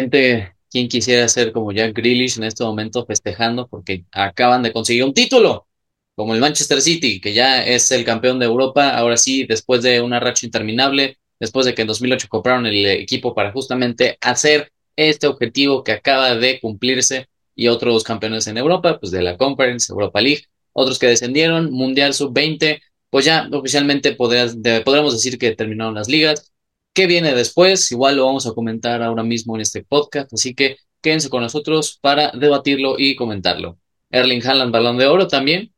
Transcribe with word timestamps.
gente, 0.00 0.54
quien 0.70 0.88
quisiera 0.88 1.28
ser 1.28 1.52
como 1.52 1.72
Jack 1.72 1.94
Grealish 1.96 2.38
en 2.38 2.44
este 2.44 2.64
momento 2.64 3.04
festejando 3.06 3.68
porque 3.68 4.04
acaban 4.12 4.62
de 4.62 4.72
conseguir 4.72 5.04
un 5.04 5.14
título, 5.14 5.66
como 6.14 6.34
el 6.34 6.40
Manchester 6.40 6.80
City, 6.80 7.20
que 7.20 7.32
ya 7.32 7.64
es 7.64 7.90
el 7.90 8.04
campeón 8.04 8.38
de 8.38 8.46
Europa, 8.46 8.96
ahora 8.96 9.16
sí, 9.16 9.46
después 9.46 9.82
de 9.82 10.00
una 10.00 10.20
racha 10.20 10.46
interminable, 10.46 11.18
después 11.38 11.66
de 11.66 11.74
que 11.74 11.82
en 11.82 11.88
2008 11.88 12.28
compraron 12.28 12.66
el 12.66 12.86
equipo 12.86 13.34
para 13.34 13.52
justamente 13.52 14.18
hacer 14.20 14.72
este 14.96 15.26
objetivo 15.26 15.82
que 15.82 15.92
acaba 15.92 16.34
de 16.34 16.60
cumplirse 16.60 17.28
y 17.54 17.68
otros 17.68 18.04
campeones 18.04 18.46
en 18.46 18.58
Europa, 18.58 18.98
pues 19.00 19.12
de 19.12 19.22
la 19.22 19.36
Conference, 19.36 19.92
Europa 19.92 20.20
League, 20.20 20.44
otros 20.72 20.98
que 20.98 21.06
descendieron, 21.06 21.72
Mundial 21.72 22.14
Sub-20, 22.14 22.80
pues 23.10 23.24
ya 23.24 23.48
oficialmente 23.52 24.12
podremos 24.14 25.12
decir 25.12 25.38
que 25.38 25.52
terminaron 25.56 25.94
las 25.94 26.08
ligas. 26.08 26.52
¿Qué 26.92 27.06
viene 27.06 27.34
después? 27.34 27.90
Igual 27.92 28.16
lo 28.16 28.26
vamos 28.26 28.46
a 28.46 28.52
comentar 28.52 29.02
ahora 29.02 29.22
mismo 29.22 29.54
en 29.54 29.62
este 29.62 29.84
podcast, 29.84 30.32
así 30.32 30.54
que 30.54 30.76
quédense 31.00 31.30
con 31.30 31.42
nosotros 31.42 31.98
para 32.00 32.32
debatirlo 32.32 32.96
y 32.98 33.14
comentarlo. 33.14 33.78
Erling 34.10 34.44
Haaland, 34.44 34.72
balón 34.72 34.98
de 34.98 35.06
oro 35.06 35.28
también, 35.28 35.72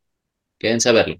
quédense 0.58 0.88
a 0.88 0.92
verlo. 0.92 1.16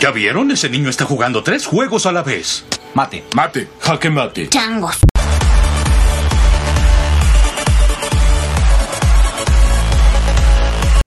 ¿Ya 0.00 0.10
vieron? 0.10 0.50
Ese 0.50 0.68
niño 0.68 0.90
está 0.90 1.04
jugando 1.04 1.42
tres 1.42 1.66
juegos 1.66 2.06
a 2.06 2.12
la 2.12 2.22
vez. 2.22 2.64
Mate. 2.94 3.24
Mate. 3.34 3.68
Jaque 3.80 4.10
mate. 4.10 4.48
Changos. 4.48 4.98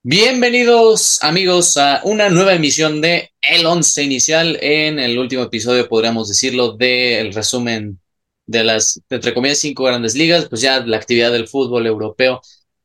Bienvenidos 0.04 1.22
amigos 1.22 1.78
a 1.78 2.02
una 2.04 2.30
nueva 2.30 2.56
emisión 2.56 3.02
de 3.02 3.32
El 3.40 3.68
Once 3.68 4.02
Inicial. 4.02 4.58
En 4.60 4.98
el 4.98 5.20
último 5.20 5.44
episodio 5.44 5.88
podríamos 5.88 6.28
decirlo 6.28 6.72
del 6.76 7.32
resumen 7.34 8.00
de 8.48 8.64
las, 8.64 9.00
entre 9.12 9.34
comillas, 9.36 9.60
cinco 9.60 9.84
grandes 9.84 10.16
ligas, 10.16 10.50
pues 10.50 10.62
ya 10.62 10.80
la 10.84 10.98
actividad 10.98 11.32
del 11.32 11.48
fútbol 11.48 11.86
europeo, 11.86 12.42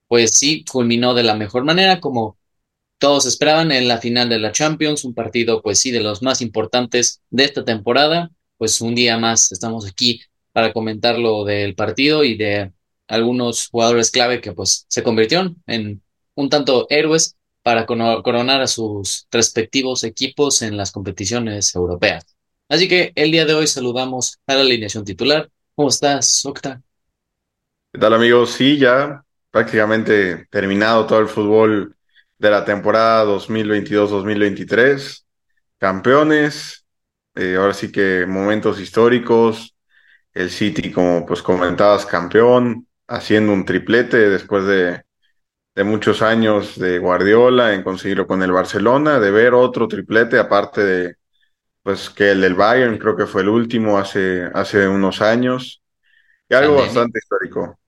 pues 0.09 0.37
sí, 0.37 0.63
culminó 0.71 1.15
de 1.15 1.23
la 1.23 1.35
mejor 1.35 1.65
manera, 1.65 2.01
como 2.01 2.37
todos 2.99 3.25
esperaban 3.25 3.73
en 3.73 3.89
la 3.89 3.99
final 3.99 4.29
de 4.29 4.39
la 4.39 4.53
Champions, 4.53 5.05
un 5.05 5.15
partido 5.15 5.63
pues 5.63 5.79
sí 5.79 5.91
de 5.93 6.01
los 6.01 6.23
más 6.23 6.43
importantes 6.43 7.23
de 7.31 7.45
esta 7.45 7.65
temporada. 7.65 8.31
Pues 8.59 8.81
un 8.83 8.95
día 8.95 9.17
más 9.19 9.53
estamos 9.53 9.87
aquí 9.87 10.21
para 10.53 10.73
comentar 10.75 11.19
lo 11.19 11.45
del 11.47 11.75
partido 11.75 12.25
y 12.25 12.37
de 12.37 12.73
algunos 13.09 13.69
jugadores 13.69 14.11
clave 14.11 14.43
que 14.43 14.53
pues 14.53 14.85
se 14.89 15.03
convirtieron 15.03 15.63
en 15.67 16.03
un 16.37 16.49
tanto 16.49 16.87
héroes 16.89 17.37
para 17.63 17.85
coronar 17.85 18.63
a 18.63 18.69
sus 18.69 19.27
respectivos 19.33 20.05
equipos 20.05 20.63
en 20.63 20.77
las 20.77 20.93
competiciones 20.93 21.75
europeas. 21.75 22.25
Así 22.69 22.89
que 22.89 23.13
el 23.17 23.33
día 23.33 23.45
de 23.45 23.55
hoy 23.55 23.67
saludamos 23.67 24.39
a 24.47 24.55
la 24.55 24.61
alineación 24.61 25.05
titular. 25.05 25.51
¿Cómo 25.75 25.89
estás, 25.89 26.47
Octa? 26.47 26.81
¿Qué 27.93 27.99
tal, 27.99 28.15
amigos? 28.15 28.53
Sí, 28.53 28.79
ya 28.79 29.25
prácticamente 29.51 30.47
terminado 30.51 31.07
todo 31.07 31.19
el 31.19 31.29
fútbol 31.29 31.97
de 32.39 32.51
la 32.51 32.65
temporada 32.65 33.25
2022-2023. 33.25 35.25
Campeones, 35.79 36.85
eh, 37.35 37.57
ahora 37.59 37.75
sí 37.75 37.91
que 37.91 38.27
momentos 38.27 38.81
históricos. 38.81 39.75
El 40.33 40.51
City, 40.51 40.93
como 40.93 41.25
pues 41.25 41.43
comentabas, 41.43 42.05
campeón, 42.05 42.87
haciendo 43.09 43.53
un 43.53 43.65
triplete 43.65 44.29
después 44.29 44.67
de 44.67 45.03
de 45.77 45.85
muchos 45.85 46.23
años 46.23 46.79
de 46.79 46.99
Guardiola 46.99 47.75
en 47.75 47.83
conseguirlo 47.83 48.27
con 48.27 48.43
el 48.43 48.51
Barcelona, 48.51 49.21
de 49.21 49.31
ver 49.31 49.53
otro 49.53 49.87
triplete, 49.87 50.39
aparte 50.39 50.83
de 50.83 51.17
pues 51.83 52.11
que 52.11 52.33
el 52.33 52.41
del 52.41 52.55
Bayern, 52.55 52.99
creo 52.99 53.15
que 53.15 53.27
fue 53.27 53.43
el 53.43 53.49
último 53.49 53.99
hace, 53.99 54.51
hace 54.55 54.89
unos 54.89 55.21
años, 55.21 55.83
y 56.49 56.55
algo 56.55 56.77
bastante 56.77 57.21
histórico. 57.21 57.79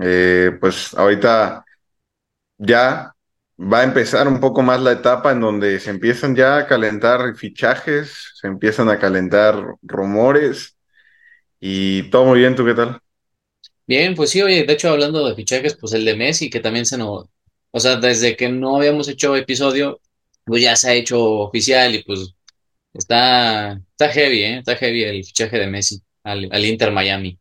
Eh, 0.00 0.56
pues 0.60 0.94
ahorita 0.94 1.64
ya 2.58 3.14
va 3.58 3.80
a 3.80 3.84
empezar 3.84 4.26
un 4.26 4.40
poco 4.40 4.62
más 4.62 4.80
la 4.80 4.92
etapa 4.92 5.32
en 5.32 5.40
donde 5.40 5.78
se 5.78 5.90
empiezan 5.90 6.34
ya 6.34 6.56
a 6.56 6.66
calentar 6.66 7.36
fichajes, 7.36 8.32
se 8.34 8.46
empiezan 8.46 8.88
a 8.88 8.98
calentar 8.98 9.62
rumores 9.82 10.76
y 11.60 12.10
todo 12.10 12.24
muy 12.24 12.40
bien, 12.40 12.56
¿tú 12.56 12.64
qué 12.64 12.74
tal? 12.74 13.00
Bien, 13.86 14.16
pues 14.16 14.30
sí, 14.30 14.42
oye, 14.42 14.64
de 14.64 14.72
hecho 14.72 14.90
hablando 14.90 15.24
de 15.28 15.36
fichajes, 15.36 15.76
pues 15.76 15.92
el 15.92 16.04
de 16.04 16.16
Messi, 16.16 16.50
que 16.50 16.58
también 16.58 16.84
se 16.84 16.98
nos, 16.98 17.26
o 17.76 17.78
sea, 17.78 17.96
desde 17.96 18.38
que 18.38 18.48
no 18.48 18.78
habíamos 18.78 19.06
hecho 19.06 19.36
episodio, 19.36 20.00
pues 20.46 20.62
ya 20.62 20.74
se 20.76 20.88
ha 20.88 20.94
hecho 20.94 21.22
oficial 21.22 21.94
y 21.94 22.02
pues 22.04 22.34
está, 22.94 23.78
está 23.90 24.08
heavy, 24.08 24.44
¿eh? 24.44 24.58
Está 24.60 24.76
heavy 24.76 25.04
el 25.04 25.22
fichaje 25.22 25.58
de 25.58 25.66
Messi 25.66 26.00
al, 26.24 26.64
Inter 26.64 26.90
Miami. 26.90 27.38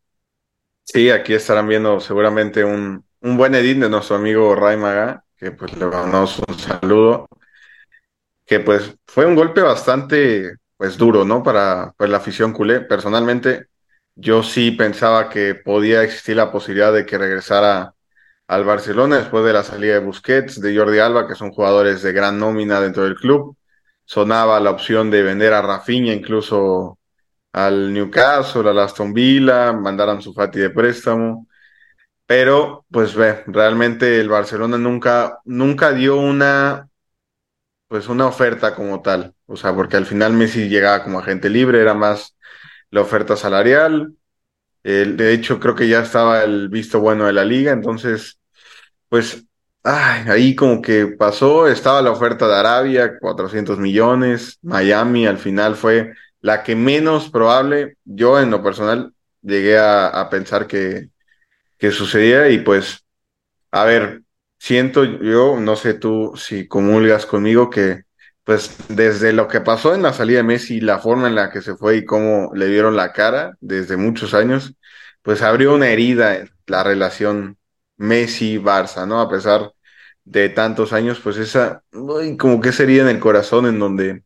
Sí, 0.84 1.10
aquí 1.10 1.34
estarán 1.34 1.70
viendo 1.70 2.02
seguramente 2.02 2.66
un, 2.66 3.06
un 3.22 3.38
buen 3.38 3.56
edit 3.56 3.78
de 3.78 3.90
nuestro 3.90 4.18
amigo 4.18 4.54
Ray 4.56 4.76
Maga, 4.76 5.24
que 5.38 5.52
pues 5.52 5.72
le 5.78 5.86
mandamos 5.86 6.38
un 6.46 6.60
saludo, 6.60 7.30
que 8.46 8.60
pues 8.60 8.94
fue 9.08 9.26
un 9.26 9.36
golpe 9.36 9.62
bastante 9.62 10.58
pues 10.76 10.98
duro, 10.98 11.24
¿no? 11.24 11.44
Para, 11.44 11.94
para 11.96 12.12
la 12.12 12.18
afición 12.18 12.52
culé. 12.52 12.82
Personalmente, 12.82 13.68
yo 14.16 14.44
sí 14.44 14.72
pensaba 14.72 15.30
que 15.30 15.56
podía 15.56 16.04
existir 16.04 16.36
la 16.36 16.52
posibilidad 16.52 16.92
de 16.92 17.06
que 17.06 17.18
regresara 17.18 17.95
al 18.48 18.64
Barcelona 18.64 19.18
después 19.18 19.46
de 19.46 19.54
la 19.54 19.64
salida 19.64 19.94
de 19.94 20.00
Busquets, 20.00 20.62
de 20.62 20.76
Jordi 20.78 21.00
Alba, 21.00 21.28
que 21.28 21.36
son 21.36 21.52
jugadores 21.52 22.02
de 22.04 22.14
gran 22.14 22.40
nómina 22.40 22.80
dentro 22.82 23.04
del 23.04 23.16
club. 23.16 23.58
Sonaba 24.06 24.60
la 24.60 24.72
opción 24.72 25.10
de 25.12 25.24
vender 25.24 25.54
a 25.54 25.62
Rafinha 25.62 26.14
incluso 26.14 27.00
al 27.54 27.94
Newcastle, 27.94 28.70
al 28.70 28.80
Aston 28.80 29.14
Villa, 29.14 29.74
mandar 29.74 30.10
a 30.10 30.20
Fati 30.22 30.60
de 30.60 30.70
préstamo. 30.70 31.48
Pero, 32.28 32.86
pues 32.92 33.16
ve, 33.16 33.44
realmente 33.48 34.20
el 34.20 34.30
Barcelona 34.30 34.78
nunca, 34.78 35.40
nunca 35.46 35.94
dio 35.94 36.18
una, 36.18 36.90
pues 37.88 38.08
una 38.08 38.28
oferta 38.28 38.76
como 38.76 39.02
tal. 39.02 39.36
O 39.46 39.56
sea, 39.56 39.74
porque 39.76 39.98
al 39.98 40.06
final 40.06 40.34
Messi 40.34 40.70
llegaba 40.70 41.04
como 41.04 41.20
agente 41.20 41.50
libre, 41.50 41.82
era 41.82 41.94
más 41.94 42.36
la 42.92 43.02
oferta 43.02 43.38
salarial. 43.38 44.14
De 44.92 45.34
hecho, 45.34 45.60
creo 45.60 45.76
que 45.76 45.88
ya 45.88 46.02
estaba 46.02 46.44
el 46.44 46.70
visto 46.70 47.00
bueno 47.00 47.26
de 47.26 47.34
la 47.34 47.44
liga, 47.44 47.72
entonces, 47.72 48.40
pues, 49.10 49.46
ahí 49.84 50.56
como 50.56 50.82
que 50.82 51.08
pasó, 51.08 51.68
estaba 51.68 52.02
la 52.02 52.12
oferta 52.12 52.48
de 52.48 52.56
Arabia, 52.56 53.18
400 53.20 53.80
millones, 53.80 54.60
Miami 54.62 55.28
al 55.28 55.38
final 55.38 55.76
fue 55.76 56.14
la 56.42 56.64
que 56.64 56.76
menos 56.76 57.30
probable, 57.30 57.98
yo 58.06 58.40
en 58.40 58.52
lo 58.52 58.64
personal 58.64 59.14
llegué 59.42 59.78
a, 59.80 60.28
pensar 60.30 60.68
que, 60.68 61.10
que 61.78 61.92
sucediera 61.92 62.50
y 62.50 62.60
pues, 62.60 63.06
a 63.72 63.86
ver, 63.86 64.24
siento 64.60 65.04
yo, 65.04 65.60
no 65.60 65.76
sé 65.76 65.96
tú 65.96 66.34
si 66.36 66.68
comulgas 66.68 67.26
conmigo, 67.26 67.70
que 67.70 68.05
pues 68.46 68.78
desde 68.90 69.34
lo 69.34 69.48
que 69.48 69.62
pasó 69.62 69.96
en 69.96 70.04
la 70.04 70.14
salida 70.14 70.38
de 70.38 70.44
Messi, 70.44 70.80
la 70.80 71.00
forma 71.00 71.28
en 71.28 71.36
la 71.36 71.52
que 71.52 71.62
se 71.62 71.76
fue 71.76 71.98
y 71.98 72.06
cómo 72.06 72.52
le 72.54 72.68
dieron 72.68 72.96
la 72.96 73.12
cara 73.12 73.58
desde 73.60 73.98
muchos 73.98 74.34
años, 74.34 74.76
pues 75.24 75.42
abrió 75.42 75.74
una 75.76 75.90
herida 75.90 76.46
la 76.68 76.84
relación 76.84 77.58
Messi-Barça, 77.98 79.08
¿no? 79.08 79.20
A 79.22 79.30
pesar 79.30 79.74
de 80.26 80.50
tantos 80.50 80.94
años, 80.94 81.20
pues 81.24 81.38
esa, 81.38 81.84
como 81.92 82.62
que 82.62 82.72
sería 82.72 83.02
en 83.04 83.10
el 83.10 83.20
corazón 83.20 83.66
en 83.68 83.80
donde, 83.80 84.24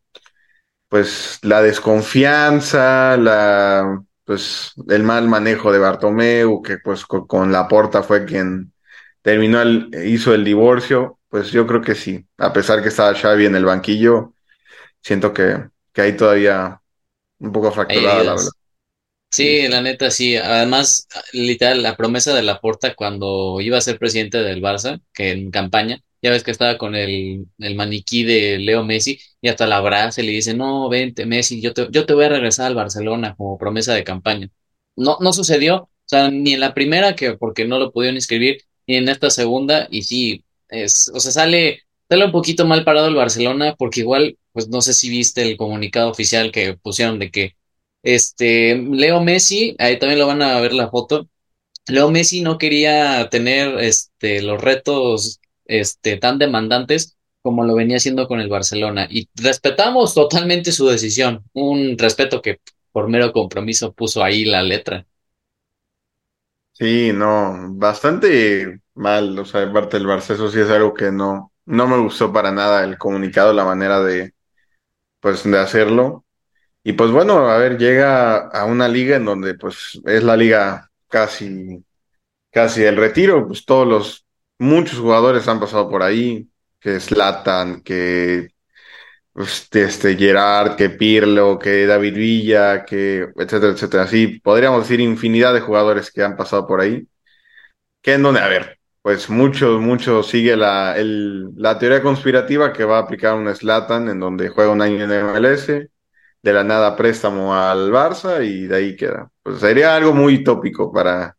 pues 0.89 1.39
la 1.43 1.61
desconfianza, 1.61 3.17
la, 3.17 4.01
pues 4.25 4.73
el 4.89 5.03
mal 5.03 5.27
manejo 5.27 5.71
de 5.71 5.79
Bartomeu, 5.79 6.61
que 6.61 6.77
pues 6.77 7.05
con, 7.05 7.51
la 7.51 7.67
porta 7.67 8.03
fue 8.03 8.25
quien 8.25 8.73
terminó, 9.21 9.61
el, 9.61 9.89
hizo 10.05 10.33
el 10.33 10.43
divorcio, 10.43 11.18
pues 11.29 11.51
yo 11.51 11.65
creo 11.65 11.81
que 11.81 11.95
sí. 11.95 12.25
A 12.37 12.51
pesar 12.51 12.81
que 12.81 12.89
estaba 12.89 13.13
Xavi 13.13 13.45
en 13.45 13.55
el 13.55 13.65
banquillo, 13.65 14.33
siento 15.01 15.33
que, 15.33 15.69
que 15.93 16.01
ahí 16.01 16.17
todavía 16.17 16.81
un 17.39 17.51
poco 17.51 17.71
fracturada, 17.71 18.23
la 18.23 18.31
verdad. 18.33 18.49
Sí, 19.31 19.67
la 19.67 19.81
neta, 19.81 20.09
sí. 20.09 20.35
Además, 20.37 21.07
literal, 21.33 21.83
la 21.83 21.95
promesa 21.95 22.33
de 22.33 22.41
Laporta 22.41 22.95
cuando 22.95 23.61
iba 23.61 23.77
a 23.77 23.81
ser 23.81 23.99
presidente 23.99 24.39
del 24.39 24.61
Barça, 24.61 25.01
que 25.13 25.31
en 25.31 25.51
campaña, 25.51 26.01
ya 26.21 26.31
ves 26.31 26.43
que 26.43 26.51
estaba 26.51 26.77
con 26.77 26.95
el, 26.95 27.45
el 27.59 27.75
maniquí 27.75 28.23
de 28.23 28.57
Leo 28.57 28.83
Messi, 28.83 29.19
y 29.39 29.49
hasta 29.49 29.67
la 29.67 29.77
abraza 29.77 30.21
y 30.21 30.25
le 30.25 30.31
dice, 30.31 30.55
no, 30.55 30.89
vente, 30.89 31.25
Messi, 31.27 31.61
yo 31.61 31.73
te, 31.73 31.87
yo 31.91 32.05
te 32.05 32.13
voy 32.13 32.25
a 32.25 32.29
regresar 32.29 32.67
al 32.67 32.75
Barcelona 32.75 33.35
como 33.37 33.57
promesa 33.57 33.93
de 33.93 34.03
campaña. 34.03 34.49
No, 34.95 35.17
no 35.21 35.31
sucedió, 35.31 35.83
o 35.83 35.89
sea, 36.05 36.29
ni 36.31 36.53
en 36.55 36.59
la 36.59 36.73
primera, 36.73 37.15
que 37.15 37.33
porque 37.37 37.65
no 37.65 37.77
lo 37.79 37.91
pudieron 37.91 38.15
inscribir, 38.17 38.63
ni 38.87 38.95
en 38.97 39.09
esta 39.09 39.29
segunda, 39.29 39.87
y 39.91 40.03
sí, 40.03 40.43
es, 40.69 41.11
o 41.13 41.19
sea, 41.19 41.31
sale, 41.31 41.81
sale 42.09 42.25
un 42.25 42.31
poquito 42.31 42.65
mal 42.65 42.83
parado 42.83 43.07
el 43.07 43.15
Barcelona 43.15 43.75
porque 43.77 44.01
igual, 44.01 44.37
pues 44.53 44.69
no 44.69 44.81
sé 44.81 44.93
si 44.93 45.09
viste 45.09 45.41
el 45.43 45.57
comunicado 45.57 46.09
oficial 46.11 46.51
que 46.51 46.75
pusieron 46.75 47.19
de 47.19 47.31
que 47.31 47.55
este 48.03 48.77
Leo 48.77 49.21
Messi, 49.21 49.75
ahí 49.79 49.99
también 49.99 50.19
lo 50.19 50.27
van 50.27 50.41
a 50.41 50.59
ver 50.61 50.73
la 50.73 50.89
foto. 50.89 51.27
Leo 51.87 52.11
Messi 52.11 52.41
no 52.41 52.57
quería 52.57 53.29
tener 53.29 53.79
este 53.79 54.41
los 54.41 54.61
retos 54.61 55.39
este 55.65 56.17
tan 56.17 56.37
demandantes 56.39 57.17
como 57.41 57.63
lo 57.65 57.75
venía 57.75 57.97
haciendo 57.97 58.27
con 58.27 58.39
el 58.41 58.49
Barcelona 58.49 59.07
y 59.09 59.29
respetamos 59.35 60.13
totalmente 60.13 60.71
su 60.71 60.87
decisión, 60.87 61.43
un 61.53 61.97
respeto 61.97 62.41
que 62.41 62.59
por 62.91 63.07
mero 63.09 63.31
compromiso 63.33 63.93
puso 63.93 64.23
ahí 64.23 64.45
la 64.45 64.61
letra. 64.63 65.07
Sí, 66.73 67.11
no, 67.13 67.73
bastante 67.75 68.79
mal, 68.99 69.37
o 69.39 69.45
sea, 69.45 69.61
de 69.61 69.73
parte 69.73 69.97
del 69.97 70.07
Barça, 70.07 70.33
eso 70.33 70.49
sí 70.51 70.59
es 70.59 70.69
algo 70.69 70.93
que 70.93 71.11
no, 71.11 71.53
no 71.65 71.87
me 71.87 71.97
gustó 71.97 72.31
para 72.33 72.51
nada 72.51 72.83
el 72.83 72.97
comunicado, 72.97 73.53
la 73.53 73.65
manera 73.65 74.01
de, 74.01 74.33
pues, 75.21 75.43
de 75.43 75.59
hacerlo. 75.59 76.25
Y 76.83 76.93
pues 76.93 77.11
bueno, 77.11 77.49
a 77.49 77.57
ver, 77.57 77.77
llega 77.77 78.37
a 78.49 78.65
una 78.65 78.87
liga 78.87 79.17
en 79.17 79.25
donde 79.25 79.53
pues 79.55 79.99
es 80.05 80.23
la 80.23 80.37
liga 80.37 80.89
casi, 81.09 81.83
casi 82.51 82.83
el 82.83 82.97
retiro, 82.97 83.47
pues 83.47 83.65
todos 83.65 83.87
los, 83.87 84.25
muchos 84.59 84.99
jugadores 84.99 85.47
han 85.47 85.59
pasado 85.59 85.89
por 85.89 86.03
ahí, 86.03 86.49
que 86.79 86.99
Zlatan, 86.99 87.81
que 87.81 88.49
este, 89.35 89.83
este 89.83 90.17
Gerard, 90.17 90.75
que 90.75 90.89
Pirlo, 90.89 91.59
que 91.59 91.85
David 91.85 92.15
Villa, 92.15 92.85
que 92.85 93.29
etcétera, 93.35 93.73
etcétera. 93.73 94.03
Así 94.03 94.39
podríamos 94.39 94.81
decir 94.83 94.99
infinidad 94.99 95.53
de 95.53 95.61
jugadores 95.61 96.11
que 96.11 96.23
han 96.23 96.37
pasado 96.37 96.67
por 96.67 96.81
ahí. 96.81 97.07
Que 98.01 98.13
en 98.13 98.23
donde, 98.23 98.41
a 98.41 98.47
ver, 98.47 98.78
pues 99.09 99.27
mucho, 99.31 99.79
mucho 99.79 100.21
sigue 100.21 100.55
la, 100.55 100.95
el, 100.95 101.49
la 101.55 101.79
teoría 101.79 101.99
conspirativa 102.03 102.71
que 102.71 102.83
va 102.85 102.97
a 102.97 103.01
aplicar 103.01 103.33
un 103.33 103.53
Zlatan 103.55 104.07
en 104.07 104.19
donde 104.19 104.49
juega 104.49 104.71
un 104.71 104.83
año 104.83 105.03
en 105.03 105.11
MLS, 105.11 105.89
de 106.43 106.53
la 106.53 106.63
nada 106.63 106.95
préstamo 106.95 107.55
al 107.55 107.91
Barça 107.91 108.45
y 108.45 108.67
de 108.67 108.75
ahí 108.75 108.95
queda. 108.95 109.31
Pues 109.41 109.61
sería 109.61 109.95
algo 109.95 110.13
muy 110.13 110.43
tópico 110.43 110.91
para, 110.93 111.35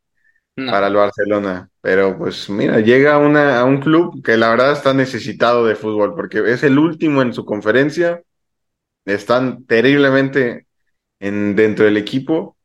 No. 0.57 0.73
para 0.73 0.89
el 0.89 0.95
Barcelona. 0.97 1.71
Pero 1.83 2.19
pues 2.19 2.51
mira, 2.51 2.81
llega 2.81 3.19
una, 3.19 3.61
a 3.61 3.65
un 3.65 3.81
club 3.81 4.23
que 4.25 4.37
la 4.37 4.51
verdad 4.51 4.73
está 4.73 4.95
necesitado 4.95 5.67
de 5.67 5.77
fútbol, 5.77 6.15
porque 6.17 6.41
es 6.53 6.63
el 6.65 6.79
último 6.79 7.23
en 7.23 7.35
su 7.35 7.45
conferencia, 7.47 8.23
están 9.05 9.65
terriblemente 9.67 10.67
en, 11.21 11.57
dentro 11.57 11.85
del 11.87 11.97
equipo 11.99 12.57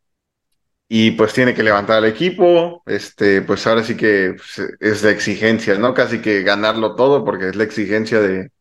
y 0.88 1.12
pues 1.12 1.32
tiene 1.34 1.54
que 1.54 1.62
levantar 1.64 1.98
al 1.98 2.04
equipo, 2.06 2.82
este, 2.86 3.42
pues 3.42 3.66
ahora 3.66 3.82
sí 3.84 3.96
que 3.96 4.34
pues, 4.36 4.70
es 4.80 5.02
la 5.02 5.10
exigencia, 5.10 5.76
¿no? 5.78 5.94
Casi 5.94 6.20
que 6.22 6.42
ganarlo 6.42 6.94
todo, 6.96 7.24
porque 7.24 7.48
es 7.50 7.56
la 7.56 7.64
exigencia 7.64 8.20
de, 8.20 8.52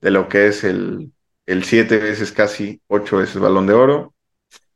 de 0.00 0.10
lo 0.12 0.28
que 0.28 0.48
es 0.48 0.64
el, 0.64 1.12
el 1.46 1.64
siete 1.64 1.98
veces, 1.98 2.32
casi 2.32 2.82
ocho 2.88 3.18
veces 3.18 3.40
balón 3.40 3.66
de 3.68 3.74
oro. 3.74 4.14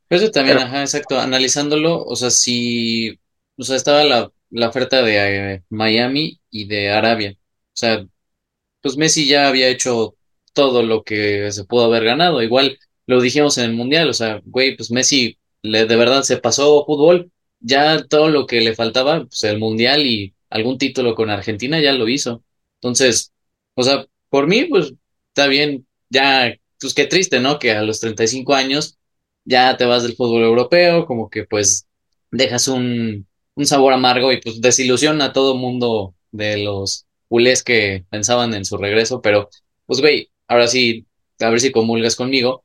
Eso 0.09 0.31
también, 0.31 0.57
Pero 0.57 0.61
ajá, 0.61 0.81
exacto. 0.81 1.19
Analizándolo, 1.19 2.03
o 2.03 2.15
sea, 2.15 2.29
si, 2.31 3.11
o 3.57 3.63
sea, 3.63 3.75
estaba 3.75 4.03
la, 4.03 4.31
la 4.49 4.69
oferta 4.69 5.01
de 5.01 5.53
eh, 5.55 5.63
Miami 5.69 6.39
y 6.49 6.65
de 6.67 6.89
Arabia. 6.91 7.31
O 7.33 7.37
sea, 7.73 8.05
pues 8.81 8.97
Messi 8.97 9.27
ya 9.27 9.47
había 9.49 9.69
hecho 9.69 10.17
todo 10.53 10.83
lo 10.83 11.03
que 11.03 11.51
se 11.51 11.65
pudo 11.65 11.85
haber 11.85 12.05
ganado. 12.05 12.43
Igual 12.43 12.79
lo 13.07 13.21
dijimos 13.21 13.57
en 13.59 13.65
el 13.65 13.73
Mundial, 13.75 14.09
o 14.09 14.13
sea, 14.13 14.41
güey, 14.45 14.77
pues 14.77 14.91
Messi 14.91 15.39
le, 15.61 15.85
de 15.85 15.95
verdad 15.95 16.23
se 16.23 16.37
pasó 16.37 16.85
fútbol. 16.85 17.31
Ya 17.59 18.03
todo 18.05 18.29
lo 18.29 18.45
que 18.47 18.61
le 18.61 18.75
faltaba, 18.75 19.25
pues 19.25 19.43
el 19.43 19.59
Mundial 19.59 20.05
y 20.05 20.35
algún 20.49 20.77
título 20.77 21.15
con 21.15 21.29
Argentina 21.29 21.79
ya 21.81 21.93
lo 21.93 22.07
hizo. 22.07 22.43
Entonces, 22.75 23.33
o 23.75 23.83
sea, 23.83 24.05
por 24.29 24.47
mí, 24.47 24.65
pues 24.65 24.93
está 25.29 25.47
bien. 25.47 25.87
Ya, 26.09 26.53
pues 26.79 26.93
qué 26.93 27.05
triste, 27.05 27.39
¿no? 27.39 27.59
Que 27.59 27.71
a 27.71 27.81
los 27.83 27.99
35 27.99 28.53
años 28.53 28.97
ya 29.45 29.77
te 29.77 29.85
vas 29.85 30.03
del 30.03 30.15
fútbol 30.15 30.43
europeo, 30.43 31.05
como 31.05 31.29
que 31.29 31.45
pues 31.45 31.87
dejas 32.31 32.67
un, 32.67 33.27
un 33.55 33.65
sabor 33.65 33.93
amargo 33.93 34.31
y 34.31 34.41
pues 34.41 34.61
desilusiona 34.61 35.25
a 35.25 35.33
todo 35.33 35.55
mundo 35.55 36.15
de 36.31 36.57
los 36.63 37.05
culés 37.29 37.63
que 37.63 38.05
pensaban 38.09 38.53
en 38.53 38.65
su 38.65 38.77
regreso, 38.77 39.21
pero 39.21 39.49
pues 39.85 40.01
güey, 40.01 40.29
ahora 40.47 40.67
sí, 40.67 41.05
a 41.39 41.49
ver 41.49 41.59
si 41.59 41.71
comulgas 41.71 42.15
conmigo, 42.15 42.63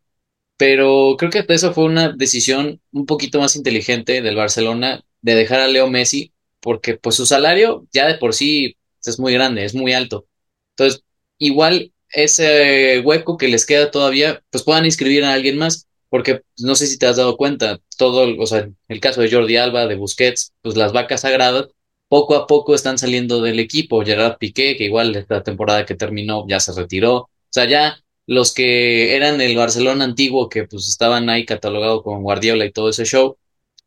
pero 0.62 1.16
creo 1.18 1.28
que 1.32 1.44
eso 1.48 1.74
fue 1.74 1.86
una 1.86 2.10
decisión 2.12 2.80
un 2.92 3.04
poquito 3.04 3.40
más 3.40 3.56
inteligente 3.56 4.22
del 4.22 4.36
Barcelona 4.36 5.02
de 5.20 5.34
dejar 5.34 5.58
a 5.58 5.66
Leo 5.66 5.88
Messi, 5.88 6.32
porque 6.60 6.96
pues 6.96 7.16
su 7.16 7.26
salario 7.26 7.88
ya 7.92 8.06
de 8.06 8.14
por 8.14 8.32
sí 8.32 8.76
es 9.04 9.18
muy 9.18 9.32
grande, 9.32 9.64
es 9.64 9.74
muy 9.74 9.92
alto. 9.92 10.28
Entonces, 10.76 11.02
igual 11.38 11.92
ese 12.10 13.00
hueco 13.00 13.38
que 13.38 13.48
les 13.48 13.66
queda 13.66 13.90
todavía, 13.90 14.40
pues 14.50 14.62
puedan 14.62 14.84
inscribir 14.84 15.24
a 15.24 15.32
alguien 15.32 15.58
más, 15.58 15.88
porque 16.08 16.34
pues, 16.36 16.44
no 16.62 16.76
sé 16.76 16.86
si 16.86 16.96
te 16.96 17.06
has 17.06 17.16
dado 17.16 17.36
cuenta, 17.36 17.80
todo, 17.98 18.32
o 18.40 18.46
sea, 18.46 18.70
el 18.86 19.00
caso 19.00 19.20
de 19.20 19.32
Jordi 19.32 19.56
Alba, 19.56 19.88
de 19.88 19.96
Busquets, 19.96 20.52
pues 20.62 20.76
las 20.76 20.92
vacas 20.92 21.22
sagradas 21.22 21.70
poco 22.06 22.36
a 22.36 22.46
poco 22.46 22.76
están 22.76 22.98
saliendo 22.98 23.42
del 23.42 23.58
equipo. 23.58 24.04
Gerard 24.04 24.38
Piqué, 24.38 24.76
que 24.76 24.84
igual 24.84 25.16
esta 25.16 25.42
temporada 25.42 25.84
que 25.84 25.96
terminó 25.96 26.46
ya 26.48 26.60
se 26.60 26.72
retiró. 26.72 27.16
O 27.16 27.28
sea, 27.50 27.64
ya 27.64 28.01
los 28.26 28.54
que 28.54 29.16
eran 29.16 29.40
el 29.40 29.56
Barcelona 29.56 30.04
antiguo, 30.04 30.48
que 30.48 30.64
pues 30.64 30.88
estaban 30.88 31.28
ahí 31.30 31.44
catalogado 31.44 32.02
con 32.02 32.22
Guardiola 32.22 32.64
y 32.64 32.72
todo 32.72 32.90
ese 32.90 33.04
show, 33.04 33.36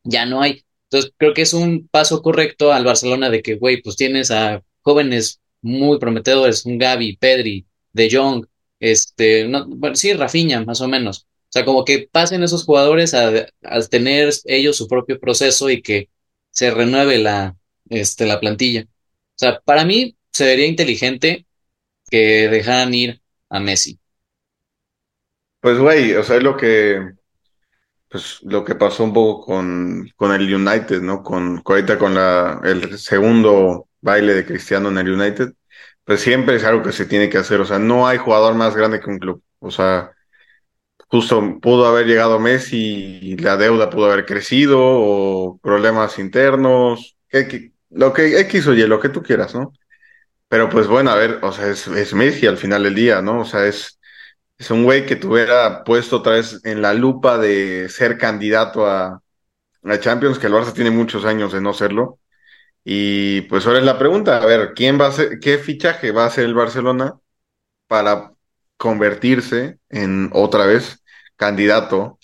ya 0.04 0.26
no 0.26 0.42
hay. 0.42 0.64
Entonces, 0.90 1.14
creo 1.18 1.34
que 1.34 1.42
es 1.44 1.54
un 1.54 1.88
paso 1.90 2.22
correcto 2.22 2.72
al 2.74 2.86
Barcelona 2.86 3.30
de 3.30 3.42
que, 3.42 3.56
güey, 3.56 3.82
pues 3.82 3.96
tienes 3.96 4.32
a 4.32 4.64
jóvenes 4.82 5.42
muy 5.62 6.00
prometedores, 6.00 6.66
un 6.66 6.78
Gavi, 6.78 7.18
Pedri, 7.18 7.66
De 7.94 8.10
Jong, 8.12 8.46
este, 8.80 9.48
no, 9.48 9.66
bueno, 9.68 9.96
sí, 9.96 10.14
Rafinha, 10.14 10.64
más 10.64 10.82
o 10.82 10.88
menos. 10.88 11.28
O 11.46 11.52
sea, 11.56 11.66
como 11.66 11.86
que 11.86 12.08
pasen 12.12 12.44
esos 12.44 12.66
jugadores 12.66 13.14
a, 13.14 13.48
a 13.64 13.82
tener 13.90 14.34
ellos 14.46 14.78
su 14.78 14.88
propio 14.88 15.20
proceso 15.20 15.70
y 15.70 15.82
que 15.82 16.10
se 16.52 16.72
renueve 16.72 17.18
la, 17.20 17.58
este, 17.90 18.26
la 18.26 18.40
plantilla. 18.40 18.84
O 18.84 19.38
sea, 19.38 19.60
para 19.62 19.86
mí 19.86 20.16
se 20.32 20.46
vería 20.46 20.68
inteligente 20.68 21.46
que 22.10 22.50
dejaran 22.50 22.94
ir 22.94 23.22
a 23.50 23.60
Messi. 23.60 24.00
Pues 25.66 25.80
güey, 25.80 26.14
o 26.16 26.24
sea, 26.24 26.38
es 26.38 26.44
lo 26.44 26.56
que, 26.56 27.14
pues 28.10 28.40
lo 28.44 28.64
que 28.64 28.76
pasó 28.76 29.04
un 29.04 29.14
poco 29.14 29.46
con, 29.46 30.10
con 30.16 30.32
el 30.34 30.54
United, 30.54 31.02
¿no? 31.02 31.24
Con, 31.24 31.62
ahorita 31.66 31.98
con 31.98 32.14
la, 32.16 32.62
el 32.64 32.98
segundo 33.00 33.90
baile 34.02 34.34
de 34.36 34.46
Cristiano 34.46 34.90
en 34.90 34.98
el 35.00 35.12
United, 35.12 35.54
pues 36.04 36.22
siempre 36.22 36.56
es 36.58 36.64
algo 36.64 36.84
que 36.84 36.92
se 36.94 37.06
tiene 37.06 37.30
que 37.30 37.38
hacer, 37.40 37.60
o 37.62 37.66
sea, 37.66 37.80
no 37.80 38.08
hay 38.08 38.18
jugador 38.18 38.56
más 38.56 38.76
grande 38.76 39.00
que 39.02 39.10
un 39.10 39.20
club, 39.20 39.44
o 39.60 39.72
sea, 39.72 40.12
justo 41.10 41.60
pudo 41.62 41.86
haber 41.88 42.08
llegado 42.08 42.40
Messi 42.40 43.20
y 43.22 43.38
la 43.38 43.58
deuda 43.58 43.90
pudo 43.90 44.12
haber 44.12 44.26
crecido 44.26 44.80
o 44.82 45.60
problemas 45.62 46.20
internos, 46.20 47.18
que- 47.30 47.74
lo 47.90 48.14
que 48.14 48.40
X 48.42 48.68
o 48.68 48.74
lo 48.74 49.00
que 49.00 49.10
tú 49.10 49.22
quieras, 49.24 49.56
¿no? 49.56 49.74
Pero 50.50 50.70
pues 50.70 50.88
bueno, 50.88 51.12
a 51.12 51.16
ver, 51.18 51.40
o 51.44 51.52
sea, 51.52 51.68
es, 51.70 51.88
es 51.88 52.14
Messi 52.14 52.48
al 52.48 52.58
final 52.58 52.84
del 52.84 52.96
día, 52.96 53.22
¿no? 53.22 53.42
O 53.42 53.46
sea, 53.46 53.66
es, 53.68 54.00
es 54.58 54.72
un 54.72 54.84
güey 54.84 55.06
que 55.06 55.16
tuviera 55.16 55.84
puesto 55.84 56.18
otra 56.18 56.34
vez 56.34 56.62
en 56.64 56.82
la 56.82 56.94
lupa 56.94 57.38
de 57.38 57.90
ser 57.90 58.18
candidato 58.18 58.88
a, 58.88 59.22
Champions, 60.00 60.40
que 60.40 60.48
el 60.48 60.54
Barça 60.54 60.74
tiene 60.74 60.90
muchos 60.92 61.26
años 61.26 61.54
de 61.54 61.62
no 61.62 61.74
serlo. 61.74 62.20
Y 62.84 63.42
pues 63.44 63.68
ahora 63.68 63.80
es 63.80 63.86
la 63.86 64.00
pregunta, 64.00 64.38
a 64.42 64.46
ver, 64.46 64.74
¿quién 64.76 65.00
va 65.00 65.08
a 65.08 65.12
ser, 65.12 65.40
qué 65.40 65.58
fichaje 65.60 66.12
va 66.12 66.24
a 66.24 66.28
hacer 66.28 66.46
el 66.46 66.56
Barcelona 66.56 67.20
para 67.88 68.34
convertirse 68.78 69.80
en 69.90 70.30
otra 70.34 70.66
vez 70.66 71.04
candidato 71.36 72.20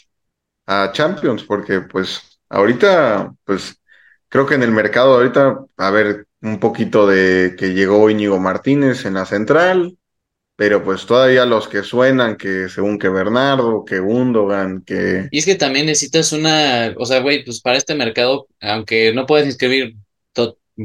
a 0.67 0.91
Champions? 0.93 1.43
Porque 1.43 1.81
pues 1.81 2.39
ahorita, 2.49 3.33
pues 3.45 3.81
creo 4.29 4.45
que 4.47 4.55
en 4.55 4.63
el 4.63 4.71
mercado 4.71 5.15
ahorita, 5.15 5.65
a 5.77 5.91
ver, 5.91 6.27
un 6.41 6.59
poquito 6.59 7.07
de 7.07 7.55
que 7.57 7.73
llegó 7.73 8.09
Íñigo 8.09 8.39
Martínez 8.39 9.05
en 9.05 9.15
la 9.15 9.25
central, 9.25 9.97
pero 10.61 10.83
pues 10.83 11.07
todavía 11.07 11.43
los 11.43 11.67
que 11.67 11.81
suenan, 11.81 12.37
que 12.37 12.69
según 12.69 12.99
que 12.99 13.09
Bernardo, 13.09 13.83
que 13.83 13.97
Gundogan, 13.97 14.83
que... 14.85 15.27
Y 15.31 15.39
es 15.39 15.45
que 15.45 15.55
también 15.55 15.87
necesitas 15.87 16.33
una, 16.33 16.93
o 16.99 17.05
sea, 17.07 17.19
güey, 17.19 17.43
pues 17.43 17.61
para 17.61 17.77
este 17.77 17.95
mercado, 17.95 18.47
aunque 18.59 19.11
no 19.11 19.25
puedes 19.25 19.47
inscribir 19.47 19.95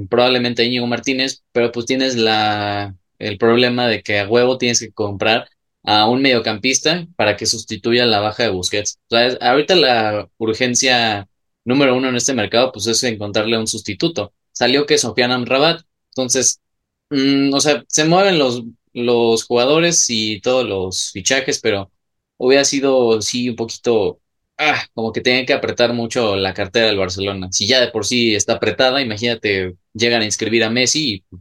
probablemente 0.08 0.62
a 0.62 0.64
Íñigo 0.64 0.86
Martínez, 0.86 1.42
pero 1.52 1.72
pues 1.72 1.84
tienes 1.84 2.16
la, 2.16 2.94
el 3.18 3.36
problema 3.36 3.86
de 3.86 4.02
que 4.02 4.18
a 4.18 4.26
huevo 4.26 4.56
tienes 4.56 4.80
que 4.80 4.92
comprar 4.92 5.46
a 5.82 6.08
un 6.08 6.22
mediocampista 6.22 7.06
para 7.14 7.36
que 7.36 7.44
sustituya 7.44 8.06
la 8.06 8.20
baja 8.20 8.44
de 8.44 8.48
Busquets. 8.52 8.98
O 9.10 9.14
sea, 9.14 9.36
ahorita 9.42 9.74
la 9.74 10.26
urgencia 10.38 11.28
número 11.66 11.94
uno 11.94 12.08
en 12.08 12.16
este 12.16 12.32
mercado, 12.32 12.72
pues 12.72 12.86
es 12.86 13.02
encontrarle 13.02 13.58
un 13.58 13.66
sustituto. 13.66 14.32
Salió 14.52 14.86
que 14.86 14.96
Sofiane 14.96 15.34
Amrabat, 15.34 15.82
entonces, 16.12 16.62
mm, 17.10 17.52
o 17.52 17.60
sea, 17.60 17.84
se 17.88 18.06
mueven 18.06 18.38
los, 18.38 18.62
los 18.96 19.44
jugadores 19.44 20.06
y 20.08 20.40
todos 20.40 20.66
los 20.66 21.12
fichajes, 21.12 21.60
pero 21.60 21.92
hubiera 22.38 22.64
sido, 22.64 23.20
sí, 23.22 23.48
un 23.50 23.56
poquito 23.56 24.20
ah, 24.58 24.82
como 24.94 25.12
que 25.12 25.20
tienen 25.20 25.46
que 25.46 25.52
apretar 25.52 25.92
mucho 25.92 26.36
la 26.36 26.54
cartera 26.54 26.86
del 26.86 26.98
Barcelona. 26.98 27.48
Si 27.52 27.66
ya 27.66 27.80
de 27.80 27.88
por 27.88 28.06
sí 28.06 28.34
está 28.34 28.54
apretada, 28.54 29.00
imagínate, 29.02 29.76
llegan 29.92 30.22
a 30.22 30.24
inscribir 30.24 30.64
a 30.64 30.70
Messi 30.70 31.24
y 31.30 31.38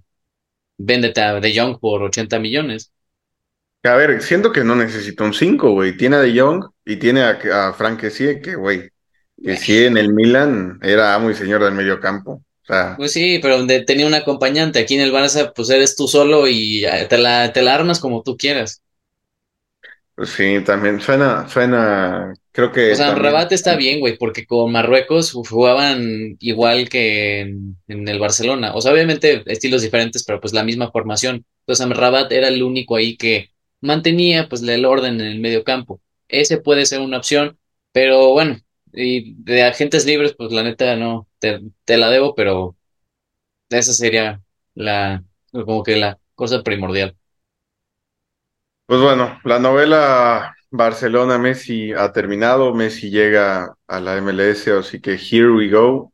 véndete 0.77 1.21
a 1.21 1.39
De 1.39 1.57
Jong 1.57 1.79
por 1.79 2.03
80 2.03 2.39
millones. 2.39 2.91
A 3.83 3.95
ver, 3.95 4.21
siento 4.21 4.51
que 4.51 4.63
no 4.63 4.75
necesita 4.75 5.24
un 5.24 5.33
5, 5.33 5.71
güey. 5.71 5.95
Tiene 5.95 6.15
a 6.17 6.19
De 6.19 6.38
Jong 6.39 6.65
y 6.85 6.97
tiene 6.97 7.21
a, 7.21 7.69
a 7.69 7.74
Frank 7.74 8.00
Kessie, 8.01 8.41
que, 8.41 8.55
güey, 8.55 8.89
que 9.43 9.57
sí 9.57 9.85
en 9.85 9.97
el 9.97 10.13
Milan 10.13 10.79
era 10.81 11.13
amo 11.13 11.29
y 11.29 11.35
señor 11.35 11.63
del 11.63 11.74
medio 11.74 12.00
campo. 12.00 12.43
O 12.65 12.74
sea, 12.74 12.98
Pues 12.98 13.13
sí, 13.13 13.39
pero 13.41 13.57
donde 13.57 13.81
tenía 13.84 14.07
un 14.07 14.13
acompañante. 14.13 14.79
Aquí 14.79 14.95
en 14.95 15.01
el 15.01 15.13
Barça, 15.13 15.51
pues 15.55 15.69
eres 15.69 15.95
tú 15.95 16.07
solo 16.07 16.48
y 16.48 16.86
te 17.10 17.17
la, 17.17 17.51
te 17.53 17.62
la 17.62 17.75
armas 17.75 18.00
como 18.00 18.24
tú 18.24 18.38
quieras. 18.38 18.81
Pues 20.15 20.29
sí, 20.29 20.63
también 20.65 21.00
suena, 21.01 21.48
suena, 21.50 22.34
creo 22.51 22.72
que 22.72 22.91
O 22.91 22.95
sea, 22.95 23.15
también. 23.15 23.15
Rabat 23.15 23.51
está 23.51 23.75
bien, 23.75 24.00
güey, 24.00 24.17
porque 24.17 24.45
con 24.45 24.72
Marruecos 24.72 25.31
jugaban 25.34 26.38
igual 26.39 26.88
que 26.88 27.41
en, 27.41 27.77
en 27.88 28.07
el 28.07 28.19
Barcelona. 28.19 28.74
O 28.75 28.81
sea, 28.81 28.93
obviamente 28.93 29.43
estilos 29.51 29.81
diferentes, 29.81 30.24
pero 30.24 30.39
pues 30.39 30.53
la 30.53 30.63
misma 30.63 30.91
formación. 30.91 31.45
Entonces, 31.65 31.98
Rabat 31.98 32.31
era 32.31 32.48
el 32.48 32.62
único 32.63 32.95
ahí 32.95 33.17
que 33.17 33.50
mantenía 33.81 34.48
pues 34.48 34.62
el 34.63 34.86
orden 34.86 35.15
en 35.19 35.27
el 35.27 35.39
medio 35.39 35.63
campo. 35.63 36.00
Ese 36.27 36.57
puede 36.60 36.86
ser 36.86 37.01
una 37.01 37.17
opción, 37.17 37.57
pero 37.91 38.31
bueno, 38.34 38.57
y 38.93 39.34
de 39.43 39.63
agentes 39.63 40.05
libres, 40.05 40.36
pues 40.38 40.51
la 40.51 40.63
neta 40.63 40.95
no, 40.95 41.27
te, 41.85 41.97
la 41.97 42.09
debo, 42.09 42.35
pero 42.35 42.75
esa 43.69 43.93
sería 43.93 44.41
la, 44.75 45.23
como 45.51 45.83
que 45.83 45.95
la 45.97 46.19
cosa 46.35 46.63
primordial. 46.63 47.17
Pues 48.85 49.01
bueno, 49.01 49.39
la 49.43 49.59
novela 49.59 50.55
Barcelona-Messi 50.69 51.93
ha 51.93 52.11
terminado, 52.11 52.73
Messi 52.73 53.09
llega 53.09 53.75
a 53.87 53.99
la 53.99 54.17
MLS, 54.17 54.67
así 54.67 55.01
que 55.01 55.13
here 55.13 55.49
we 55.51 55.69
go, 55.69 56.13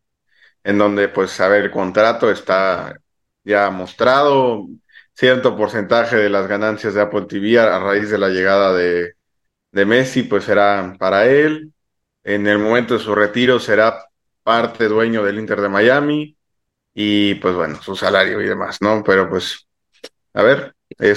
en 0.63 0.77
donde 0.77 1.09
pues 1.09 1.39
a 1.41 1.49
ver, 1.49 1.63
el 1.65 1.71
contrato 1.71 2.31
está 2.31 2.97
ya 3.43 3.69
mostrado, 3.71 4.67
cierto 5.13 5.57
porcentaje 5.57 6.15
de 6.17 6.29
las 6.29 6.47
ganancias 6.47 6.93
de 6.93 7.01
Apple 7.01 7.23
TV 7.27 7.59
a, 7.59 7.75
a 7.75 7.79
raíz 7.79 8.09
de 8.09 8.17
la 8.17 8.29
llegada 8.29 8.73
de, 8.73 9.13
de 9.71 9.85
Messi 9.85 10.23
pues 10.23 10.45
será 10.45 10.95
para 10.99 11.27
él, 11.27 11.73
en 12.23 12.47
el 12.47 12.59
momento 12.59 12.93
de 12.95 12.99
su 13.01 13.15
retiro 13.15 13.59
será 13.59 14.05
parte 14.43 14.87
dueño 14.87 15.23
del 15.23 15.39
Inter 15.39 15.61
de 15.61 15.69
Miami 15.69 16.37
y 16.93 17.35
pues 17.35 17.55
bueno, 17.55 17.81
su 17.81 17.95
salario 17.95 18.41
y 18.41 18.47
demás, 18.47 18.79
¿no? 18.81 19.03
Pero 19.05 19.29
pues 19.29 19.67
a 20.33 20.43
ver, 20.43 20.75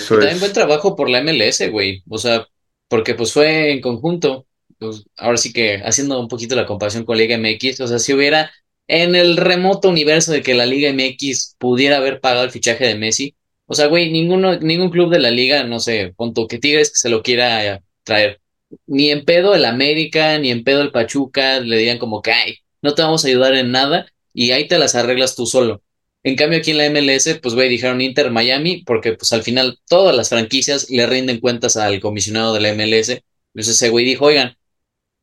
Y 0.09 0.17
eso 0.17 0.17
también 0.19 0.41
buen 0.41 0.53
es... 0.53 0.53
trabajo 0.53 0.97
por 0.97 1.09
la 1.11 1.19
MLS, 1.19 1.71
güey. 1.71 2.03
O 2.09 2.19
sea, 2.19 2.47
porque 2.89 3.15
pues 3.15 3.33
fue 3.33 3.73
en 3.73 3.81
conjunto. 3.81 4.47
Pues, 4.79 5.05
ahora 5.17 5.37
sí 5.39 5.53
que 5.53 5.77
haciendo 5.85 6.19
un 6.21 6.29
poquito 6.29 6.57
la 6.57 6.67
comparación 6.67 7.05
con 7.05 7.17
Liga 7.19 7.37
MX, 7.39 7.81
o 7.81 7.89
sea, 7.89 7.99
si 7.99 8.13
hubiera 8.13 8.51
en 8.87 9.15
el 9.15 9.37
remoto 9.37 9.89
universo 9.89 10.33
de 10.33 10.43
que 10.43 10.55
la 10.55 10.67
Liga 10.67 10.91
MX 10.91 11.57
pudiera 11.59 11.99
haber 11.99 12.21
pagado 12.21 12.45
el 12.45 12.51
fichaje 12.51 12.87
de 12.87 12.97
Messi, 12.97 13.37
o 13.67 13.75
sea, 13.75 13.87
güey, 13.87 14.11
ninguno, 14.13 14.59
ningún 14.61 14.91
club 14.91 15.11
de 15.11 15.21
la 15.21 15.31
liga, 15.31 15.65
no 15.65 15.81
sé, 15.81 16.13
punto 16.17 16.47
que 16.47 16.59
Tigres 16.59 16.91
que 16.91 16.97
se 16.99 17.09
lo 17.09 17.23
quiera 17.23 17.65
eh, 17.77 17.81
traer. 18.03 18.41
Ni 18.87 19.11
en 19.11 19.25
pedo 19.25 19.55
el 19.55 19.65
América, 19.65 20.39
ni 20.39 20.51
en 20.51 20.65
pedo 20.65 20.83
el 20.83 20.93
Pachuca, 20.93 21.61
le 21.61 21.79
digan 21.79 21.99
como 21.99 22.21
que, 22.23 22.33
ay, 22.33 22.57
no 22.85 22.95
te 22.95 23.03
vamos 23.03 23.25
a 23.25 23.29
ayudar 23.29 23.55
en 23.55 23.73
nada 23.73 24.07
y 24.35 24.51
ahí 24.53 24.69
te 24.69 24.79
las 24.79 24.95
arreglas 24.95 25.35
tú 25.35 25.47
solo. 25.47 25.83
En 26.23 26.37
cambio, 26.37 26.59
aquí 26.59 26.73
en 26.73 26.79
la 26.79 26.87
MLS, 26.91 27.39
pues, 27.43 27.55
güey, 27.55 27.69
dijeron 27.69 28.01
Inter 28.01 28.31
Miami, 28.31 28.83
porque 28.85 29.15
pues 29.15 29.33
al 29.33 29.43
final 29.43 29.79
todas 29.89 30.15
las 30.15 30.29
franquicias 30.29 30.91
le 30.91 31.07
rinden 31.07 31.41
cuentas 31.41 31.77
al 31.77 32.01
comisionado 32.01 32.53
de 32.55 32.61
la 32.61 32.75
MLS. 32.75 33.23
Entonces 33.55 33.77
ese 33.77 33.89
güey 33.89 34.05
dijo, 34.05 34.27
oigan, 34.27 34.57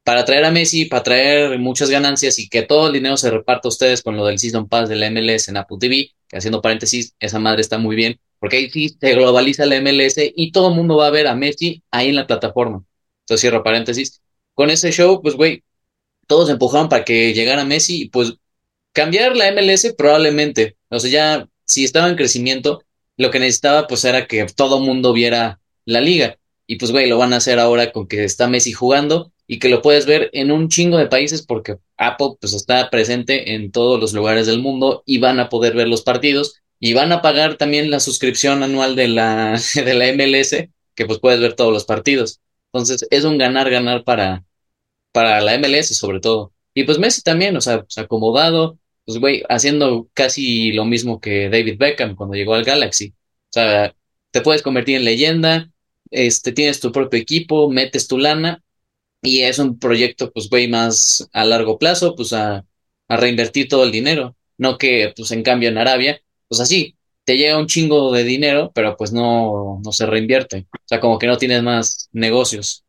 para 0.04 0.26
traer 0.26 0.46
a 0.46 0.52
Messi, 0.52 0.86
para 0.86 1.04
traer 1.04 1.60
muchas 1.60 1.92
ganancias 1.92 2.40
y 2.40 2.50
que 2.50 2.64
todo 2.64 2.88
el 2.88 2.94
dinero 2.94 3.16
se 3.18 3.30
reparta 3.30 3.68
a 3.68 3.70
ustedes 3.70 4.02
con 4.02 4.18
lo 4.18 4.26
del 4.26 4.40
Season 4.40 4.68
Pass 4.68 4.90
de 4.90 4.96
la 4.96 5.12
MLS 5.12 5.48
en 5.50 5.58
Apple 5.58 5.78
TV, 5.80 6.12
que 6.28 6.38
haciendo 6.38 6.62
paréntesis, 6.62 7.16
esa 7.20 7.40
madre 7.40 7.62
está 7.62 7.78
muy 7.78 7.96
bien, 7.96 8.20
porque 8.40 8.58
ahí 8.58 8.70
sí 8.72 8.90
se 9.00 9.14
globaliza 9.14 9.68
la 9.68 9.80
MLS 9.82 10.16
y 10.18 10.52
todo 10.52 10.70
el 10.70 10.76
mundo 10.76 10.98
va 10.98 11.08
a 11.08 11.12
ver 11.12 11.28
a 11.28 11.36
Messi 11.36 11.84
ahí 11.92 12.10
en 12.10 12.16
la 12.16 12.26
plataforma. 12.26 12.84
Entonces 13.22 13.42
cierro 13.42 13.64
paréntesis. 13.64 14.22
Con 14.56 14.72
ese 14.72 14.92
show, 14.92 15.22
pues, 15.22 15.36
güey, 15.36 15.64
todos 16.32 16.50
empujaron 16.50 16.88
para 16.88 17.04
que 17.04 17.34
llegara 17.34 17.66
Messi 17.66 18.08
pues 18.08 18.36
Cambiar 18.94 19.36
la 19.36 19.52
MLS 19.52 19.94
probablemente, 19.98 20.78
o 20.90 21.00
sea, 21.00 21.10
ya 21.10 21.50
si 21.66 21.84
estaba 21.86 22.10
en 22.10 22.16
crecimiento, 22.16 22.84
lo 23.18 23.32
que 23.32 23.40
necesitaba 23.40 23.88
pues 23.88 24.06
era 24.06 24.28
que 24.28 24.46
todo 24.48 24.80
mundo 24.80 25.12
viera 25.12 25.60
la 25.86 26.00
liga. 26.02 26.38
Y 26.68 26.78
pues 26.78 26.92
güey, 26.92 27.08
lo 27.08 27.18
van 27.18 27.34
a 27.34 27.38
hacer 27.38 27.60
ahora 27.60 27.92
con 27.92 28.08
que 28.08 28.24
está 28.24 28.48
Messi 28.48 28.72
jugando 28.72 29.34
y 29.46 29.60
que 29.60 29.70
lo 29.70 29.82
puedes 29.82 30.06
ver 30.06 30.30
en 30.32 30.52
un 30.52 30.70
chingo 30.70 30.98
de 30.98 31.08
países 31.08 31.42
porque 31.42 31.78
Apple 31.98 32.36
pues 32.40 32.54
está 32.54 32.90
presente 32.90 33.56
en 33.56 33.72
todos 33.72 34.00
los 34.00 34.14
lugares 34.14 34.48
del 34.48 34.60
mundo 34.60 35.04
y 35.06 35.20
van 35.20 35.40
a 35.40 35.50
poder 35.50 35.74
ver 35.74 35.90
los 35.90 36.02
partidos 36.02 36.56
y 36.80 36.94
van 36.94 37.12
a 37.12 37.22
pagar 37.22 37.56
también 37.58 37.92
la 37.92 38.00
suscripción 38.00 38.64
anual 38.64 38.96
de 38.96 39.08
la, 39.10 39.60
de 39.76 39.94
la 39.94 40.14
MLS 40.14 40.70
que 40.96 41.06
pues 41.06 41.20
puedes 41.20 41.42
ver 41.42 41.54
todos 41.56 41.74
los 41.74 41.86
partidos. 41.86 42.42
Entonces 42.74 43.08
es 43.10 43.24
un 43.24 43.38
ganar-ganar 43.38 44.04
para, 44.04 44.44
para 45.12 45.42
la 45.42 45.56
MLS 45.56 45.96
sobre 45.98 46.20
todo. 46.20 46.54
Y 46.74 46.84
pues 46.86 47.00
Messi 47.00 47.22
también, 47.22 47.56
o 47.58 47.62
sea, 47.62 47.84
pues 47.84 47.98
acomodado, 47.98 48.80
pues 49.06 49.20
güey, 49.20 49.44
haciendo 49.50 50.10
casi 50.14 50.72
lo 50.74 50.86
mismo 50.86 51.20
que 51.20 51.50
David 51.50 51.78
Beckham 51.78 52.16
cuando 52.16 52.36
llegó 52.36 52.54
al 52.54 52.64
Galaxy. 52.64 53.14
O 53.50 53.54
sea, 53.54 53.96
te 54.32 54.42
puedes 54.42 54.62
convertir 54.62 54.98
en 54.98 55.06
leyenda, 55.06 55.72
este, 56.12 56.52
tienes 56.54 56.80
tu 56.80 56.92
propio 56.92 57.20
equipo, 57.20 57.70
metes 57.70 58.08
tu 58.08 58.18
lana 58.18 58.64
y 59.22 59.42
es 59.42 59.60
un 59.60 59.80
proyecto, 59.80 60.32
pues 60.32 60.50
güey, 60.50 60.68
más 60.68 61.30
a 61.34 61.46
largo 61.46 61.78
plazo, 61.80 62.16
pues 62.16 62.34
a, 62.34 62.66
a 63.08 63.18
reinvertir 63.18 63.68
todo 63.70 63.84
el 63.84 63.92
dinero. 63.92 64.36
No 64.58 64.78
que, 64.78 65.14
pues 65.16 65.32
en 65.32 65.44
cambio 65.44 65.70
en 65.70 65.78
Arabia, 65.78 66.22
pues 66.48 66.62
así, 66.62 66.96
te 67.24 67.38
llega 67.38 67.58
un 67.58 67.68
chingo 67.68 68.12
de 68.14 68.24
dinero, 68.24 68.72
pero 68.74 68.96
pues 68.98 69.14
no, 69.14 69.80
no 69.84 69.92
se 69.92 70.06
reinvierte. 70.06 70.68
O 70.74 70.84
sea, 70.86 71.00
como 71.00 71.20
que 71.20 71.28
no 71.28 71.38
tienes 71.38 71.64
más 71.64 72.10
negocios. 72.12 72.84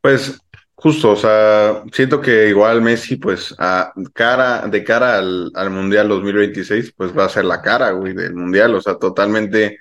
Pues 0.00 0.38
justo, 0.76 1.12
o 1.12 1.16
sea, 1.16 1.82
siento 1.92 2.20
que 2.20 2.48
igual 2.48 2.82
Messi, 2.82 3.16
pues, 3.16 3.54
a 3.58 3.92
cara, 4.14 4.68
de 4.68 4.84
cara 4.84 5.18
al, 5.18 5.50
al 5.54 5.70
Mundial 5.70 6.08
2026, 6.08 6.92
pues 6.96 7.16
va 7.16 7.24
a 7.26 7.28
ser 7.30 7.44
la 7.46 7.62
cara, 7.62 7.90
güey, 7.92 8.14
del 8.14 8.34
Mundial, 8.34 8.74
o 8.74 8.80
sea, 8.82 8.96
totalmente 8.98 9.80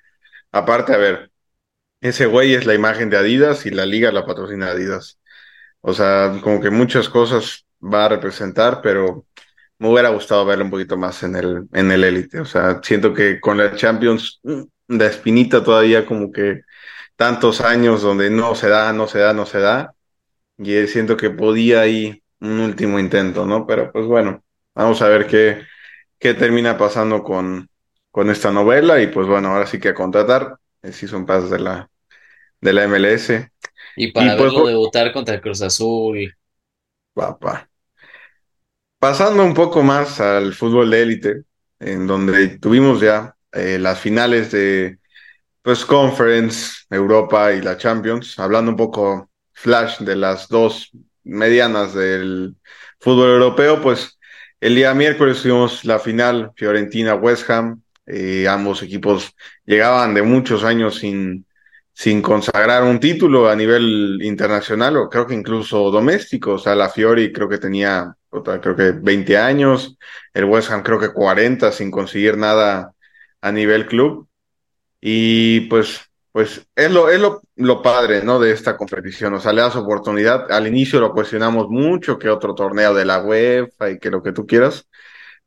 aparte, 0.51 0.93
a 0.93 0.97
ver, 0.97 1.31
ese 2.01 2.27
güey 2.27 2.53
es 2.55 2.65
la 2.65 2.75
imagen 2.75 3.09
de 3.09 3.17
Adidas 3.17 3.65
y 3.65 3.71
la 3.71 3.85
liga 3.85 4.11
la 4.11 4.25
patrocina 4.25 4.67
Adidas. 4.69 5.19
O 5.81 5.93
sea, 5.93 6.39
como 6.43 6.61
que 6.61 6.71
muchas 6.71 7.09
cosas 7.09 7.65
va 7.81 8.05
a 8.05 8.09
representar, 8.09 8.81
pero 8.83 9.25
me 9.79 9.89
hubiera 9.89 10.09
gustado 10.09 10.45
verlo 10.45 10.65
un 10.65 10.71
poquito 10.71 10.97
más 10.97 11.23
en 11.23 11.35
el, 11.35 11.67
en 11.73 11.91
el 11.91 12.03
élite. 12.03 12.39
O 12.41 12.45
sea, 12.45 12.81
siento 12.83 13.13
que 13.13 13.39
con 13.41 13.57
la 13.57 13.75
Champions, 13.75 14.39
mm, 14.43 14.63
la 14.89 15.07
espinita 15.07 15.63
todavía 15.63 16.05
como 16.05 16.31
que 16.31 16.61
tantos 17.15 17.61
años 17.61 18.01
donde 18.03 18.29
no 18.29 18.55
se 18.55 18.69
da, 18.69 18.93
no 18.93 19.07
se 19.07 19.19
da, 19.19 19.33
no 19.33 19.45
se 19.45 19.59
da 19.59 19.94
y 20.57 20.74
eh, 20.74 20.88
siento 20.88 21.17
que 21.17 21.29
podía 21.29 21.81
ahí 21.81 22.24
un 22.39 22.59
último 22.59 23.00
intento, 23.00 23.45
¿no? 23.45 23.65
Pero 23.65 23.91
pues 23.91 24.05
bueno, 24.05 24.43
vamos 24.74 25.01
a 25.01 25.07
ver 25.09 25.27
qué, 25.27 25.62
qué 26.19 26.33
termina 26.33 26.77
pasando 26.77 27.24
con, 27.24 27.69
con 28.12 28.29
esta 28.29 28.51
novela 28.51 29.01
y 29.01 29.07
pues 29.07 29.27
bueno, 29.27 29.50
ahora 29.50 29.67
sí 29.67 29.79
que 29.79 29.89
a 29.89 29.93
contratar 29.93 30.57
el 30.81 30.93
Season 30.93 31.25
Pass 31.25 31.50
de 31.50 31.59
la, 31.59 31.89
de 32.62 32.74
la 32.74 32.83
MLS. 32.88 33.51
Y 33.97 34.05
Y 34.05 34.12
para 34.12 34.38
pues, 34.38 34.53
verlo 34.53 34.67
debutar 34.67 35.12
contra 35.12 35.35
el 35.35 35.41
Cruz 35.41 35.62
Azul, 35.62 36.35
papá, 37.13 37.69
pasando 39.00 39.43
un 39.43 39.53
poco 39.53 39.83
más 39.83 40.19
al 40.19 40.53
fútbol 40.53 40.89
de 40.91 41.01
élite, 41.01 41.43
en 41.79 42.07
donde 42.07 42.57
tuvimos 42.59 43.01
ya 43.01 43.35
eh, 43.51 43.77
las 43.79 44.00
finales 44.00 44.51
de 44.51 45.00
pues 45.62 45.85
Conference, 45.85 46.85
Europa 46.89 47.53
y 47.53 47.62
la 47.62 47.77
Champions, 47.77 48.38
hablando 48.39 48.71
un 48.71 48.77
poco 48.77 49.29
flash 49.55 50.00
de 50.00 50.15
las 50.15 50.47
dos 50.50 50.91
medianas 51.24 51.95
del 51.95 52.55
fútbol 53.00 53.29
europeo, 53.31 53.81
pues 53.81 54.19
el 54.62 54.75
día 54.75 54.93
miércoles 54.93 55.41
tuvimos 55.41 55.83
la 55.85 55.97
final 56.00 56.51
Fiorentina-West 56.55 57.50
Ham, 57.50 57.81
eh, 58.05 58.47
ambos 58.47 58.83
equipos 58.83 59.35
llegaban 59.65 60.13
de 60.13 60.21
muchos 60.21 60.63
años 60.63 60.97
sin, 60.97 61.45
sin 61.93 62.21
consagrar 62.21 62.83
un 62.83 63.00
título 63.00 63.50
a 63.50 63.55
nivel 63.55 64.19
internacional 64.21 64.97
o 64.97 65.09
creo 65.09 65.25
que 65.25 65.33
incluso 65.33 65.89
doméstico, 65.89 66.53
o 66.53 66.59
sea, 66.59 66.75
la 66.75 66.89
Fiori 66.89 67.31
creo 67.31 67.50
que 67.50 67.57
tenía, 67.57 68.15
creo 68.29 68.75
que 68.75 68.91
20 68.91 69.38
años, 69.38 69.97
el 70.33 70.45
West 70.45 70.69
Ham 70.71 70.83
creo 70.83 71.00
que 71.00 71.13
40 71.13 71.71
sin 71.71 71.89
conseguir 71.89 72.38
nada 72.38 72.93
a 73.41 73.51
nivel 73.51 73.88
club. 73.88 74.27
Y 75.01 75.62
pues, 75.62 76.01
pues 76.35 76.67
es 76.75 76.91
lo, 76.91 77.09
es 77.09 77.17
lo, 77.21 77.43
lo 77.55 77.81
padre, 77.81 78.21
¿no? 78.21 78.41
De 78.41 78.51
esta 78.51 78.75
competición. 78.75 79.33
O 79.35 79.39
sea, 79.39 79.53
le 79.53 79.61
das 79.61 79.77
oportunidad. 79.77 80.51
Al 80.51 80.67
inicio 80.67 80.99
lo 80.99 81.13
cuestionamos 81.13 81.69
mucho, 81.69 82.19
que 82.19 82.27
otro 82.29 82.53
torneo 82.53 82.93
de 82.93 83.05
la 83.05 83.23
UEFA 83.23 83.91
y 83.91 83.99
que 83.99 84.09
lo 84.11 84.21
que 84.21 84.33
tú 84.33 84.45
quieras. 84.45 84.85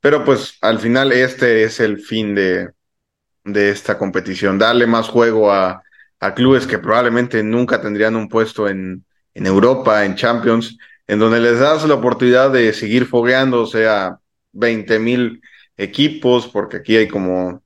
Pero 0.00 0.24
pues 0.24 0.56
al 0.62 0.78
final 0.78 1.12
este 1.12 1.64
es 1.64 1.80
el 1.80 2.00
fin 2.00 2.34
de, 2.34 2.70
de 3.44 3.68
esta 3.68 3.98
competición. 3.98 4.58
Darle 4.58 4.86
más 4.86 5.10
juego 5.10 5.52
a, 5.52 5.82
a 6.20 6.34
clubes 6.34 6.66
que 6.66 6.78
probablemente 6.78 7.42
nunca 7.42 7.82
tendrían 7.82 8.16
un 8.16 8.30
puesto 8.30 8.66
en, 8.66 9.04
en 9.34 9.46
Europa, 9.46 10.06
en 10.06 10.16
Champions, 10.16 10.78
en 11.06 11.18
donde 11.18 11.40
les 11.40 11.58
das 11.58 11.86
la 11.86 11.96
oportunidad 11.96 12.50
de 12.50 12.72
seguir 12.72 13.04
fogueándose 13.04 13.86
a 13.86 14.18
20 14.52 14.98
mil 15.00 15.42
equipos, 15.76 16.48
porque 16.48 16.78
aquí 16.78 16.96
hay 16.96 17.08
como 17.08 17.62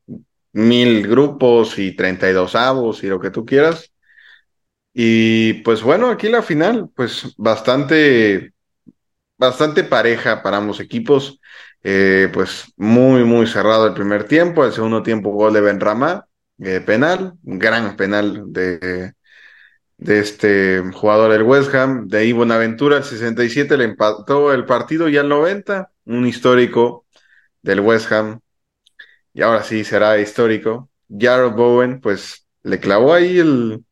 mil 0.52 1.06
grupos 1.08 1.78
y 1.78 1.96
32 1.96 2.54
avos 2.54 3.02
y 3.04 3.08
lo 3.08 3.20
que 3.20 3.30
tú 3.30 3.44
quieras. 3.46 3.92
Y 4.94 5.54
pues 5.64 5.82
bueno, 5.82 6.10
aquí 6.10 6.28
la 6.28 6.42
final, 6.42 6.90
pues 6.94 7.34
bastante, 7.36 8.52
bastante 9.38 9.84
pareja 9.84 10.42
para 10.42 10.58
ambos 10.58 10.80
equipos. 10.80 11.40
Eh, 11.84 12.30
pues 12.32 12.72
muy, 12.76 13.24
muy 13.24 13.46
cerrado 13.46 13.86
el 13.86 13.94
primer 13.94 14.24
tiempo. 14.24 14.64
El 14.64 14.72
segundo 14.72 15.02
tiempo, 15.02 15.30
gol 15.32 15.54
de 15.54 15.60
Benrahma, 15.62 16.28
eh, 16.60 16.80
penal, 16.80 17.34
un 17.44 17.58
gran 17.58 17.96
penal 17.96 18.44
de, 18.52 19.14
de 19.98 20.20
este 20.20 20.82
jugador 20.94 21.32
del 21.32 21.42
West 21.44 21.74
Ham. 21.74 22.08
De 22.08 22.18
ahí 22.18 22.32
Bonaventura 22.32 22.98
al 22.98 23.04
67 23.04 23.76
le 23.78 23.84
empató 23.84 24.52
el 24.52 24.66
partido 24.66 25.08
y 25.08 25.16
al 25.18 25.28
90, 25.28 25.92
un 26.06 26.26
histórico 26.26 27.06
del 27.62 27.80
West 27.80 28.12
Ham. 28.12 28.41
Y 29.34 29.42
ahora 29.42 29.62
sí 29.62 29.84
será 29.84 30.18
histórico. 30.20 30.90
Jarrod 31.08 31.52
Bowen, 31.54 32.00
pues 32.00 32.46
le 32.62 32.80
clavó 32.80 33.14
ahí 33.14 33.38
el, 33.38 33.84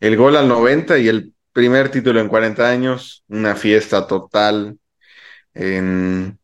el 0.00 0.16
gol 0.16 0.36
al 0.36 0.48
90 0.48 0.98
y 0.98 1.08
el 1.08 1.34
primer 1.52 1.90
título 1.90 2.20
en 2.20 2.28
40 2.28 2.68
años, 2.70 3.24
una 3.28 3.56
fiesta 3.56 4.06
total 4.06 4.78
en, 5.54 6.38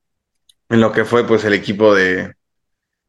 en 0.70 0.80
lo 0.80 0.92
que 0.92 1.04
fue 1.04 1.26
pues 1.26 1.44
el 1.44 1.54
equipo 1.54 1.94
de, 1.94 2.34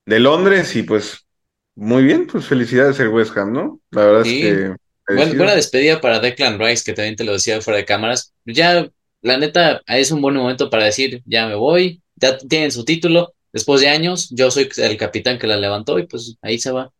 de 0.05 0.19
Londres 0.19 0.75
y 0.75 0.83
pues 0.83 1.27
muy 1.75 2.03
bien, 2.03 2.27
pues 2.27 2.45
felicidades 2.47 2.99
el 2.99 3.09
West 3.09 3.37
Ham, 3.37 3.53
¿no? 3.53 3.81
La 3.91 4.05
verdad 4.05 4.21
Sí. 4.21 4.23
es 4.23 4.35
que... 4.35 4.75
Bueno, 5.13 5.35
buena 5.35 5.55
despedida 5.55 5.99
para 6.01 6.19
Declan 6.19 6.59
Rice, 6.59 6.83
que 6.85 6.93
también 6.93 7.15
te 7.15 7.23
lo 7.23 7.33
decía 7.33 7.61
fuera 7.61 7.77
de 7.79 7.85
cámaras. 7.85 8.33
Ya, 8.45 8.89
la 9.21 9.37
neta, 9.37 9.81
es 9.87 10.11
un 10.11 10.21
buen 10.21 10.35
momento 10.35 10.69
para 10.69 10.85
decir, 10.85 11.21
ya 11.25 11.47
me 11.47 11.55
voy, 11.55 12.01
ya 12.15 12.37
tienen 12.37 12.71
su 12.71 12.85
título, 12.85 13.33
después 13.53 13.81
de 13.81 13.89
años, 13.89 14.29
yo 14.31 14.51
soy 14.51 14.69
el 14.77 14.97
capitán 14.97 15.39
que 15.39 15.47
la 15.47 15.57
levantó 15.57 15.99
y 15.99 16.07
pues 16.07 16.37
ahí 16.41 16.59
se 16.59 16.71
va, 16.71 16.91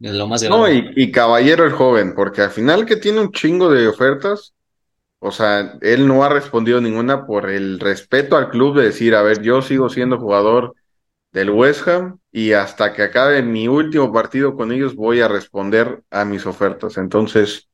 es 0.00 0.12
lo 0.14 0.26
más 0.28 0.42
No, 0.44 0.68
grande. 0.68 0.70
y, 0.70 0.92
y 0.96 1.10
caballero 1.12 1.64
el 1.64 1.72
joven, 1.72 2.14
porque 2.14 2.42
al 2.42 2.50
final 2.50 2.86
que 2.86 2.96
tiene 2.96 3.20
un 3.20 3.32
chingo 3.32 3.70
de 3.70 3.88
ofertas, 3.88 4.54
o 5.20 5.32
sea, 5.32 5.78
él 5.82 6.08
no 6.08 6.24
ha 6.24 6.30
respondido 6.30 6.80
ninguna 6.80 7.26
por 7.26 7.50
el 7.50 7.80
respeto 7.80 8.36
al 8.36 8.50
club 8.50 8.76
de 8.78 8.84
decir, 8.86 9.14
a 9.16 9.22
ver, 9.22 9.42
yo 9.42 9.62
sigo 9.62 9.88
siendo 9.90 10.18
jugador 10.18 10.74
del 11.32 11.50
West 11.50 11.88
Ham 11.88 12.20
y 12.32 12.52
hasta 12.52 12.92
que 12.94 13.02
acabe 13.04 13.42
mi 13.42 13.68
último 13.68 14.12
partido 14.12 14.56
con 14.56 14.72
ellos 14.72 14.96
voy 14.96 15.20
a 15.20 15.28
responder 15.28 16.02
a 16.10 16.24
mis 16.26 16.46
ofertas. 16.46 16.98
Entonces, 16.98 17.68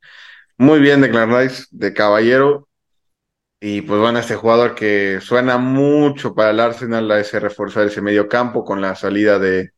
muy 0.58 0.80
bien 0.80 1.00
Declan 1.02 1.30
Rice, 1.36 1.64
de 1.70 1.94
caballero. 1.94 2.68
Y 3.64 3.82
pues 3.82 4.00
bueno, 4.00 4.18
este 4.18 4.34
jugador 4.34 4.74
que 4.74 5.20
suena 5.20 5.56
mucho 5.56 6.34
para 6.34 6.50
el 6.50 6.58
Arsenal, 6.58 7.08
a 7.12 7.20
ese 7.20 7.38
reforzar 7.38 7.86
ese 7.86 8.00
medio 8.00 8.28
campo 8.28 8.64
con 8.64 8.80
la 8.80 8.96
salida 8.96 9.38
de, 9.38 9.70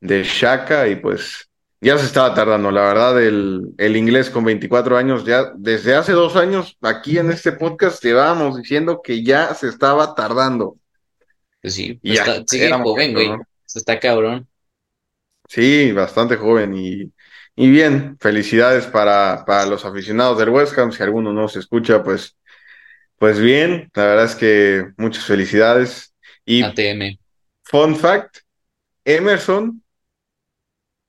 de 0.00 0.22
Shaka 0.22 0.86
y 0.88 0.96
pues 0.96 1.48
ya 1.80 1.96
se 1.96 2.04
estaba 2.04 2.34
tardando, 2.34 2.70
la 2.70 2.82
verdad, 2.82 3.22
el, 3.22 3.72
el 3.78 3.96
inglés 3.96 4.28
con 4.28 4.44
24 4.44 4.98
años, 4.98 5.24
ya 5.24 5.50
desde 5.56 5.94
hace 5.94 6.12
dos 6.12 6.36
años 6.36 6.76
aquí 6.82 7.16
en 7.16 7.30
este 7.30 7.52
podcast 7.52 8.04
llevábamos 8.04 8.58
diciendo 8.58 9.00
que 9.02 9.24
ya 9.24 9.54
se 9.54 9.68
estaba 9.68 10.14
tardando. 10.14 10.76
Pues 11.62 11.72
sí, 11.72 11.94
pues 12.02 12.14
ya, 12.16 12.24
está, 12.24 12.44
sigue 12.46 12.70
joven, 12.70 13.14
güey, 13.14 13.30
está 13.74 13.98
cabrón. 13.98 14.46
Sí, 15.48 15.90
bastante 15.92 16.36
joven 16.36 16.74
y, 16.76 17.10
y 17.56 17.70
bien, 17.70 18.18
felicidades 18.20 18.84
para, 18.84 19.42
para 19.46 19.64
los 19.64 19.86
aficionados 19.86 20.36
del 20.36 20.50
West 20.50 20.76
Ham, 20.76 20.92
si 20.92 21.02
alguno 21.02 21.32
no 21.32 21.48
se 21.48 21.60
escucha, 21.60 22.02
pues, 22.02 22.36
pues 23.18 23.38
bien, 23.40 23.90
la 23.94 24.04
verdad 24.06 24.24
es 24.26 24.34
que 24.36 24.92
muchas 24.96 25.24
felicidades. 25.24 26.14
Y 26.44 26.64
ATM. 26.64 27.18
fun 27.64 27.96
fact, 27.96 28.38
Emerson 29.04 29.82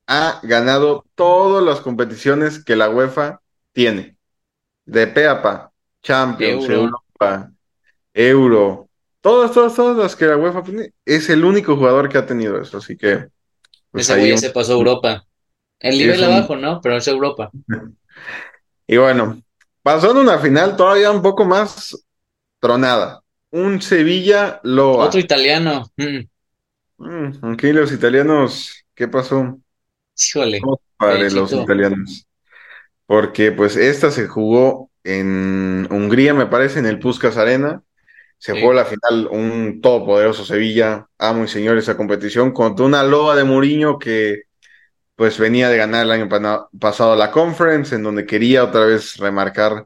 ha 0.08 0.40
ganado 0.44 1.06
todas 1.16 1.64
las 1.64 1.82
competiciones 1.82 2.64
que 2.64 2.76
la 2.76 2.90
UEFA 2.90 3.42
tiene, 3.72 4.18
de 4.86 5.08
pe 5.08 5.28
a 5.28 5.42
pa, 5.42 5.74
Champions, 6.04 6.70
Euro. 6.70 6.70
Europa, 6.70 7.52
Euro, 8.14 8.90
todas, 9.22 9.54
todas, 9.54 9.76
todas 9.76 9.98
las 9.98 10.16
que 10.16 10.26
la 10.28 10.38
UEFA 10.38 10.64
tiene, 10.64 10.94
es 11.06 11.30
el 11.30 11.46
único 11.46 11.76
jugador 11.78 12.10
que 12.10 12.20
ha 12.20 12.26
tenido 12.28 12.62
eso, 12.62 12.78
así 12.80 12.98
que 12.98 13.30
pues 13.92 14.04
Ese 14.04 14.14
ahí 14.14 14.22
güey 14.22 14.32
ya 14.32 14.36
un- 14.36 14.42
se 14.42 14.50
pasó 14.52 14.74
a 14.74 14.76
Europa. 14.76 15.26
El 15.80 15.98
nivel 15.98 16.24
un- 16.24 16.26
abajo, 16.26 16.56
¿no? 16.58 16.82
Pero 16.82 16.98
es 16.98 17.08
Europa. 17.08 17.54
Y 18.88 18.98
bueno, 18.98 19.42
pasó 19.84 20.12
en 20.12 20.18
una 20.18 20.40
final 20.40 20.76
todavía 20.78 21.12
un 21.12 21.22
poco 21.22 21.46
más 21.46 21.98
tronada. 22.60 23.24
Un 23.52 23.82
Sevilla 23.82 24.60
Loa. 24.64 25.06
Otro 25.06 25.20
italiano. 25.20 25.84
mm, 25.98 26.22
Mm, 26.98 27.52
aquí 27.54 27.72
los 27.74 27.92
italianos, 27.92 28.86
¿qué 28.96 29.08
pasó? 29.08 29.60
híjole. 30.18 30.60
¿Cómo 30.60 30.82
padre 30.98 31.32
los 31.32 31.56
italianos? 31.56 32.28
Porque 33.08 33.52
pues 33.52 33.76
esta 33.78 34.12
se 34.12 34.28
jugó 34.28 34.92
en 35.04 35.88
Hungría, 35.92 36.34
me 36.34 36.48
parece, 36.48 36.80
en 36.80 36.86
el 36.88 37.00
Puskás 37.00 37.38
Arena. 37.38 37.84
Se 38.40 38.54
Sí. 38.54 38.60
jugó 38.60 38.74
la 38.74 38.86
final 38.86 39.28
un 39.32 39.82
todopoderoso 39.82 40.46
Sevilla, 40.46 41.08
amo 41.20 41.46
y 41.46 41.48
señor 41.50 41.78
esa 41.78 41.98
competición, 41.98 42.54
contra 42.54 42.86
una 42.86 43.04
Loa 43.04 43.36
de 43.36 43.46
Mourinho 43.46 44.00
que 44.00 44.44
pues 45.16 45.38
venía 45.38 45.70
de 45.70 45.78
ganar 45.78 46.06
el 46.06 46.12
año 46.12 46.30
pasado 46.80 47.16
la 47.16 47.32
Conference, 47.32 47.96
en 47.96 48.04
donde 48.04 48.26
quería 48.26 48.64
otra 48.64 48.86
vez 48.86 49.18
remarcar 49.18 49.86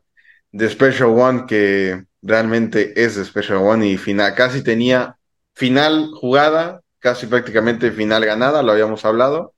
The 0.52 0.70
Special 0.70 1.10
One, 1.10 1.46
que 1.48 2.06
realmente 2.22 2.94
es 3.02 3.16
The 3.16 3.26
Special 3.26 3.58
One 3.58 3.88
y 3.88 3.98
final, 3.98 4.34
casi 4.36 4.64
tenía 4.64 5.18
final 5.54 6.10
jugada, 6.14 6.82
casi 7.00 7.28
prácticamente 7.28 7.92
final 7.92 8.26
ganada, 8.26 8.64
lo 8.64 8.72
habíamos 8.72 9.04
hablado. 9.06 9.54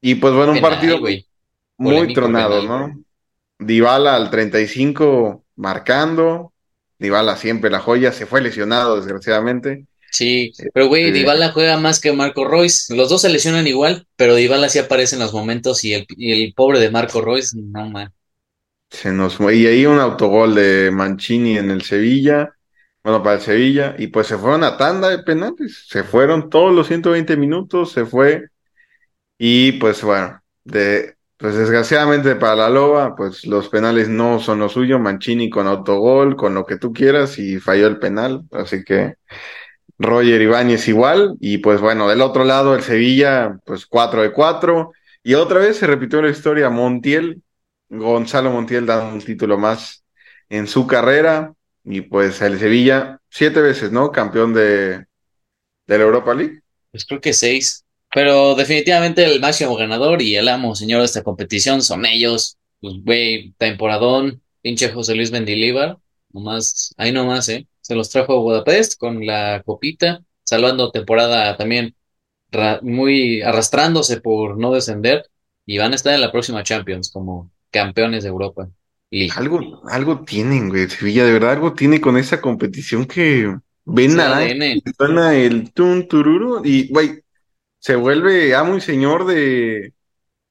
Y 0.00 0.16
pues 0.16 0.34
bueno, 0.34 0.52
un 0.52 0.58
Penal, 0.58 0.70
partido 0.70 0.98
muy 0.98 1.94
Polémico 1.94 2.20
tronado, 2.20 2.60
penal. 2.60 2.68
¿no? 2.68 3.04
Dybala 3.58 4.16
al 4.16 4.30
35 4.30 5.44
marcando, 5.56 6.52
Dybala 6.98 7.36
siempre 7.36 7.70
la 7.70 7.80
joya, 7.80 8.12
se 8.12 8.26
fue 8.26 8.40
lesionado 8.40 8.96
desgraciadamente. 8.96 9.86
Sí, 10.14 10.52
pero 10.72 10.86
güey, 10.86 11.10
Dybala 11.10 11.50
juega 11.50 11.76
más 11.76 11.98
que 11.98 12.12
Marco 12.12 12.44
Royce. 12.44 12.94
Los 12.94 13.08
dos 13.08 13.22
se 13.22 13.28
lesionan 13.28 13.66
igual, 13.66 14.06
pero 14.14 14.36
Dybala 14.36 14.68
sí 14.68 14.78
aparece 14.78 15.16
en 15.16 15.22
los 15.22 15.34
momentos 15.34 15.82
y 15.82 15.92
el, 15.92 16.06
y 16.16 16.44
el 16.44 16.54
pobre 16.54 16.78
de 16.78 16.88
Marco 16.88 17.20
Royce, 17.20 17.56
no 17.60 17.90
man. 17.90 18.12
Se 18.90 19.10
nos. 19.10 19.40
Y 19.40 19.66
ahí 19.66 19.86
un 19.86 19.98
autogol 19.98 20.54
de 20.54 20.92
Mancini 20.92 21.58
en 21.58 21.72
el 21.72 21.82
Sevilla, 21.82 22.54
bueno, 23.02 23.24
para 23.24 23.36
el 23.36 23.42
Sevilla, 23.42 23.96
y 23.98 24.06
pues 24.06 24.28
se 24.28 24.38
fueron 24.38 24.62
a 24.62 24.76
tanda 24.76 25.08
de 25.08 25.18
penales, 25.24 25.84
se 25.88 26.04
fueron 26.04 26.48
todos 26.48 26.72
los 26.72 26.86
120 26.86 27.36
minutos, 27.36 27.90
se 27.90 28.06
fue, 28.06 28.44
y 29.36 29.72
pues 29.72 30.00
bueno, 30.04 30.40
de, 30.62 31.16
pues 31.38 31.56
desgraciadamente 31.56 32.36
para 32.36 32.54
la 32.54 32.70
Loba, 32.70 33.16
pues 33.16 33.44
los 33.46 33.68
penales 33.68 34.08
no 34.08 34.38
son 34.38 34.60
lo 34.60 34.68
suyo, 34.68 35.00
Mancini 35.00 35.50
con 35.50 35.66
autogol, 35.66 36.36
con 36.36 36.54
lo 36.54 36.64
que 36.64 36.78
tú 36.78 36.92
quieras, 36.92 37.36
y 37.40 37.58
falló 37.58 37.88
el 37.88 37.98
penal, 37.98 38.42
así 38.52 38.84
que 38.84 39.16
Roger 39.98 40.40
Ibáñez 40.42 40.88
igual, 40.88 41.36
y 41.40 41.58
pues 41.58 41.80
bueno, 41.80 42.08
del 42.08 42.20
otro 42.20 42.44
lado 42.44 42.74
el 42.74 42.82
Sevilla, 42.82 43.58
pues 43.64 43.86
4 43.86 44.22
de 44.22 44.32
4, 44.32 44.92
y 45.22 45.34
otra 45.34 45.60
vez 45.60 45.78
se 45.78 45.86
repitió 45.86 46.20
la 46.20 46.30
historia, 46.30 46.70
Montiel, 46.70 47.42
Gonzalo 47.88 48.50
Montiel 48.50 48.86
dando 48.86 49.14
un 49.14 49.22
título 49.22 49.58
más 49.58 50.04
en 50.48 50.66
su 50.66 50.86
carrera, 50.86 51.54
y 51.84 52.00
pues 52.00 52.40
el 52.42 52.58
Sevilla, 52.58 53.20
siete 53.28 53.60
veces, 53.60 53.92
¿no? 53.92 54.10
Campeón 54.10 54.54
de, 54.54 55.06
de 55.86 55.98
la 55.98 56.04
Europa 56.04 56.34
League. 56.34 56.60
Pues 56.90 57.04
creo 57.04 57.20
que 57.20 57.32
seis. 57.32 57.84
Pero 58.12 58.54
definitivamente 58.54 59.24
el 59.24 59.40
máximo 59.40 59.76
ganador 59.76 60.22
y 60.22 60.36
el 60.36 60.48
amo 60.48 60.74
señor 60.74 61.00
de 61.00 61.06
esta 61.06 61.22
competición 61.22 61.82
son 61.82 62.06
ellos. 62.06 62.56
Pues 62.80 62.94
güey, 63.02 63.52
temporadón, 63.58 64.40
pinche 64.62 64.90
José 64.90 65.14
Luis 65.14 65.32
Mendilíbar, 65.32 65.98
nomás, 66.32 66.94
ahí 66.96 67.12
nomás, 67.12 67.48
¿eh? 67.48 67.66
Se 67.84 67.94
los 67.94 68.08
trajo 68.08 68.32
a 68.32 68.40
Budapest 68.40 68.98
con 68.98 69.26
la 69.26 69.62
copita, 69.62 70.22
salvando 70.42 70.90
temporada 70.90 71.54
también 71.58 71.94
muy 72.80 73.42
arrastrándose 73.42 74.22
por 74.22 74.56
no 74.56 74.72
descender 74.72 75.28
y 75.66 75.76
van 75.76 75.92
a 75.92 75.96
estar 75.96 76.14
en 76.14 76.22
la 76.22 76.32
próxima 76.32 76.62
Champions 76.62 77.10
como 77.12 77.50
campeones 77.70 78.22
de 78.22 78.30
Europa 78.30 78.70
League. 79.10 79.32
Algo, 79.36 79.82
algo 79.90 80.24
tienen, 80.24 80.70
güey, 80.70 80.88
Sevilla, 80.88 81.26
de 81.26 81.32
verdad, 81.34 81.52
algo 81.52 81.74
tiene 81.74 82.00
con 82.00 82.16
esa 82.16 82.40
competición 82.40 83.04
que 83.04 83.54
ven 83.84 84.16
naranja, 84.16 84.66
y 84.66 84.82
suena 84.96 85.34
el 85.34 85.70
tun 85.74 86.08
tururu, 86.08 86.62
y 86.64 86.88
güey, 86.88 87.22
se 87.78 87.96
vuelve 87.96 88.54
amo 88.54 88.78
y 88.78 88.80
señor 88.80 89.26
de, 89.26 89.92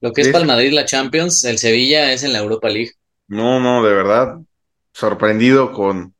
Lo 0.00 0.12
que 0.12 0.20
es 0.20 0.28
de 0.28 0.32
para 0.32 0.42
el 0.42 0.48
Madrid 0.48 0.72
la 0.72 0.84
Champions, 0.84 1.42
el 1.42 1.58
Sevilla 1.58 2.12
es 2.12 2.22
en 2.22 2.32
la 2.32 2.38
Europa 2.38 2.68
League. 2.68 2.92
No, 3.26 3.58
no, 3.58 3.82
de 3.82 3.92
verdad, 3.92 4.38
sorprendido 4.92 5.72
con, 5.72 6.13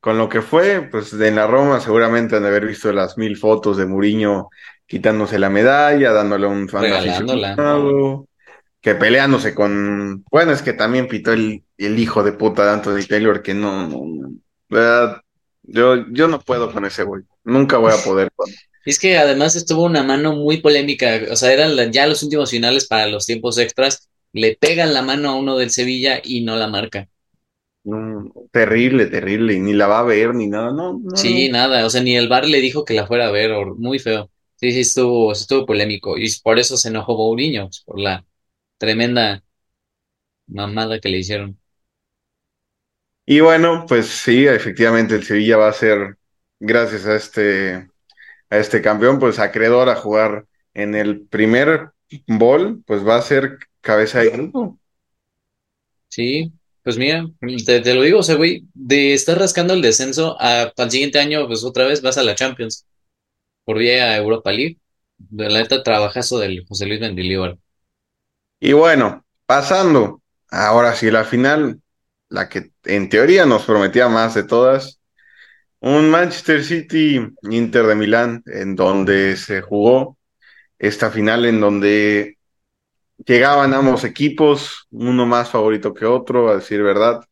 con 0.00 0.18
lo 0.18 0.28
que 0.28 0.42
fue, 0.42 0.82
pues 0.90 1.12
en 1.12 1.36
la 1.36 1.46
Roma 1.46 1.80
seguramente 1.80 2.36
han 2.36 2.42
de 2.42 2.48
haber 2.48 2.66
visto 2.66 2.92
las 2.92 3.18
mil 3.18 3.36
fotos 3.36 3.76
de 3.76 3.86
Mourinho 3.86 4.50
quitándose 4.86 5.38
la 5.38 5.50
medalla, 5.50 6.12
dándole 6.12 6.46
un 6.46 6.68
fan 6.68 6.84
que 8.80 8.94
peleándose 8.94 9.54
con, 9.54 10.24
bueno, 10.30 10.52
es 10.52 10.62
que 10.62 10.72
también 10.72 11.08
pitó 11.08 11.32
el, 11.32 11.64
el 11.76 11.98
hijo 11.98 12.22
de 12.22 12.32
puta 12.32 12.64
de 12.64 12.70
Anthony 12.70 13.06
Taylor, 13.08 13.42
que 13.42 13.52
no, 13.52 13.88
no, 13.88 14.02
no, 14.06 14.30
verdad, 14.68 15.20
yo, 15.62 16.06
yo 16.12 16.28
no 16.28 16.40
puedo 16.40 16.72
con 16.72 16.84
ese 16.84 17.02
güey, 17.02 17.24
nunca 17.44 17.76
voy 17.78 17.92
a 17.92 18.02
poder 18.04 18.30
con, 18.34 18.48
es 18.86 18.98
que 18.98 19.18
además 19.18 19.56
estuvo 19.56 19.82
una 19.82 20.04
mano 20.04 20.34
muy 20.34 20.58
polémica, 20.58 21.20
o 21.30 21.36
sea, 21.36 21.52
eran 21.52 21.92
ya 21.92 22.06
los 22.06 22.22
últimos 22.22 22.50
finales 22.50 22.86
para 22.86 23.08
los 23.08 23.26
tiempos 23.26 23.58
extras, 23.58 24.08
le 24.32 24.56
pegan 24.56 24.94
la 24.94 25.02
mano 25.02 25.30
a 25.30 25.36
uno 25.36 25.56
del 25.58 25.70
Sevilla 25.70 26.20
y 26.22 26.42
no 26.42 26.56
la 26.56 26.68
marca. 26.68 27.08
No, 27.90 28.32
terrible, 28.52 29.06
terrible, 29.06 29.54
y 29.54 29.60
ni 29.60 29.72
la 29.72 29.86
va 29.86 30.00
a 30.00 30.02
ver 30.04 30.34
ni 30.34 30.46
nada, 30.48 30.72
no, 30.72 30.98
no, 30.98 31.14
Sí, 31.14 31.48
nada, 31.48 31.84
o 31.86 31.90
sea, 31.90 32.00
ni 32.02 32.16
el 32.16 32.28
VAR 32.28 32.46
le 32.48 32.60
dijo 32.60 32.84
que 32.84 32.94
la 32.94 33.06
fuera 33.06 33.26
a 33.28 33.30
ver, 33.30 33.50
o- 33.52 33.74
muy 33.76 33.98
feo. 33.98 34.30
Sí, 34.56 34.72
sí, 34.72 34.80
estuvo, 34.80 35.32
estuvo 35.32 35.66
polémico, 35.66 36.16
y 36.18 36.28
por 36.42 36.58
eso 36.58 36.76
se 36.76 36.88
enojó 36.88 37.16
Mourinho, 37.16 37.64
pues, 37.66 37.80
por 37.84 37.98
la 38.00 38.24
tremenda 38.78 39.42
mamada 40.48 41.00
que 41.00 41.08
le 41.08 41.18
hicieron. 41.18 41.58
Y 43.26 43.40
bueno, 43.40 43.84
pues 43.86 44.06
sí, 44.08 44.46
efectivamente 44.46 45.14
el 45.14 45.24
Sevilla 45.24 45.56
va 45.58 45.68
a 45.68 45.72
ser, 45.72 46.16
gracias 46.60 47.06
a 47.06 47.14
este, 47.16 47.74
a 48.50 48.58
este 48.58 48.82
campeón, 48.82 49.18
pues 49.20 49.38
acreedor 49.40 49.88
a 49.90 49.96
jugar 49.96 50.46
en 50.74 50.94
el 50.96 51.26
primer 51.28 51.92
bol, 52.28 52.82
pues 52.86 53.06
va 53.06 53.16
a 53.16 53.22
ser 53.22 53.58
cabeza 53.82 54.20
de 54.20 54.30
grupo. 54.30 54.80
Sí, 56.08 56.52
pues 56.88 56.96
mira, 56.96 57.26
te, 57.66 57.94
lo 57.94 58.00
digo, 58.00 58.20
o 58.20 58.22
sea, 58.22 58.36
güey, 58.36 58.64
de 58.72 59.12
estar 59.12 59.38
rascando 59.38 59.74
el 59.74 59.82
descenso 59.82 60.40
a, 60.40 60.72
al 60.74 60.90
siguiente 60.90 61.18
año, 61.18 61.46
pues 61.46 61.62
otra 61.62 61.84
vez 61.84 62.00
vas 62.00 62.16
a 62.16 62.22
la 62.22 62.34
Champions, 62.34 62.86
por 63.66 63.76
vía 63.76 64.16
Europa 64.16 64.50
League. 64.52 64.78
De 65.18 65.50
la 65.50 65.58
neta, 65.58 65.82
trabajazo 65.82 66.38
del 66.38 66.64
José 66.66 66.86
Luis 66.86 66.98
Mendilibar. 66.98 67.58
Y 68.58 68.72
bueno, 68.72 69.26
pasando, 69.44 70.22
ahora 70.50 70.94
sí, 70.94 71.10
la 71.10 71.24
final, 71.24 71.82
la 72.30 72.48
que 72.48 72.70
en 72.84 73.10
teoría 73.10 73.44
nos 73.44 73.66
prometía 73.66 74.08
más 74.08 74.32
de 74.32 74.44
todas, 74.44 74.98
un 75.80 76.08
Manchester 76.08 76.64
City 76.64 77.20
Inter 77.50 77.86
de 77.86 77.96
Milán, 77.96 78.42
en 78.46 78.76
donde 78.76 79.36
se 79.36 79.60
jugó 79.60 80.16
esta 80.78 81.10
final, 81.10 81.44
en 81.44 81.60
donde 81.60 82.37
llegaban 83.26 83.74
ambos 83.74 84.04
equipos, 84.04 84.86
uno 84.90 85.26
más 85.26 85.50
favorito 85.50 85.94
que 85.94 86.06
otro, 86.06 86.48
a 86.48 86.56
decir 86.56 86.82
verdad. 86.82 87.24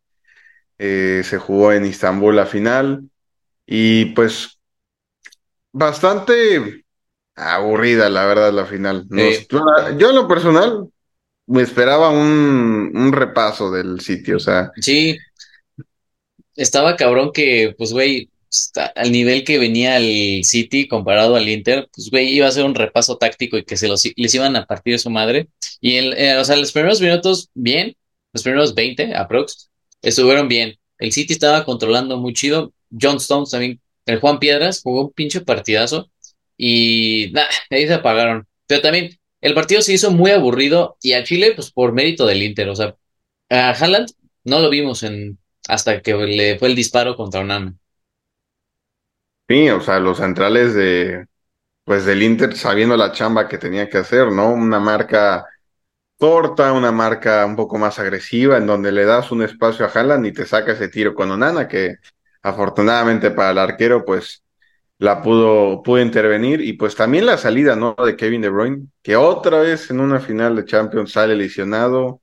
Eh, 0.79 1.23
se 1.25 1.39
jugó 1.39 1.73
en 1.73 1.87
Istambul 1.87 2.37
la 2.37 2.47
final 2.47 3.09
y 3.67 4.07
pues 4.07 4.59
bastante 5.73 6.85
aburrida, 7.35 8.09
la 8.09 8.27
verdad, 8.27 8.53
la 8.53 8.67
final. 8.67 9.07
Nos- 9.09 9.23
Eh, 9.23 9.47
yo, 9.99 10.11
en 10.11 10.17
lo 10.17 10.29
personal 10.29 10.89
me 11.47 11.63
esperaba 11.63 12.11
un, 12.11 12.91
un 12.95 13.13
repaso 13.13 13.71
del 13.71 14.01
sitio, 14.01 14.37
o 14.37 14.41
sea, 14.41 14.71
sí, 14.81 15.17
estaba 16.55 16.97
cabrón 16.97 17.31
que, 17.33 17.75
pues, 17.77 17.93
güey, 17.93 18.31
al 18.95 19.13
nivel 19.13 19.45
que 19.45 19.59
venía 19.59 19.97
el 19.97 20.45
City 20.45 20.89
comparado 20.89 21.37
al 21.37 21.49
Inter, 21.49 21.89
pues, 21.95 22.11
güey, 22.11 22.29
iba 22.35 22.47
a 22.47 22.53
ser 22.53 22.65
un 22.65 22.75
repaso 22.75 23.17
táctico 23.19 23.57
y 23.59 23.65
que 23.65 23.77
se 23.77 23.89
los, 23.89 24.05
les 24.17 24.35
iban 24.35 24.57
a 24.57 24.67
partir 24.67 24.99
su 24.99 25.11
madre. 25.11 25.49
Y, 25.81 25.97
el, 25.97 26.13
eh, 26.15 26.37
o 26.39 26.45
sea, 26.45 26.57
los 26.57 26.73
primeros 26.73 27.01
minutos, 27.01 27.51
bien, 27.55 27.97
los 28.33 28.43
primeros 28.43 28.75
20, 28.75 29.15
aprox, 29.15 29.71
estuvieron 30.03 30.49
bien. 30.49 30.79
El 30.99 31.13
City 31.13 31.33
estaba 31.33 31.65
controlando 31.65 32.19
muy 32.19 32.33
chido. 32.35 32.73
John 33.01 33.17
Stones 33.17 33.51
también, 33.51 33.81
el 34.07 34.21
Juan 34.21 34.39
Piedras 34.39 34.81
jugó 34.83 35.07
un 35.07 35.13
pinche 35.13 35.41
partidazo 35.41 36.11
y, 36.57 37.31
nah, 37.33 37.45
ahí 37.71 37.87
se 37.87 37.95
apagaron. 37.95 38.47
Pero 38.67 38.81
también, 38.83 39.19
el 39.41 39.55
partido 39.55 39.83
se 39.83 39.93
hizo 39.95 40.11
muy 40.11 40.31
aburrido 40.31 40.97
y 41.03 41.13
a 41.13 41.25
Chile, 41.25 41.53
pues, 41.55 41.71
por 41.73 41.93
mérito 41.93 42.27
del 42.27 42.43
Inter, 42.43 42.69
o 42.69 42.77
sea, 42.77 42.97
a 43.51 43.71
Haaland 43.71 44.11
no 44.45 44.61
lo 44.61 44.71
vimos 44.71 45.03
en 45.03 45.39
hasta 45.69 46.01
que 46.03 46.15
le 46.15 46.59
fue 46.59 46.69
el 46.69 46.77
disparo 46.77 47.17
contra 47.17 47.41
Onana. 47.41 47.75
Sí, 49.49 49.69
o 49.71 49.81
sea, 49.81 50.01
los 50.01 50.19
centrales 50.19 50.75
de, 50.75 51.27
pues 51.85 52.05
del 52.07 52.23
Inter 52.23 52.57
sabiendo 52.57 52.97
la 52.97 53.13
chamba 53.13 53.49
que 53.49 53.59
tenía 53.59 53.89
que 53.91 53.99
hacer, 53.99 54.33
¿no? 54.33 54.51
Una 54.53 54.81
marca 54.81 55.47
corta, 56.19 56.73
una 56.73 56.93
marca 56.93 57.45
un 57.47 57.57
poco 57.57 57.79
más 57.79 57.99
agresiva, 57.99 58.59
en 58.59 58.67
donde 58.67 58.93
le 58.93 59.05
das 59.05 59.33
un 59.33 59.43
espacio 59.43 59.87
a 59.87 59.91
Haaland 59.91 60.27
y 60.27 60.33
te 60.33 60.47
saca 60.47 60.73
ese 60.73 60.89
tiro 60.89 61.15
con 61.15 61.31
Onana, 61.31 61.69
que 61.69 61.97
afortunadamente 62.43 63.31
para 63.33 63.53
el 63.53 63.59
arquero, 63.59 64.05
pues 64.05 64.45
la 64.99 65.23
pudo, 65.23 65.83
pudo 65.83 66.01
intervenir, 66.01 66.61
y 66.63 66.75
pues 66.75 66.97
también 66.97 67.27
la 67.27 67.39
salida, 67.39 67.77
¿no? 67.77 67.95
De 68.05 68.17
Kevin 68.17 68.43
De 68.43 68.49
Bruyne, 68.51 68.89
que 69.03 69.17
otra 69.17 69.61
vez 69.61 69.91
en 69.91 70.01
una 70.01 70.21
final 70.21 70.57
de 70.57 70.65
Champions 70.65 71.13
sale 71.13 71.37
lesionado, 71.37 72.23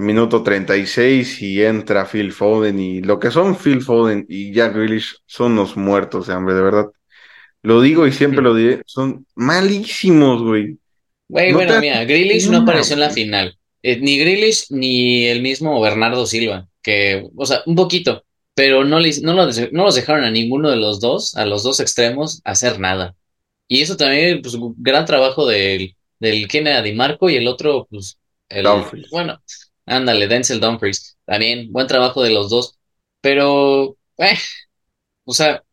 minuto 0.00 0.42
36 0.42 1.42
y 1.42 1.62
entra 1.62 2.06
Phil 2.06 2.32
Foden, 2.32 2.78
y 2.78 3.00
lo 3.02 3.18
que 3.18 3.30
son 3.30 3.56
Phil 3.56 3.82
Foden 3.82 4.26
y 4.28 4.52
Jack 4.52 4.74
Grealish 4.74 5.16
son 5.26 5.52
unos 5.52 5.76
muertos 5.76 6.26
de 6.26 6.34
hambre, 6.34 6.54
de 6.54 6.62
verdad. 6.62 6.86
Lo 7.62 7.80
digo 7.80 8.06
y 8.06 8.12
siempre 8.12 8.42
lo 8.42 8.54
diré, 8.54 8.82
son 8.86 9.26
malísimos, 9.34 10.42
güey. 10.42 10.78
Güey, 11.28 11.52
No 11.52 11.58
bueno, 11.58 11.74
te 11.74 11.80
mira, 11.80 12.04
Grealish 12.04 12.48
no 12.48 12.58
apareció 12.58 12.94
en 12.94 13.00
la 13.00 13.10
final. 13.10 13.58
Eh, 13.82 13.98
ni 14.00 14.18
Grealish 14.18 14.66
ni 14.70 15.26
el 15.26 15.42
mismo 15.42 15.80
Bernardo 15.80 16.26
Silva, 16.26 16.68
que, 16.82 17.28
o 17.36 17.46
sea, 17.46 17.62
un 17.66 17.74
poquito, 17.76 18.24
pero 18.54 18.84
no, 18.84 18.98
les, 18.98 19.22
no, 19.22 19.34
los, 19.34 19.72
no 19.72 19.84
los 19.84 19.94
dejaron 19.94 20.24
a 20.24 20.30
ninguno 20.30 20.70
de 20.70 20.76
los 20.76 21.00
dos, 21.00 21.34
a 21.36 21.44
los 21.46 21.62
dos 21.62 21.80
extremos, 21.80 22.40
hacer 22.44 22.80
nada. 22.80 23.14
Y 23.68 23.82
eso 23.82 23.96
también, 23.96 24.40
pues, 24.42 24.56
gran 24.78 25.04
trabajo 25.04 25.46
del, 25.46 25.94
del 26.18 26.48
Ken 26.48 26.66
Di 26.82 26.92
Marco 26.92 27.28
y 27.28 27.36
el 27.36 27.46
otro, 27.46 27.86
pues, 27.90 28.18
el, 28.48 28.64
Dumfries. 28.64 29.10
bueno, 29.10 29.38
ándale, 29.88 30.28
Denzel 30.28 30.60
Dumfries. 30.60 31.16
También, 31.24 31.72
buen 31.72 31.86
trabajo 31.86 32.22
de 32.22 32.30
los 32.30 32.50
dos. 32.50 32.78
Pero, 33.20 33.96
eh, 34.18 34.38
o 35.24 35.34
sea, 35.34 35.64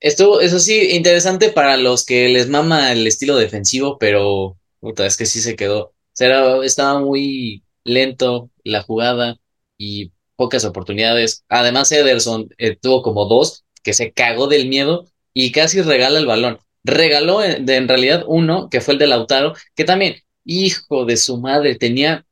Estuvo, 0.00 0.40
eso 0.40 0.58
sí, 0.58 0.90
interesante 0.92 1.50
para 1.50 1.76
los 1.76 2.04
que 2.04 2.28
les 2.28 2.48
mama 2.48 2.92
el 2.92 3.06
estilo 3.06 3.36
defensivo, 3.36 3.98
pero 3.98 4.58
puta, 4.80 5.06
es 5.06 5.16
que 5.16 5.26
sí 5.26 5.40
se 5.40 5.56
quedó. 5.56 5.94
O 6.20 6.62
estaba 6.62 7.00
muy 7.00 7.64
lento 7.84 8.50
la 8.64 8.82
jugada 8.82 9.38
y 9.78 10.12
pocas 10.36 10.64
oportunidades. 10.64 11.44
Además, 11.48 11.90
Ederson 11.92 12.48
eh, 12.58 12.76
tuvo 12.76 13.02
como 13.02 13.26
dos 13.26 13.64
que 13.82 13.94
se 13.94 14.12
cagó 14.12 14.48
del 14.48 14.68
miedo 14.68 15.06
y 15.32 15.52
casi 15.52 15.80
regala 15.82 16.18
el 16.18 16.26
balón. 16.26 16.58
Regaló 16.84 17.40
de, 17.40 17.76
en 17.76 17.88
realidad 17.88 18.24
uno, 18.26 18.68
que 18.70 18.80
fue 18.80 18.94
el 18.94 19.00
de 19.00 19.06
Lautaro, 19.06 19.54
que 19.74 19.84
también, 19.84 20.16
hijo 20.44 21.04
de 21.04 21.16
su 21.16 21.38
madre, 21.38 21.74
tenía 21.76 22.25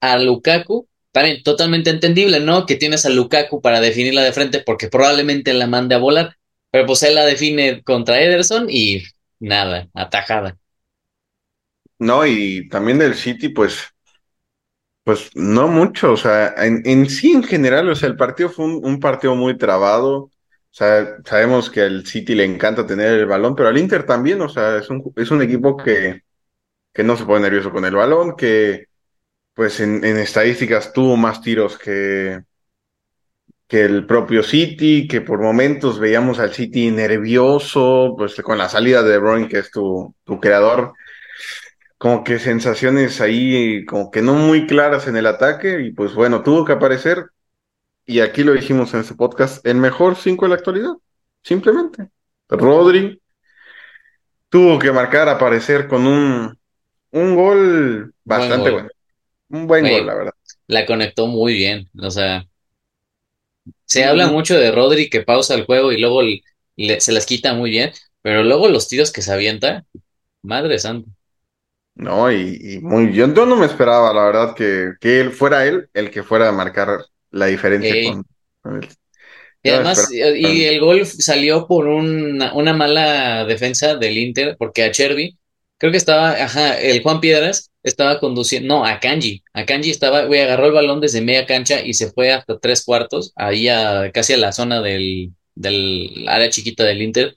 a 0.00 0.18
Lukaku. 0.18 0.88
También 1.12 1.42
totalmente 1.42 1.90
entendible, 1.90 2.40
¿no? 2.40 2.66
Que 2.66 2.76
tienes 2.76 3.04
a 3.04 3.10
Lukaku 3.10 3.60
para 3.60 3.80
definirla 3.80 4.22
de 4.22 4.32
frente 4.32 4.62
porque 4.64 4.88
probablemente 4.88 5.52
la 5.54 5.66
mande 5.66 5.94
a 5.94 5.98
volar. 5.98 6.36
Pero 6.70 6.86
pues 6.86 7.02
él 7.02 7.16
la 7.16 7.24
define 7.24 7.82
contra 7.82 8.20
Ederson 8.20 8.66
y 8.70 9.02
nada, 9.40 9.88
atajada. 9.94 10.56
No, 11.98 12.26
y 12.26 12.68
también 12.68 12.98
del 12.98 13.14
City, 13.14 13.50
pues, 13.50 13.88
pues 15.04 15.30
no 15.34 15.68
mucho, 15.68 16.12
o 16.12 16.16
sea, 16.16 16.54
en, 16.56 16.82
en 16.86 17.08
sí 17.10 17.32
en 17.32 17.42
general, 17.42 17.88
o 17.90 17.94
sea, 17.94 18.08
el 18.08 18.16
partido 18.16 18.48
fue 18.48 18.66
un, 18.66 19.00
partido 19.00 19.34
muy 19.34 19.58
trabado, 19.58 20.14
o 20.16 20.30
sea, 20.70 21.16
sabemos 21.24 21.70
que 21.70 21.82
al 21.82 22.06
City 22.06 22.34
le 22.34 22.44
encanta 22.44 22.86
tener 22.86 23.18
el 23.18 23.26
balón, 23.26 23.54
pero 23.54 23.68
al 23.68 23.78
Inter 23.78 24.06
también, 24.06 24.40
o 24.40 24.48
sea, 24.48 24.78
es 24.78 24.88
un, 24.88 25.12
es 25.16 25.30
un 25.30 25.42
equipo 25.42 25.76
que, 25.76 26.22
que 26.92 27.04
no 27.04 27.16
se 27.16 27.24
pone 27.26 27.42
nervioso 27.42 27.72
con 27.72 27.84
el 27.84 27.94
balón, 27.94 28.36
que 28.36 28.86
pues 29.60 29.78
en, 29.80 30.02
en 30.06 30.16
estadísticas 30.16 30.90
tuvo 30.94 31.18
más 31.18 31.42
tiros 31.42 31.76
que, 31.76 32.40
que 33.68 33.82
el 33.82 34.06
propio 34.06 34.42
City, 34.42 35.06
que 35.06 35.20
por 35.20 35.38
momentos 35.38 35.98
veíamos 35.98 36.38
al 36.38 36.54
City 36.54 36.90
nervioso, 36.90 38.14
pues 38.16 38.36
con 38.36 38.56
la 38.56 38.70
salida 38.70 39.02
de 39.02 39.18
Bruyne, 39.18 39.48
que 39.48 39.58
es 39.58 39.70
tu, 39.70 40.14
tu 40.24 40.40
creador 40.40 40.94
como 41.98 42.24
que 42.24 42.38
sensaciones 42.38 43.20
ahí 43.20 43.84
como 43.84 44.10
que 44.10 44.22
no 44.22 44.32
muy 44.32 44.66
claras 44.66 45.06
en 45.08 45.16
el 45.16 45.26
ataque 45.26 45.82
y 45.82 45.92
pues 45.92 46.14
bueno, 46.14 46.42
tuvo 46.42 46.64
que 46.64 46.72
aparecer 46.72 47.26
y 48.06 48.20
aquí 48.20 48.44
lo 48.44 48.54
dijimos 48.54 48.94
en 48.94 49.00
este 49.00 49.14
podcast, 49.14 49.66
el 49.66 49.76
mejor 49.76 50.16
cinco 50.16 50.46
de 50.46 50.48
la 50.48 50.54
actualidad, 50.54 50.94
simplemente. 51.42 52.08
Rodri 52.48 53.20
tuvo 54.48 54.78
que 54.78 54.90
marcar, 54.90 55.28
aparecer 55.28 55.86
con 55.86 56.06
un, 56.06 56.58
un 57.10 57.34
gol 57.34 58.14
Buen 58.24 58.48
bastante 58.48 58.70
gol. 58.70 58.84
bueno, 58.84 58.90
un 59.50 59.66
buen 59.66 59.88
gol, 59.88 60.06
la 60.06 60.14
verdad. 60.14 60.32
la 60.68 60.86
conectó 60.86 61.26
muy 61.26 61.54
bien. 61.54 61.90
O 62.02 62.10
sea, 62.10 62.46
se 63.84 64.04
habla 64.04 64.26
mucho 64.28 64.56
de 64.58 64.70
Rodri 64.72 65.10
que 65.10 65.22
pausa 65.22 65.54
el 65.54 65.64
juego 65.66 65.92
y 65.92 66.00
luego 66.00 66.22
le- 66.76 67.00
se 67.00 67.12
las 67.12 67.26
quita 67.26 67.54
muy 67.54 67.70
bien, 67.70 67.92
pero 68.22 68.42
luego 68.42 68.68
los 68.68 68.88
tiros 68.88 69.12
que 69.12 69.22
se 69.22 69.32
avienta, 69.32 69.84
madre 70.42 70.78
santa. 70.78 71.10
No, 71.94 72.30
y, 72.32 72.56
y 72.60 72.78
muy, 72.80 73.12
yo, 73.12 73.26
yo 73.32 73.46
no 73.46 73.56
me 73.56 73.66
esperaba, 73.66 74.12
la 74.14 74.24
verdad, 74.24 74.54
que, 74.54 74.94
que 75.00 75.20
él 75.20 75.32
fuera 75.32 75.66
él 75.66 75.90
el 75.92 76.10
que 76.10 76.22
fuera 76.22 76.48
a 76.48 76.52
marcar 76.52 77.04
la 77.30 77.46
diferencia 77.46 78.00
con, 78.00 78.24
con 78.62 78.76
él. 78.82 78.88
Y 79.62 79.70
además, 79.70 80.10
y 80.10 80.64
el 80.64 80.80
gol 80.80 81.04
salió 81.06 81.66
por 81.66 81.86
una, 81.86 82.54
una 82.54 82.72
mala 82.72 83.44
defensa 83.44 83.94
del 83.96 84.16
Inter, 84.18 84.56
porque 84.58 84.84
a 84.84 84.90
Chervi, 84.90 85.38
creo 85.78 85.90
que 85.92 85.98
estaba, 85.98 86.30
ajá, 86.32 86.80
el 86.80 87.02
Juan 87.02 87.20
Piedras 87.20 87.69
estaba 87.82 88.20
conduciendo, 88.20 88.74
no, 88.74 88.84
a 88.84 89.00
Kanji, 89.00 89.42
a 89.52 89.64
Kanji 89.64 89.90
estaba, 89.90 90.24
güey, 90.24 90.40
agarró 90.40 90.66
el 90.66 90.72
balón 90.72 91.00
desde 91.00 91.20
media 91.20 91.46
cancha 91.46 91.80
y 91.84 91.94
se 91.94 92.10
fue 92.12 92.32
hasta 92.32 92.58
tres 92.58 92.84
cuartos, 92.84 93.32
ahí 93.36 93.68
a, 93.68 94.10
casi 94.12 94.34
a 94.34 94.36
la 94.36 94.52
zona 94.52 94.80
del, 94.82 95.32
del 95.54 96.26
área 96.28 96.50
chiquita 96.50 96.84
del 96.84 97.02
Inter, 97.02 97.36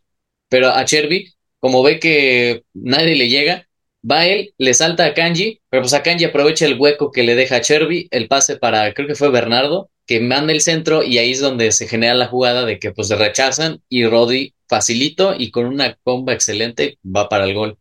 pero 0.50 0.70
a 0.70 0.86
Chervi, 0.86 1.34
como 1.60 1.84
ve 1.84 2.00
que 2.00 2.64
nadie 2.74 3.16
le 3.16 3.30
llega, 3.30 3.68
va 4.10 4.26
él, 4.28 4.54
le 4.58 4.74
salta 4.74 5.06
a 5.06 5.14
Kanji, 5.14 5.62
pero 5.70 5.84
pues 5.84 5.94
a 5.94 6.04
Kanji 6.04 6.26
aprovecha 6.26 6.66
el 6.66 6.80
hueco 6.80 7.12
que 7.12 7.24
le 7.24 7.36
deja 7.36 7.58
a 7.58 7.62
Chervi, 7.62 8.08
el 8.12 8.28
pase 8.28 8.58
para, 8.58 8.94
creo 8.94 9.08
que 9.08 9.16
fue 9.16 9.30
Bernardo, 9.32 9.90
que 10.06 10.20
manda 10.20 10.54
el 10.54 10.62
centro 10.62 11.04
y 11.04 11.18
ahí 11.18 11.32
es 11.32 11.40
donde 11.40 11.72
se 11.72 11.88
genera 11.88 12.14
la 12.14 12.28
jugada 12.28 12.66
de 12.66 12.80
que 12.80 12.92
pues 12.92 13.08
se 13.08 13.16
rechazan 13.16 13.82
y 13.90 14.06
Rodri 14.06 14.54
facilito 14.68 15.36
y 15.38 15.52
con 15.52 15.66
una 15.66 15.98
comba 16.04 16.34
excelente 16.34 16.98
va 17.04 17.30
para 17.30 17.46
el 17.46 17.54
gol. 17.54 17.78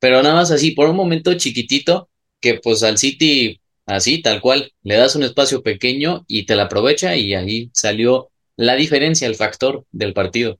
Pero 0.00 0.22
nada 0.22 0.34
más 0.34 0.50
así, 0.50 0.72
por 0.72 0.88
un 0.88 0.96
momento 0.96 1.34
chiquitito, 1.34 2.08
que 2.40 2.60
pues 2.62 2.82
al 2.82 2.98
City 2.98 3.60
Así, 3.88 4.20
tal 4.20 4.42
cual. 4.42 4.70
Le 4.82 4.96
das 4.96 5.16
un 5.16 5.22
espacio 5.22 5.62
pequeño 5.62 6.24
y 6.28 6.44
te 6.44 6.54
la 6.54 6.64
aprovecha 6.64 7.16
y 7.16 7.34
ahí 7.34 7.70
salió 7.72 8.30
la 8.54 8.74
diferencia, 8.74 9.26
el 9.26 9.34
factor 9.34 9.86
del 9.90 10.12
partido. 10.12 10.58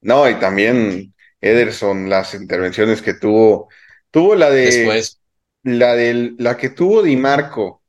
No, 0.00 0.30
y 0.30 0.36
también 0.36 1.12
Ederson, 1.40 2.08
las 2.08 2.34
intervenciones 2.34 3.02
que 3.02 3.14
tuvo, 3.14 3.68
tuvo 4.12 4.36
la 4.36 4.48
de 4.48 4.66
Después, 4.66 5.20
la 5.64 5.94
de 5.96 6.34
la 6.38 6.56
que 6.56 6.70
tuvo 6.70 7.02
Di 7.02 7.16
Marco, 7.16 7.82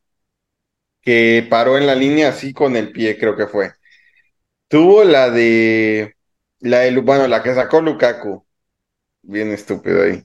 que 1.04 1.46
paró 1.48 1.78
en 1.78 1.86
la 1.86 1.94
línea 1.94 2.30
así 2.30 2.52
con 2.52 2.76
el 2.76 2.92
pie, 2.92 3.20
creo 3.20 3.38
que 3.38 3.46
fue. 3.46 3.74
Tuvo 4.68 5.04
la 5.04 5.30
de 5.30 6.16
la 6.62 6.80
de, 6.80 7.00
bueno, 7.00 7.28
la 7.28 7.44
que 7.44 7.54
sacó 7.54 7.80
Lukaku, 7.80 8.44
bien 9.22 9.52
estúpido 9.52 10.02
ahí. 10.02 10.24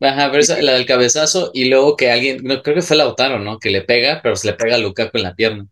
Ajá, 0.00 0.30
pero 0.30 0.40
esa- 0.42 0.62
la 0.62 0.72
del 0.74 0.86
cabezazo 0.86 1.50
y 1.54 1.68
luego 1.68 1.96
que 1.96 2.10
alguien, 2.10 2.40
no, 2.44 2.62
creo 2.62 2.76
que 2.76 2.82
fue 2.82 2.96
Lautaro, 2.96 3.38
¿no? 3.38 3.58
Que 3.58 3.70
le 3.70 3.82
pega, 3.82 4.20
pero 4.22 4.36
se 4.36 4.48
le 4.48 4.54
pega 4.54 4.76
a 4.76 4.78
Lukaku 4.78 5.16
en 5.18 5.22
la 5.24 5.34
pierna. 5.34 5.66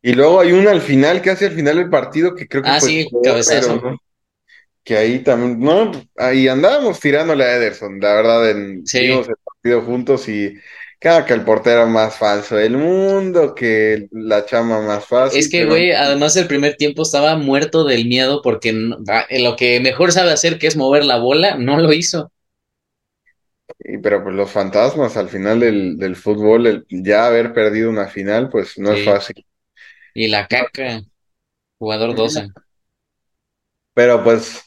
Y 0.00 0.12
luego 0.12 0.40
hay 0.40 0.52
una 0.52 0.70
al 0.70 0.80
final, 0.80 1.20
que 1.20 1.30
hace 1.30 1.46
al 1.46 1.52
final 1.54 1.76
del 1.76 1.90
partido, 1.90 2.34
que 2.34 2.46
creo 2.46 2.62
que 2.62 2.68
Ah, 2.70 2.78
fue 2.80 2.88
sí, 2.88 3.08
pero 3.10 3.22
cabezazo. 3.22 3.76
¿no? 3.82 3.98
Que 4.84 4.96
ahí 4.96 5.18
también, 5.22 5.60
no, 5.60 5.92
ahí 6.16 6.48
andábamos 6.48 7.00
tirándole 7.00 7.44
a 7.44 7.56
Ederson, 7.56 7.98
la 8.00 8.14
verdad, 8.14 8.50
en, 8.50 8.86
Sí. 8.86 9.00
vimos 9.00 9.28
el 9.28 9.34
partido 9.44 9.82
juntos 9.82 10.28
y 10.28 10.54
cada 11.00 11.26
que 11.26 11.34
el 11.34 11.44
portero 11.44 11.86
más 11.86 12.16
falso 12.16 12.56
del 12.56 12.76
mundo, 12.76 13.54
que 13.54 14.06
la 14.12 14.46
chama 14.46 14.80
más 14.80 15.02
Es 15.02 15.08
fácil, 15.08 15.50
que, 15.50 15.58
pero, 15.58 15.70
güey, 15.70 15.92
además 15.92 16.36
el 16.36 16.46
primer 16.46 16.76
tiempo 16.76 17.02
estaba 17.02 17.36
muerto 17.36 17.84
del 17.84 18.06
miedo 18.06 18.40
porque 18.42 18.70
ah, 19.08 19.26
en 19.28 19.44
lo 19.44 19.56
que 19.56 19.78
mejor 19.80 20.12
sabe 20.12 20.32
hacer, 20.32 20.58
que 20.58 20.68
es 20.68 20.76
mover 20.76 21.04
la 21.04 21.18
bola, 21.18 21.56
no 21.56 21.78
lo 21.78 21.92
hizo. 21.92 22.32
Y- 23.80 23.98
pero 23.98 24.22
pues 24.22 24.34
los 24.34 24.50
fantasmas 24.50 25.16
al 25.16 25.28
final 25.28 25.60
del, 25.60 25.96
del 25.98 26.16
fútbol, 26.16 26.66
el 26.66 26.86
ya 26.90 27.26
haber 27.26 27.52
perdido 27.52 27.90
una 27.90 28.08
final, 28.08 28.48
pues 28.50 28.78
no 28.78 28.92
es 28.92 29.02
fácil. 29.02 29.46
Y 30.14 30.28
la 30.28 30.46
caca, 30.48 31.02
jugador 31.78 32.14
12. 32.16 32.52
Pero 33.94 34.22
pues 34.22 34.62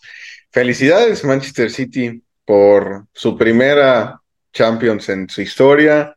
felicidades 0.51 1.23
Manchester 1.23 1.71
City 1.71 2.23
por 2.45 3.07
su 3.13 3.37
primera 3.37 4.21
Champions 4.53 5.09
en 5.09 5.29
su 5.29 5.41
historia, 5.41 6.15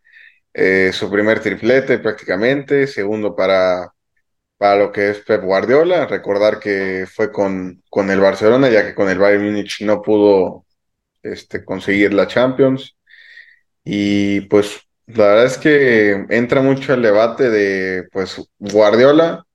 eh, 0.54 0.92
su 0.92 1.10
primer 1.10 1.40
triplete 1.40 1.98
prácticamente, 1.98 2.86
segundo 2.86 3.36
para, 3.36 3.92
para 4.58 4.76
lo 4.76 4.92
que 4.92 5.10
es 5.10 5.20
Pep 5.20 5.42
Guardiola, 5.44 6.06
recordar 6.06 6.60
que 6.60 7.06
fue 7.12 7.32
con, 7.32 7.82
con 7.90 8.10
el 8.10 8.20
Barcelona, 8.20 8.70
ya 8.70 8.84
que 8.86 8.94
con 8.94 9.10
el 9.10 9.18
Bayern 9.18 9.44
Múnich 9.46 9.82
no 9.82 10.02
pudo 10.02 10.63
este, 11.24 11.64
conseguir 11.64 12.14
la 12.14 12.26
Champions. 12.26 12.96
Y 13.84 14.42
pues 14.42 14.80
la 15.06 15.26
verdad 15.26 15.46
es 15.46 15.58
que 15.58 16.26
entra 16.30 16.62
mucho 16.62 16.94
el 16.94 17.02
debate 17.02 17.50
de 17.50 18.04
pues 18.12 18.40
Guardiola, 18.58 19.46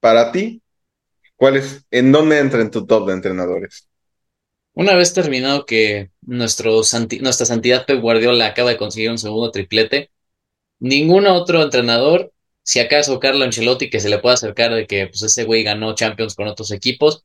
para 0.00 0.32
ti, 0.32 0.62
¿cuál 1.36 1.56
es, 1.56 1.84
en 1.90 2.12
dónde 2.12 2.38
entra 2.38 2.60
en 2.60 2.70
tu 2.70 2.86
top 2.86 3.08
de 3.08 3.14
entrenadores? 3.14 3.88
Una 4.74 4.94
vez 4.94 5.12
terminado 5.12 5.66
que 5.66 6.10
nuestro 6.20 6.82
nuestra 7.20 7.46
santidad 7.46 7.84
Pep 7.86 8.00
Guardiola 8.00 8.46
acaba 8.46 8.70
de 8.70 8.76
conseguir 8.76 9.10
un 9.10 9.18
segundo 9.18 9.50
triplete, 9.50 10.10
ningún 10.78 11.26
otro 11.26 11.62
entrenador, 11.62 12.32
si 12.62 12.78
acaso 12.78 13.18
Carlo 13.18 13.44
Ancelotti, 13.44 13.90
que 13.90 13.98
se 13.98 14.08
le 14.08 14.18
pueda 14.18 14.34
acercar 14.34 14.72
de 14.72 14.86
que 14.86 15.08
pues 15.08 15.22
ese 15.22 15.44
güey 15.44 15.64
ganó 15.64 15.94
Champions 15.94 16.34
con 16.34 16.46
otros 16.46 16.70
equipos, 16.70 17.24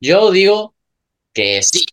yo 0.00 0.30
digo 0.30 0.74
que 1.34 1.62
sí, 1.62 1.84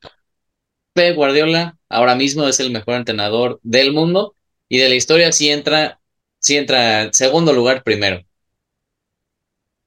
Pep 0.94 1.16
Guardiola 1.16 1.78
ahora 1.90 2.16
mismo 2.16 2.48
es 2.48 2.60
el 2.60 2.72
mejor 2.72 2.96
entrenador 2.96 3.60
del 3.64 3.94
mundo 3.94 4.36
y 4.70 4.78
de 4.78 4.90
la 4.90 4.96
historia 4.96 5.32
sí 5.32 5.50
entra, 5.50 6.00
sí 6.40 6.58
entra 6.58 7.12
segundo 7.14 7.54
lugar 7.54 7.84
primero. 7.84 8.24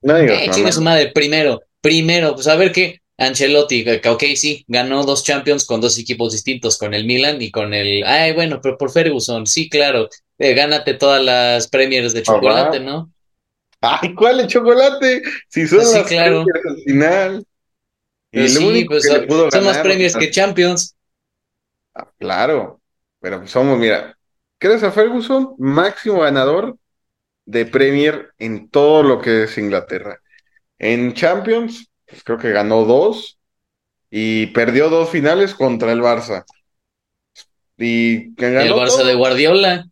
No 0.03 0.19
digas 0.19 0.43
Eh, 0.43 0.63
mamá. 0.63 0.73
su 0.73 0.83
madre, 0.83 1.13
primero, 1.15 1.63
primero, 1.81 2.35
pues 2.35 2.47
a 2.49 2.57
ver 2.57 2.73
qué, 2.73 3.01
Ancelotti, 3.17 3.85
que, 3.85 4.09
ok, 4.09 4.23
sí, 4.37 4.65
ganó 4.69 5.05
dos 5.05 5.25
Champions 5.25 5.65
con 5.65 5.81
dos 5.81 5.99
equipos 5.99 6.33
distintos, 6.33 6.77
con 6.79 6.95
el 6.95 7.05
Milan 7.05 7.41
y 7.41 7.51
con 7.51 7.73
el, 7.75 8.05
ay, 8.05 8.33
bueno, 8.33 8.61
pero 8.63 8.77
por 8.77 8.91
Ferguson, 8.91 9.47
sí, 9.47 9.69
claro, 9.69 10.09
eh, 10.39 10.55
gánate 10.55 10.95
todas 10.95 11.23
las 11.25 11.69
Premiers 11.69 12.13
de 12.13 12.23
chocolate. 12.23 12.81
¿no? 12.81 13.11
Ay, 13.81 14.15
¿cuál 14.15 14.41
es 14.41 14.49
chocolate? 14.49 15.23
Si 15.49 15.67
son 15.67 15.79
Pues 15.79 15.91
sí, 15.91 15.99
las 15.99 16.09
claro. 16.09 16.41
Al 16.43 16.77
final. 16.85 17.47
Sí, 18.35 18.49
único 18.67 19.01
pues 19.01 19.05
le 19.05 19.21
son, 19.51 19.65
más 19.65 19.79
sea, 20.09 20.21
que 20.21 20.31
Champions. 20.31 20.95
ah, 21.95 22.11
claro, 22.19 22.81
pero 23.21 23.39
pues 23.41 23.51
somos, 23.51 23.79
mira, 23.79 24.17
¿crees 24.59 24.83
a 24.83 24.91
Ferguson? 24.93 25.55
Máximo 25.59 26.21
ganador 26.21 26.79
de 27.47 27.67
Premier 27.67 28.33
en 28.39 28.71
todo 28.71 29.03
lo 29.05 29.21
que 29.21 29.45
es 29.45 29.59
Inglaterra. 29.59 30.21
En 30.79 31.15
Champions, 31.15 31.91
pues 32.07 32.25
creo 32.25 32.39
que 32.39 32.53
ganó 32.53 32.85
dos 32.85 33.39
y 34.11 34.49
perdió 34.49 34.91
dos 34.91 35.11
finales 35.11 35.55
contra 35.55 35.93
el 35.93 36.03
Barça. 36.03 36.45
Y 37.77 38.35
Y 38.57 38.67
el 38.67 38.73
ganó 38.73 38.75
Barça 38.75 39.05
de. 39.05 39.15
Guardiola, 39.15 39.87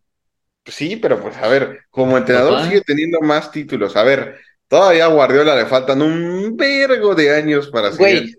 Sí, 0.65 0.95
pero 0.95 1.21
pues 1.21 1.35
a 1.37 1.47
ver, 1.47 1.81
como 1.89 2.17
entrenador 2.17 2.57
papá. 2.57 2.61
sigue 2.61 2.81
teniendo 2.81 3.19
más 3.21 3.51
títulos. 3.51 3.95
A 3.97 4.03
ver, 4.03 4.39
todavía 4.73 5.05
a 5.05 5.09
Guardiola 5.09 5.55
le 5.55 5.67
faltan 5.67 6.01
un 6.01 6.57
vergo 6.57 7.13
de 7.13 7.35
años 7.35 7.67
para 7.67 7.91
seguir. 7.91 8.35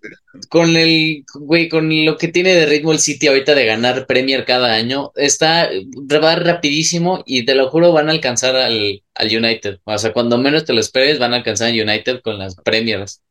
Con 0.49 0.77
el, 0.77 1.25
güey, 1.33 1.69
con 1.69 1.89
lo 2.05 2.17
que 2.17 2.27
tiene 2.27 2.53
de 2.55 2.67
ritmo 2.67 2.91
el 2.91 2.99
City 2.99 3.29
ahorita 3.29 3.55
de 3.55 3.65
ganar 3.65 4.05
Premier 4.09 4.45
cada 4.45 4.73
año, 4.73 5.13
está, 5.15 5.71
va 6.13 6.35
rapidísimo 6.35 7.23
y 7.25 7.45
te 7.45 7.55
lo 7.55 7.71
juro 7.71 7.93
van 7.93 8.09
a 8.09 8.11
alcanzar 8.11 8.57
al, 8.57 9.05
al 9.15 9.27
United. 9.29 9.79
O 9.85 9.97
sea, 9.97 10.13
cuando 10.13 10.37
menos 10.37 10.65
te 10.65 10.73
lo 10.73 10.81
esperes, 10.81 11.21
van 11.21 11.35
a 11.35 11.37
alcanzar 11.37 11.69
al 11.69 11.81
United 11.81 12.21
con 12.21 12.37
las 12.37 12.57
Premiers. 12.57 13.23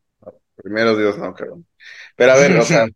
Primero 0.56 0.96
Dios, 0.96 1.18
no, 1.18 1.34
cabrón. 1.34 1.66
Pero 2.16 2.32
a 2.32 2.38
ver, 2.38 2.56
o 2.56 2.64
sea, 2.64 2.88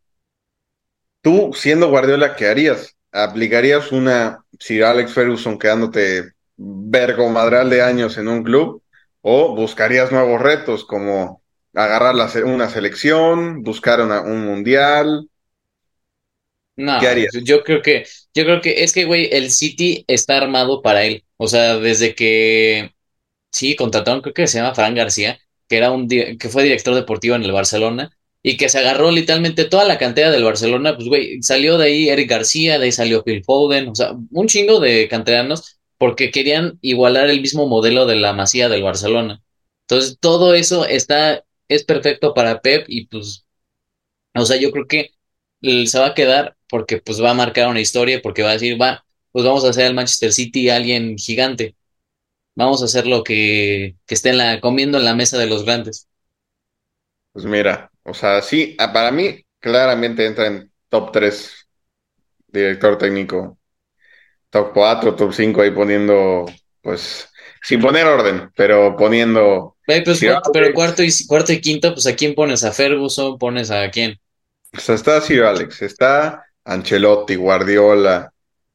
tú 1.22 1.52
siendo 1.54 1.90
Guardiola, 1.90 2.34
¿qué 2.38 2.48
harías? 2.48 2.96
¿Aplicarías 3.12 3.92
una 3.92 4.42
Sir 4.58 4.86
Alex 4.86 5.12
Ferguson 5.12 5.60
quedándote 5.60 6.32
vergo 6.56 7.28
madral 7.28 7.70
de 7.70 7.82
años 7.82 8.18
en 8.18 8.30
un 8.30 8.42
club? 8.42 8.82
¿O 9.22 9.56
buscarías 9.56 10.12
nuevos 10.12 10.42
retos 10.42 10.86
como 10.86 11.44
agarrar 11.76 12.16
la 12.16 12.30
una 12.46 12.70
selección, 12.70 13.62
buscar 13.64 14.02
una- 14.02 14.22
un 14.22 14.46
mundial? 14.46 15.30
¿Qué 16.98 17.08
No, 17.08 17.08
harías? 17.08 17.34
yo 17.44 17.64
creo 17.64 17.82
que, 17.82 18.06
yo 18.36 18.44
creo 18.44 18.62
que 18.62 18.84
es 18.84 18.94
que, 18.94 19.06
güey, 19.06 19.30
el 19.32 19.50
City 19.50 20.06
está 20.08 20.38
armado 20.38 20.82
para 20.84 21.04
él. 21.06 21.26
O 21.38 21.48
sea, 21.48 21.78
desde 21.78 22.14
que 22.16 22.92
Sí, 23.52 23.76
contrataron, 23.76 24.22
creo 24.22 24.34
que 24.34 24.48
se 24.48 24.60
llama 24.60 24.76
Fran 24.76 24.96
García, 24.96 25.40
que 25.70 25.78
era 25.78 25.92
un 25.92 26.08
que 26.10 26.50
fue 26.50 26.64
director 26.64 26.96
deportivo 26.96 27.36
en 27.36 27.44
el 27.44 27.52
Barcelona 27.54 28.12
y 28.44 28.58
que 28.58 28.70
se 28.70 28.80
agarró 28.80 29.12
literalmente 29.12 29.66
toda 29.66 29.86
la 29.86 29.98
cantera 30.00 30.32
del 30.32 30.44
Barcelona, 30.46 30.96
pues 30.96 31.08
güey, 31.10 31.42
salió 31.44 31.78
de 31.80 31.86
ahí 31.88 32.10
Eric 32.10 32.30
García, 32.30 32.80
de 32.80 32.86
ahí 32.86 32.92
salió 32.94 33.24
Phil 33.24 33.44
Foden, 33.46 33.90
o 33.90 33.96
sea, 33.96 34.14
un 34.32 34.48
chingo 34.48 34.80
de 34.82 35.08
canteranos 35.10 35.77
porque 35.98 36.32
querían 36.32 36.80
igualar 36.82 37.30
el 37.30 37.42
mismo 37.42 37.68
modelo 37.68 38.06
de 38.06 38.16
la 38.18 38.34
Masía 38.34 38.70
del 38.70 38.84
Barcelona. 38.84 39.42
Entonces, 39.82 40.18
todo 40.20 40.54
eso 40.54 40.86
está 40.86 41.44
es 41.70 41.84
perfecto 41.84 42.34
para 42.34 42.62
Pep 42.62 42.86
y 42.88 43.08
pues 43.08 43.46
o 44.36 44.46
sea, 44.46 44.58
yo 44.58 44.72
creo 44.72 44.88
que 44.88 45.12
se 45.88 46.00
va 46.00 46.08
a 46.08 46.14
quedar 46.14 46.56
porque 46.70 46.98
pues 47.00 47.22
va 47.22 47.32
a 47.32 47.34
marcar 47.34 47.68
una 47.70 47.82
historia, 47.82 48.22
porque 48.22 48.44
va 48.44 48.52
a 48.52 48.54
decir, 48.54 48.80
va, 48.82 49.06
pues 49.32 49.46
vamos 49.46 49.66
a 49.66 49.70
hacer 49.70 49.86
al 49.86 49.94
Manchester 49.94 50.32
City 50.32 50.70
alguien 50.70 51.18
gigante. 51.18 51.76
Vamos 52.56 52.82
a 52.82 52.86
hacer 52.86 53.08
lo 53.08 53.24
que, 53.24 53.96
que 54.06 54.16
esté 54.16 54.30
en 54.30 54.38
la, 54.38 54.62
comiendo 54.62 54.98
en 54.98 55.06
la 55.06 55.16
mesa 55.16 55.38
de 55.38 55.48
los 55.48 55.64
grandes. 55.66 56.08
Pues 57.32 57.46
mira, 57.46 57.92
o 58.04 58.14
sea, 58.14 58.42
sí, 58.42 58.76
para 58.78 59.12
mí 59.12 59.46
claramente 59.60 60.26
entra 60.26 60.48
en 60.48 60.72
top 60.90 61.12
3 61.12 61.68
director 62.48 62.98
técnico, 62.98 63.57
top 64.50 64.72
4, 64.74 65.16
top 65.16 65.34
5 65.34 65.62
ahí 65.62 65.72
poniendo, 65.72 66.46
pues, 66.82 67.30
sin 67.62 67.82
poner 67.82 68.06
orden, 68.06 68.50
pero 68.56 68.96
poniendo 68.96 69.78
pues, 69.88 70.20
pero 70.52 70.74
cuarto 70.74 71.02
y, 71.02 71.10
cuarto 71.28 71.54
y 71.54 71.62
quinto, 71.62 71.94
pues 71.94 72.06
¿a 72.08 72.16
quién 72.16 72.36
pones? 72.36 72.66
¿A 72.66 72.74
Ferguson? 72.74 73.38
¿Pones 73.38 73.72
a 73.72 73.90
quién? 73.90 74.20
o 74.76 74.80
sea, 74.80 74.96
está 74.96 75.22
Sir 75.22 75.44
Alex, 75.44 75.82
está 75.82 76.46
Ancelotti, 76.66 77.36
Guardiola, 77.36 78.32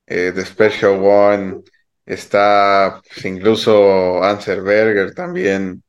eh, 0.07 0.33
The 0.35 0.47
Special 0.47 0.99
One, 1.03 1.61
está 2.07 3.03
pues, 3.07 3.27
incluso 3.27 4.25
Ansel 4.25 4.63
Berger 4.63 5.15
también. 5.15 5.83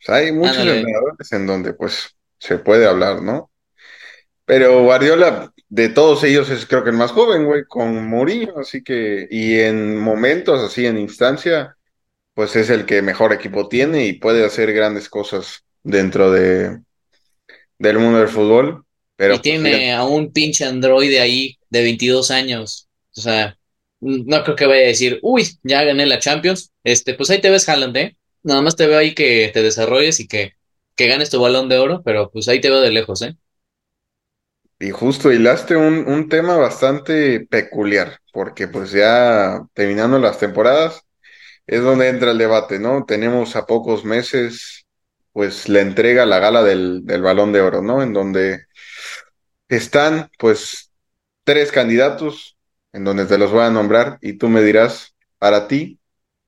O 0.00 0.02
sea, 0.04 0.16
hay 0.16 0.32
muchos 0.32 0.58
Ándale. 0.58 0.78
entrenadores 0.78 1.32
en 1.32 1.46
donde 1.46 1.72
pues 1.74 2.16
se 2.38 2.58
puede 2.58 2.86
hablar, 2.86 3.22
¿no? 3.22 3.50
Pero 4.44 4.82
Guardiola, 4.82 5.52
de 5.68 5.88
todos 5.88 6.22
ellos, 6.24 6.50
es 6.50 6.66
creo 6.66 6.84
que 6.84 6.90
el 6.90 6.96
más 6.96 7.12
joven, 7.12 7.44
güey, 7.44 7.64
con 7.66 8.08
Mourinho, 8.08 8.58
así 8.58 8.82
que, 8.82 9.26
y 9.30 9.58
en 9.60 9.98
momentos 9.98 10.60
así, 10.62 10.86
en 10.86 10.98
instancia, 10.98 11.76
pues 12.34 12.56
es 12.56 12.70
el 12.70 12.86
que 12.86 13.02
mejor 13.02 13.32
equipo 13.32 13.68
tiene 13.68 14.06
y 14.06 14.14
puede 14.14 14.44
hacer 14.46 14.72
grandes 14.74 15.08
cosas 15.10 15.64
dentro 15.82 16.30
de, 16.32 16.80
del 17.78 17.98
mundo 17.98 18.18
del 18.20 18.28
fútbol. 18.28 18.84
Y 19.28 19.38
Pero 19.38 19.42
pues 19.42 19.58
fíjate, 19.60 19.68
tiene 19.68 19.92
a 19.92 20.04
un 20.04 20.32
pinche 20.32 20.64
androide 20.64 21.20
ahí 21.20 21.58
de 21.70 21.82
22 21.82 22.30
años. 22.30 22.88
O 23.16 23.20
sea, 23.20 23.56
No 24.00 24.44
creo 24.44 24.56
que 24.56 24.66
vaya 24.66 24.82
a 24.84 24.86
decir, 24.88 25.18
uy, 25.22 25.48
ya 25.62 25.84
gané 25.84 26.06
la 26.06 26.18
Champions. 26.18 26.72
Este, 26.84 27.14
pues 27.14 27.30
ahí 27.30 27.40
te 27.40 27.50
ves, 27.50 27.68
Haaland, 27.68 27.96
¿eh? 27.96 28.16
Nada 28.42 28.62
más 28.62 28.76
te 28.76 28.86
veo 28.86 28.98
ahí 28.98 29.14
que 29.14 29.50
te 29.54 29.62
desarrolles 29.62 30.20
y 30.20 30.28
que, 30.28 30.52
que 30.96 31.08
ganes 31.08 31.30
tu 31.30 31.40
balón 31.40 31.68
de 31.68 31.78
oro, 31.78 32.02
pero 32.04 32.30
pues 32.30 32.48
ahí 32.48 32.60
te 32.60 32.70
veo 32.70 32.80
de 32.80 32.90
lejos, 32.92 33.22
¿eh? 33.22 33.36
Y 34.78 34.90
justo 34.90 35.32
hilaste 35.32 35.76
un, 35.76 36.06
un 36.06 36.28
tema 36.28 36.56
bastante 36.56 37.40
peculiar, 37.48 38.18
porque 38.32 38.68
pues 38.68 38.90
ya 38.92 39.62
terminando 39.74 40.18
las 40.18 40.38
temporadas 40.38 41.02
es 41.66 41.82
donde 41.82 42.08
entra 42.08 42.32
el 42.32 42.38
debate, 42.38 42.78
¿no? 42.78 43.04
Tenemos 43.06 43.56
a 43.56 43.66
pocos 43.66 44.04
meses 44.04 44.86
pues 45.32 45.68
la 45.68 45.80
entrega, 45.82 46.26
la 46.26 46.40
gala 46.40 46.62
del, 46.64 47.06
del 47.06 47.22
Balón 47.22 47.52
de 47.52 47.60
Oro, 47.62 47.82
¿no? 47.82 48.02
En 48.02 48.12
donde 48.14 48.66
están 49.68 50.30
pues 50.38 50.90
tres 51.44 51.72
candidatos, 51.72 52.56
en 52.92 53.04
donde 53.04 53.26
te 53.26 53.38
los 53.38 53.52
voy 53.52 53.62
a 53.62 53.70
nombrar 53.70 54.18
y 54.20 54.34
tú 54.34 54.48
me 54.48 54.62
dirás 54.62 55.14
para 55.38 55.68
ti 55.68 56.00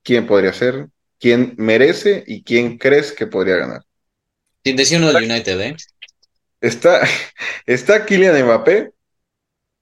quién 0.02 0.26
podría 0.26 0.52
ser, 0.52 0.88
quién 1.20 1.54
merece 1.58 2.24
y 2.26 2.42
quién 2.44 2.78
crees 2.78 3.12
que 3.12 3.26
podría 3.26 3.56
ganar. 3.56 3.82
Sin 4.64 4.76
decir 4.76 4.98
uno 4.98 5.12
del 5.12 5.24
United, 5.30 5.60
¿eh? 5.60 5.76
Está, 6.60 7.02
está 7.66 8.04
Kylian 8.04 8.44
Mbappé, 8.44 8.92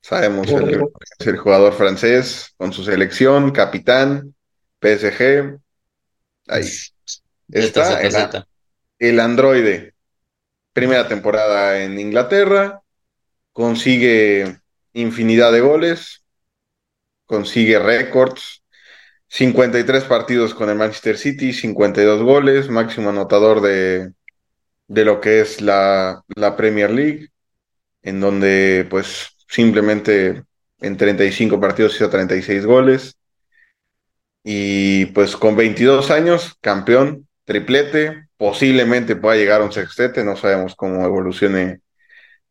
sabemos, 0.00 0.48
el, 0.48 0.82
es 1.18 1.26
el 1.26 1.36
jugador 1.36 1.72
francés 1.72 2.54
con 2.56 2.72
su 2.72 2.84
selección, 2.84 3.50
capitán, 3.50 4.34
PSG, 4.80 5.58
ahí. 6.48 6.68
Está 7.48 8.02
el, 8.02 8.44
el 8.98 9.20
androide, 9.20 9.94
primera 10.72 11.08
temporada 11.08 11.82
en 11.82 11.98
Inglaterra, 11.98 12.82
consigue 13.52 14.58
infinidad 14.92 15.52
de 15.52 15.60
goles, 15.60 16.24
consigue 17.24 17.78
récords, 17.78 18.62
53 19.28 20.04
partidos 20.04 20.54
con 20.54 20.70
el 20.70 20.76
Manchester 20.76 21.18
City, 21.18 21.52
52 21.52 22.22
goles, 22.22 22.68
máximo 22.68 23.10
anotador 23.10 23.60
de, 23.60 24.12
de 24.88 25.04
lo 25.04 25.20
que 25.20 25.40
es 25.40 25.60
la, 25.60 26.22
la 26.34 26.56
Premier 26.56 26.90
League, 26.90 27.28
en 28.02 28.20
donde 28.20 28.86
pues 28.88 29.28
simplemente 29.48 30.44
en 30.80 30.96
35 30.96 31.60
partidos 31.60 31.94
hizo 31.96 32.10
36 32.10 32.64
goles. 32.64 33.16
Y 34.44 35.06
pues 35.06 35.36
con 35.36 35.56
22 35.56 36.10
años, 36.10 36.56
campeón, 36.60 37.26
triplete, 37.44 38.28
posiblemente 38.36 39.16
pueda 39.16 39.36
llegar 39.36 39.60
a 39.60 39.64
un 39.64 39.72
sextete, 39.72 40.24
no 40.24 40.36
sabemos 40.36 40.76
cómo 40.76 41.04
evolucione 41.04 41.80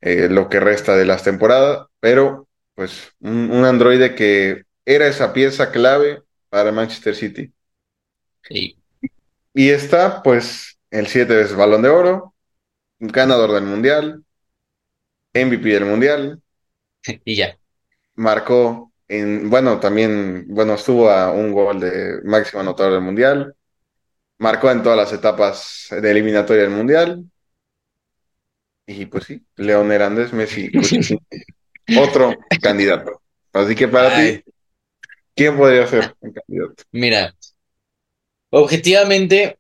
eh, 0.02 0.28
lo 0.30 0.50
que 0.50 0.60
resta 0.60 0.96
de 0.98 1.06
las 1.06 1.24
temporadas, 1.24 1.88
pero 2.00 2.48
pues 2.74 3.14
un, 3.20 3.50
un 3.52 3.64
androide 3.64 4.14
que 4.16 4.64
era 4.84 5.08
esa 5.08 5.32
pieza 5.32 5.72
clave 5.72 6.22
para 6.50 6.72
Manchester 6.72 7.16
City. 7.16 7.54
Sí. 8.44 8.78
Y 9.54 9.70
está 9.70 10.22
pues 10.22 10.75
el 11.00 11.08
siete 11.08 11.36
veces 11.36 11.56
Balón 11.58 11.82
de 11.84 11.90
Oro, 11.90 12.36
ganador 13.00 13.54
del 13.54 13.66
Mundial, 13.66 14.26
MVP 15.34 15.70
del 15.70 15.86
Mundial, 15.86 16.42
Y 17.26 17.36
ya. 17.36 17.58
marcó 18.16 18.92
en, 19.08 19.50
bueno, 19.50 19.80
también, 19.80 20.46
bueno, 20.50 20.74
estuvo 20.76 21.10
a 21.10 21.32
un 21.32 21.52
gol 21.52 21.80
de 21.80 22.22
máximo 22.24 22.62
anotador 22.62 22.94
del 22.94 23.02
Mundial, 23.02 23.56
marcó 24.40 24.72
en 24.72 24.84
todas 24.84 24.98
las 24.98 25.14
etapas 25.14 25.88
de 25.92 26.12
eliminatoria 26.12 26.64
del 26.64 26.72
Mundial, 26.72 27.26
y 28.88 29.06
pues 29.08 29.26
sí, 29.26 29.46
León 29.58 29.92
Hernández, 29.92 30.34
Messi, 30.34 30.72
otro 31.94 32.48
candidato. 32.62 33.22
Así 33.54 33.76
que 33.76 33.88
para 33.88 34.14
Ay, 34.14 34.40
ti, 34.40 34.44
¿quién 35.36 35.58
podría 35.58 35.88
ser 35.88 36.16
el 36.22 36.34
candidato? 36.34 36.84
mira, 36.92 37.36
objetivamente, 38.50 39.60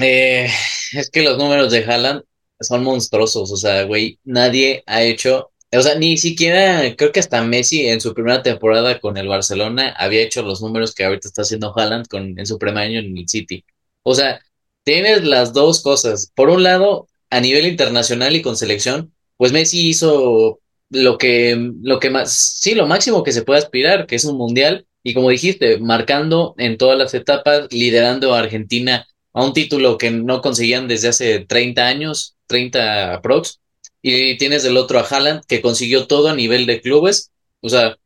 eh, 0.00 0.48
es 0.92 1.10
que 1.10 1.22
los 1.22 1.38
números 1.38 1.70
de 1.72 1.84
Haaland 1.84 2.22
son 2.60 2.84
monstruosos. 2.84 3.50
O 3.52 3.56
sea, 3.56 3.84
güey, 3.84 4.18
nadie 4.24 4.82
ha 4.86 5.02
hecho, 5.02 5.52
o 5.72 5.82
sea, 5.82 5.94
ni 5.96 6.16
siquiera, 6.18 6.94
creo 6.96 7.12
que 7.12 7.20
hasta 7.20 7.42
Messi 7.42 7.86
en 7.88 8.00
su 8.00 8.14
primera 8.14 8.42
temporada 8.42 9.00
con 9.00 9.16
el 9.16 9.28
Barcelona 9.28 9.94
había 9.98 10.22
hecho 10.22 10.42
los 10.42 10.60
números 10.62 10.94
que 10.94 11.04
ahorita 11.04 11.28
está 11.28 11.42
haciendo 11.42 11.72
Haaland 11.76 12.08
con, 12.08 12.38
en 12.38 12.46
su 12.46 12.58
primer 12.58 12.84
año 12.84 13.00
en 13.00 13.16
el 13.16 13.28
City. 13.28 13.64
O 14.02 14.14
sea, 14.14 14.40
tienes 14.84 15.24
las 15.24 15.52
dos 15.52 15.82
cosas. 15.82 16.30
Por 16.34 16.50
un 16.50 16.62
lado, 16.62 17.08
a 17.30 17.40
nivel 17.40 17.66
internacional 17.66 18.36
y 18.36 18.42
con 18.42 18.56
selección, 18.56 19.14
pues 19.36 19.52
Messi 19.52 19.88
hizo 19.88 20.60
lo 20.90 21.18
que, 21.18 21.56
lo 21.82 21.98
que 22.00 22.10
más, 22.10 22.32
sí, 22.32 22.74
lo 22.74 22.86
máximo 22.86 23.22
que 23.22 23.32
se 23.32 23.42
puede 23.42 23.60
aspirar, 23.60 24.06
que 24.06 24.16
es 24.16 24.24
un 24.24 24.36
mundial. 24.36 24.86
Y 25.02 25.14
como 25.14 25.30
dijiste, 25.30 25.78
marcando 25.78 26.54
en 26.58 26.76
todas 26.78 26.98
las 26.98 27.14
etapas, 27.14 27.66
liderando 27.72 28.34
a 28.34 28.40
Argentina 28.40 29.06
a 29.32 29.44
un 29.44 29.52
título 29.52 29.98
que 29.98 30.10
no 30.10 30.42
conseguían 30.42 30.88
desde 30.88 31.08
hace 31.08 31.40
30 31.40 31.86
años, 31.86 32.36
30 32.46 33.14
aprox. 33.14 33.60
Y 34.02 34.36
tienes 34.38 34.62
del 34.64 34.76
otro 34.76 34.98
a 34.98 35.02
Haaland, 35.02 35.44
que 35.46 35.62
consiguió 35.62 36.06
todo 36.06 36.28
a 36.28 36.34
nivel 36.34 36.66
de 36.66 36.80
clubes, 36.80 37.30
o 37.60 37.68
sea, 37.68 37.96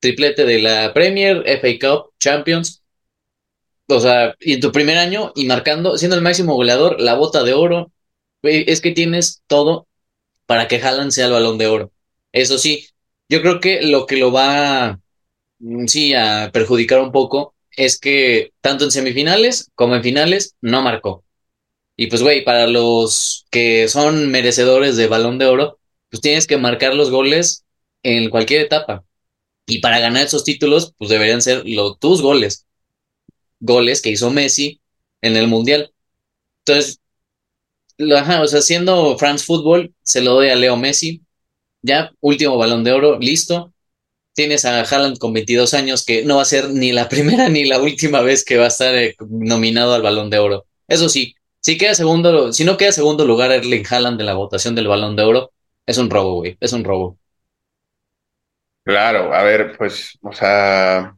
triplete 0.00 0.44
de 0.46 0.60
la 0.60 0.94
Premier, 0.94 1.42
FA 1.46 1.78
Cup, 1.80 2.12
Champions, 2.18 2.82
o 3.88 4.00
sea, 4.00 4.34
y 4.40 4.54
en 4.54 4.60
tu 4.60 4.72
primer 4.72 4.98
año 4.98 5.32
y 5.34 5.46
marcando, 5.46 5.98
siendo 5.98 6.16
el 6.16 6.22
máximo 6.22 6.54
goleador, 6.54 7.00
la 7.00 7.14
bota 7.14 7.42
de 7.42 7.52
oro, 7.54 7.92
es 8.42 8.80
que 8.80 8.92
tienes 8.92 9.42
todo 9.46 9.86
para 10.46 10.68
que 10.68 10.80
Haaland 10.80 11.10
sea 11.12 11.26
el 11.26 11.32
balón 11.32 11.58
de 11.58 11.66
oro. 11.66 11.92
Eso 12.32 12.58
sí, 12.58 12.88
yo 13.28 13.42
creo 13.42 13.60
que 13.60 13.82
lo 13.82 14.06
que 14.06 14.16
lo 14.16 14.32
va, 14.32 15.00
mm, 15.58 15.86
sí, 15.86 16.14
a 16.14 16.50
perjudicar 16.52 17.00
un 17.00 17.12
poco 17.12 17.53
es 17.76 17.98
que 17.98 18.52
tanto 18.60 18.84
en 18.84 18.90
semifinales 18.90 19.70
como 19.74 19.94
en 19.96 20.02
finales 20.02 20.56
no 20.60 20.82
marcó. 20.82 21.24
Y 21.96 22.08
pues, 22.08 22.22
güey, 22.22 22.44
para 22.44 22.66
los 22.66 23.46
que 23.50 23.88
son 23.88 24.30
merecedores 24.30 24.96
de 24.96 25.06
balón 25.08 25.38
de 25.38 25.46
oro, 25.46 25.78
pues 26.10 26.20
tienes 26.22 26.46
que 26.46 26.58
marcar 26.58 26.94
los 26.94 27.10
goles 27.10 27.64
en 28.02 28.30
cualquier 28.30 28.62
etapa. 28.62 29.04
Y 29.66 29.80
para 29.80 30.00
ganar 30.00 30.24
esos 30.26 30.44
títulos, 30.44 30.94
pues 30.98 31.10
deberían 31.10 31.42
ser 31.42 31.64
lo- 31.66 31.96
tus 31.96 32.22
goles. 32.22 32.66
Goles 33.60 34.02
que 34.02 34.10
hizo 34.10 34.30
Messi 34.30 34.80
en 35.22 35.36
el 35.36 35.48
Mundial. 35.48 35.92
Entonces, 36.66 37.00
lo- 37.98 38.16
ajá, 38.18 38.42
o 38.42 38.46
sea, 38.46 38.62
siendo 38.62 39.16
France 39.18 39.44
Football, 39.46 39.94
se 40.02 40.22
lo 40.22 40.34
doy 40.34 40.48
a 40.50 40.56
Leo 40.56 40.76
Messi. 40.76 41.22
Ya, 41.82 42.12
último 42.20 42.58
balón 42.58 42.84
de 42.84 42.92
oro, 42.92 43.20
listo. 43.20 43.73
Tienes 44.34 44.64
a 44.64 44.82
Haaland 44.82 45.18
con 45.18 45.32
22 45.32 45.74
años, 45.74 46.04
que 46.04 46.24
no 46.24 46.36
va 46.36 46.42
a 46.42 46.46
ser 46.46 46.70
ni 46.70 46.92
la 46.92 47.08
primera 47.10 47.48
ni 47.48 47.64
la 47.64 47.80
última 47.80 48.20
vez 48.20 48.44
que 48.44 48.58
va 48.58 48.64
a 48.64 48.68
estar 48.68 48.94
eh, 48.94 49.16
nominado 49.28 49.94
al 49.94 50.02
balón 50.02 50.30
de 50.30 50.38
oro. 50.38 50.66
Eso 50.88 51.08
sí, 51.08 51.34
si 51.60 51.78
queda 51.78 51.94
segundo, 51.94 52.52
si 52.52 52.64
no 52.64 52.76
queda 52.76 52.92
segundo 52.92 53.24
lugar 53.24 53.50
Erling 53.52 53.84
Haaland 53.88 54.18
de 54.18 54.24
la 54.24 54.34
votación 54.34 54.74
del 54.74 54.88
balón 54.88 55.16
de 55.16 55.22
oro, 55.22 55.52
es 55.86 55.98
un 55.98 56.10
robo, 56.10 56.36
güey, 56.36 56.56
es 56.60 56.72
un 56.72 56.84
robo. 56.84 57.18
Claro, 58.84 59.32
a 59.34 59.42
ver, 59.42 59.76
pues, 59.78 60.18
o 60.22 60.32
sea, 60.32 61.16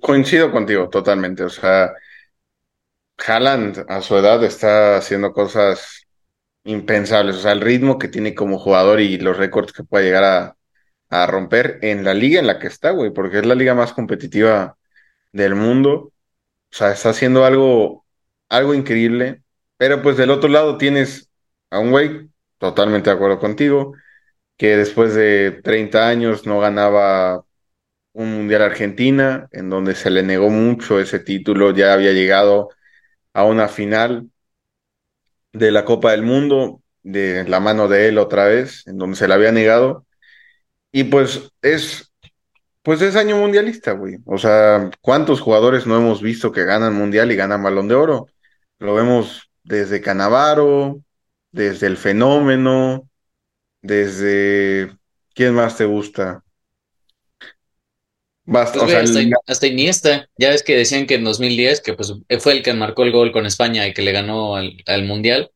coincido 0.00 0.52
contigo 0.52 0.88
totalmente. 0.88 1.42
O 1.42 1.48
sea, 1.50 1.92
Haaland 3.18 3.84
a 3.88 4.02
su 4.02 4.16
edad 4.16 4.42
está 4.44 4.96
haciendo 4.96 5.32
cosas 5.32 6.06
impensables. 6.64 7.36
O 7.36 7.40
sea, 7.40 7.52
el 7.52 7.60
ritmo 7.60 7.98
que 7.98 8.08
tiene 8.08 8.34
como 8.34 8.58
jugador 8.58 9.00
y 9.00 9.18
los 9.18 9.36
récords 9.36 9.72
que 9.72 9.84
puede 9.84 10.06
llegar 10.06 10.24
a, 10.24 10.55
a 11.22 11.26
romper 11.26 11.78
en 11.82 12.04
la 12.04 12.14
liga 12.14 12.40
en 12.40 12.46
la 12.46 12.58
que 12.58 12.66
está, 12.68 12.90
güey, 12.90 13.10
porque 13.12 13.38
es 13.38 13.46
la 13.46 13.54
liga 13.54 13.74
más 13.74 13.92
competitiva 13.92 14.76
del 15.32 15.54
mundo. 15.54 16.12
O 16.72 16.76
sea, 16.76 16.92
está 16.92 17.10
haciendo 17.10 17.44
algo, 17.44 18.06
algo 18.48 18.74
increíble. 18.74 19.42
Pero 19.78 20.02
pues 20.02 20.16
del 20.16 20.30
otro 20.30 20.48
lado 20.48 20.78
tienes 20.78 21.30
a 21.70 21.78
un 21.80 21.90
güey, 21.90 22.30
totalmente 22.58 23.10
de 23.10 23.16
acuerdo 23.16 23.38
contigo, 23.40 23.94
que 24.56 24.76
después 24.76 25.14
de 25.14 25.60
30 25.64 26.08
años 26.08 26.46
no 26.46 26.60
ganaba 26.60 27.44
un 28.12 28.34
Mundial 28.34 28.62
Argentina, 28.62 29.48
en 29.52 29.70
donde 29.70 29.94
se 29.94 30.10
le 30.10 30.22
negó 30.22 30.50
mucho 30.50 31.00
ese 31.00 31.18
título, 31.20 31.72
ya 31.74 31.92
había 31.92 32.12
llegado 32.12 32.70
a 33.34 33.44
una 33.44 33.68
final 33.68 34.30
de 35.52 35.70
la 35.70 35.84
Copa 35.84 36.12
del 36.12 36.22
Mundo, 36.22 36.82
de 37.02 37.44
la 37.48 37.60
mano 37.60 37.88
de 37.88 38.08
él 38.08 38.18
otra 38.18 38.46
vez, 38.46 38.86
en 38.86 38.98
donde 38.98 39.16
se 39.16 39.28
le 39.28 39.34
había 39.34 39.52
negado. 39.52 40.05
Y 40.92 41.04
pues 41.04 41.50
es, 41.62 42.12
pues 42.82 43.02
es 43.02 43.16
año 43.16 43.36
mundialista, 43.38 43.92
güey. 43.92 44.16
O 44.26 44.38
sea, 44.38 44.90
¿cuántos 45.00 45.40
jugadores 45.40 45.86
no 45.86 45.96
hemos 45.96 46.22
visto 46.22 46.52
que 46.52 46.64
ganan 46.64 46.94
Mundial 46.94 47.32
y 47.32 47.36
ganan 47.36 47.62
Balón 47.62 47.88
de 47.88 47.94
Oro? 47.94 48.26
Lo 48.78 48.94
vemos 48.94 49.50
desde 49.64 50.00
Canavaro, 50.00 51.02
desde 51.52 51.86
el 51.88 51.96
Fenómeno, 51.96 53.08
desde... 53.82 54.96
¿Quién 55.34 55.54
más 55.54 55.76
te 55.76 55.84
gusta? 55.84 56.42
Basta, 58.44 58.78
Pues, 58.78 58.84
o 58.84 58.88
sea, 58.88 59.00
hasta, 59.02 59.20
el- 59.20 59.32
hasta 59.46 59.66
Iniesta, 59.66 60.28
ya 60.38 60.50
ves 60.50 60.62
que 60.62 60.76
decían 60.76 61.06
que 61.06 61.16
en 61.16 61.24
2010, 61.24 61.80
que 61.80 61.94
pues 61.94 62.12
fue 62.40 62.52
el 62.52 62.62
que 62.62 62.72
marcó 62.74 63.02
el 63.02 63.12
gol 63.12 63.32
con 63.32 63.44
España 63.44 63.86
y 63.86 63.92
que 63.92 64.02
le 64.02 64.12
ganó 64.12 64.54
al, 64.56 64.76
al 64.86 65.04
Mundial, 65.04 65.50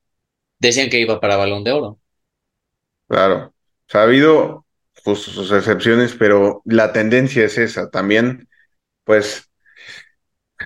decían 0.61 0.91
que 0.91 1.01
iba 1.01 1.21
para 1.21 1.37
balón 1.37 1.65
de 1.65 1.73
oro. 1.73 2.01
Claro. 3.09 3.47
O 3.49 3.53
sea, 3.89 4.03
ha 4.03 4.05
habido 4.05 4.67
justo 5.05 5.31
sus 5.31 5.53
excepciones, 5.53 6.15
pero 6.19 6.63
la 6.65 6.93
tendencia 6.93 7.45
es 7.45 7.59
esa. 7.59 7.91
También, 7.91 8.49
pues, 9.05 9.51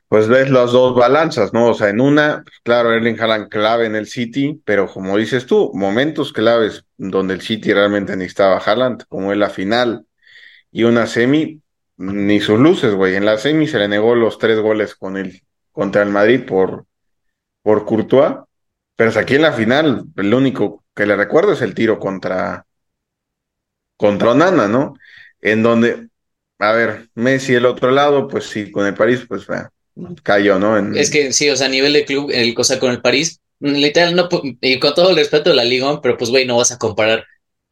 pues 0.08 0.28
ves 0.28 0.50
las 0.50 0.72
dos 0.72 0.94
balanzas, 0.94 1.52
¿no? 1.52 1.68
O 1.70 1.74
sea, 1.74 1.88
en 1.88 2.00
una, 2.00 2.42
pues, 2.44 2.56
claro, 2.62 2.92
Erling 2.92 3.20
Haaland 3.20 3.48
clave 3.48 3.86
en 3.86 3.96
el 3.96 4.06
City, 4.06 4.60
pero 4.64 4.86
como 4.88 5.16
dices 5.16 5.46
tú, 5.46 5.70
momentos 5.74 6.32
claves 6.32 6.84
donde 6.96 7.34
el 7.34 7.40
City 7.40 7.72
realmente 7.72 8.16
necesitaba 8.16 8.58
Haaland, 8.58 9.04
como 9.08 9.32
en 9.32 9.40
la 9.40 9.50
final 9.50 10.06
y 10.72 10.84
una 10.84 11.06
semi, 11.06 11.62
ni 11.96 12.40
sus 12.40 12.58
luces, 12.58 12.94
güey. 12.94 13.16
En 13.16 13.24
la 13.24 13.38
semi 13.38 13.66
se 13.68 13.78
le 13.78 13.88
negó 13.88 14.14
los 14.14 14.38
tres 14.38 14.58
goles 14.60 14.94
con 14.96 15.16
el, 15.16 15.42
contra 15.72 16.02
el 16.02 16.10
Madrid 16.10 16.44
por, 16.46 16.86
por 17.62 17.84
Courtois, 17.86 18.36
pero 18.96 19.18
aquí 19.18 19.36
en 19.36 19.42
la 19.42 19.52
final, 19.52 20.04
el 20.16 20.34
único 20.34 20.84
que 20.94 21.06
le 21.06 21.16
recuerdo 21.16 21.52
es 21.52 21.62
el 21.62 21.74
tiro 21.74 21.98
contra, 21.98 22.66
contra 23.96 24.32
Onana, 24.32 24.68
¿no? 24.68 24.94
En 25.40 25.62
donde, 25.62 26.08
a 26.58 26.72
ver, 26.72 27.08
Messi 27.14 27.54
el 27.54 27.66
otro 27.66 27.90
lado, 27.90 28.28
pues 28.28 28.46
sí, 28.46 28.70
con 28.70 28.86
el 28.86 28.94
París, 28.94 29.24
pues 29.28 29.46
cayó, 30.22 30.58
¿no? 30.58 30.76
Es 30.94 31.10
que 31.10 31.32
sí, 31.32 31.48
o 31.50 31.56
sea, 31.56 31.66
a 31.66 31.70
nivel 31.70 31.92
de 31.92 32.04
club, 32.04 32.30
el 32.32 32.54
cosa 32.54 32.78
con 32.80 32.90
el 32.90 33.00
París, 33.00 33.40
literal, 33.60 34.14
no, 34.14 34.28
y 34.60 34.78
con 34.78 34.94
todo 34.94 35.10
el 35.10 35.16
respeto 35.16 35.50
de 35.50 35.56
la 35.56 35.64
Liga, 35.64 36.00
pero 36.00 36.16
pues, 36.16 36.30
güey, 36.30 36.46
no 36.46 36.56
vas 36.56 36.72
a 36.72 36.78
comparar 36.78 37.24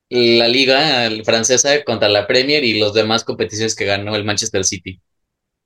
la 0.08 0.46
liga 0.46 1.08
francesa 1.24 1.82
contra 1.84 2.08
la 2.08 2.26
Premier 2.26 2.62
y 2.64 2.78
los 2.78 2.92
demás 2.92 3.24
competiciones 3.24 3.74
que 3.74 3.86
ganó 3.86 4.14
el 4.14 4.24
Manchester 4.24 4.62
City. 4.62 5.00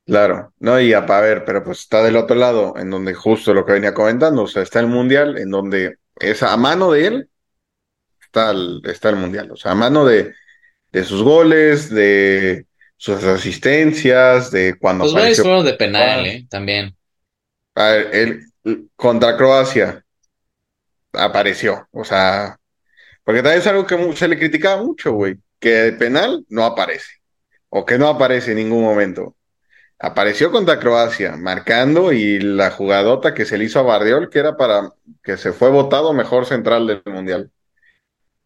Claro, 0.05 0.53
no, 0.59 0.79
y 0.79 0.93
a, 0.93 0.99
a 0.99 1.21
ver, 1.21 1.43
pero 1.43 1.65
pues 1.65 1.79
está 1.79 2.01
del 2.01 2.15
otro 2.15 2.37
lado, 2.37 2.75
en 2.77 2.89
donde 2.89 3.13
justo 3.13 3.53
lo 3.53 3.65
que 3.65 3.73
venía 3.73 3.93
comentando, 3.93 4.43
o 4.43 4.47
sea, 4.47 4.63
está 4.63 4.79
el 4.79 4.87
Mundial, 4.87 5.37
en 5.37 5.49
donde 5.49 5.97
es 6.17 6.43
a 6.43 6.55
mano 6.55 6.93
de 6.93 7.07
él, 7.07 7.29
está 8.21 8.51
el, 8.51 8.79
está 8.85 9.09
el 9.09 9.17
Mundial, 9.17 9.51
o 9.51 9.57
sea, 9.57 9.73
a 9.73 9.75
mano 9.75 10.05
de, 10.05 10.33
de 10.91 11.03
sus 11.03 11.23
goles, 11.23 11.89
de 11.89 12.65
sus 12.95 13.23
asistencias, 13.23 14.51
de 14.51 14.77
cuando 14.79 15.05
Los 15.05 15.13
goles 15.13 15.41
fueron 15.41 15.65
de 15.65 15.73
penal, 15.73 16.25
¿eh? 16.25 16.47
También. 16.49 16.95
A 17.75 17.89
ver, 17.89 18.09
él, 18.13 18.87
contra 18.95 19.37
Croacia 19.37 20.03
apareció, 21.13 21.87
o 21.91 22.03
sea, 22.03 22.57
porque 23.23 23.41
también 23.41 23.59
es 23.59 23.67
algo 23.67 23.85
que 23.85 24.15
se 24.15 24.27
le 24.27 24.37
criticaba 24.37 24.81
mucho, 24.81 25.13
güey, 25.13 25.37
que 25.59 25.69
de 25.69 25.93
penal 25.93 26.45
no 26.49 26.63
aparece, 26.65 27.21
o 27.69 27.85
que 27.85 27.97
no 27.97 28.07
aparece 28.07 28.51
en 28.51 28.57
ningún 28.57 28.83
momento. 28.83 29.35
Apareció 29.99 30.51
contra 30.51 30.79
Croacia, 30.79 31.35
marcando 31.37 32.11
y 32.11 32.39
la 32.39 32.69
jugadota 32.71 33.33
que 33.33 33.45
se 33.45 33.57
le 33.57 33.65
hizo 33.65 33.79
a 33.79 33.83
Bardiol, 33.83 34.29
que 34.29 34.39
era 34.39 34.55
para 34.55 34.93
que 35.23 35.37
se 35.37 35.53
fue 35.53 35.69
votado 35.71 36.13
mejor 36.13 36.45
central 36.45 36.85
del 36.87 37.01
Mundial. 37.05 37.51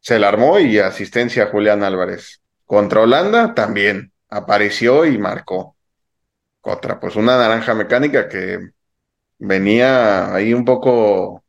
Se 0.02 0.20
la 0.20 0.28
armó 0.30 0.60
y 0.60 0.80
asistencia 0.80 1.44
a 1.44 1.48
Julián 1.48 1.84
Álvarez. 1.84 2.42
Contra 2.66 3.02
Holanda 3.02 3.54
también 3.54 4.12
apareció 4.30 5.06
y 5.06 5.18
marcó. 5.18 5.78
Contra, 6.60 7.00
pues 7.00 7.16
una 7.16 7.38
naranja 7.38 7.74
mecánica 7.74 8.28
que 8.28 8.72
venía 9.38 10.34
ahí 10.34 10.54
un 10.54 10.66
poco 10.66 11.44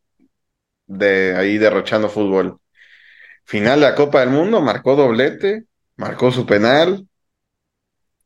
de 0.86 1.36
ahí 1.36 1.58
derrochando 1.58 2.08
fútbol. 2.08 2.60
Final 3.44 3.80
de 3.80 3.86
la 3.86 3.94
Copa 3.94 4.20
del 4.20 4.30
Mundo, 4.30 4.60
marcó 4.60 4.96
doblete, 4.96 5.64
marcó 5.96 6.30
su 6.30 6.46
penal, 6.46 7.06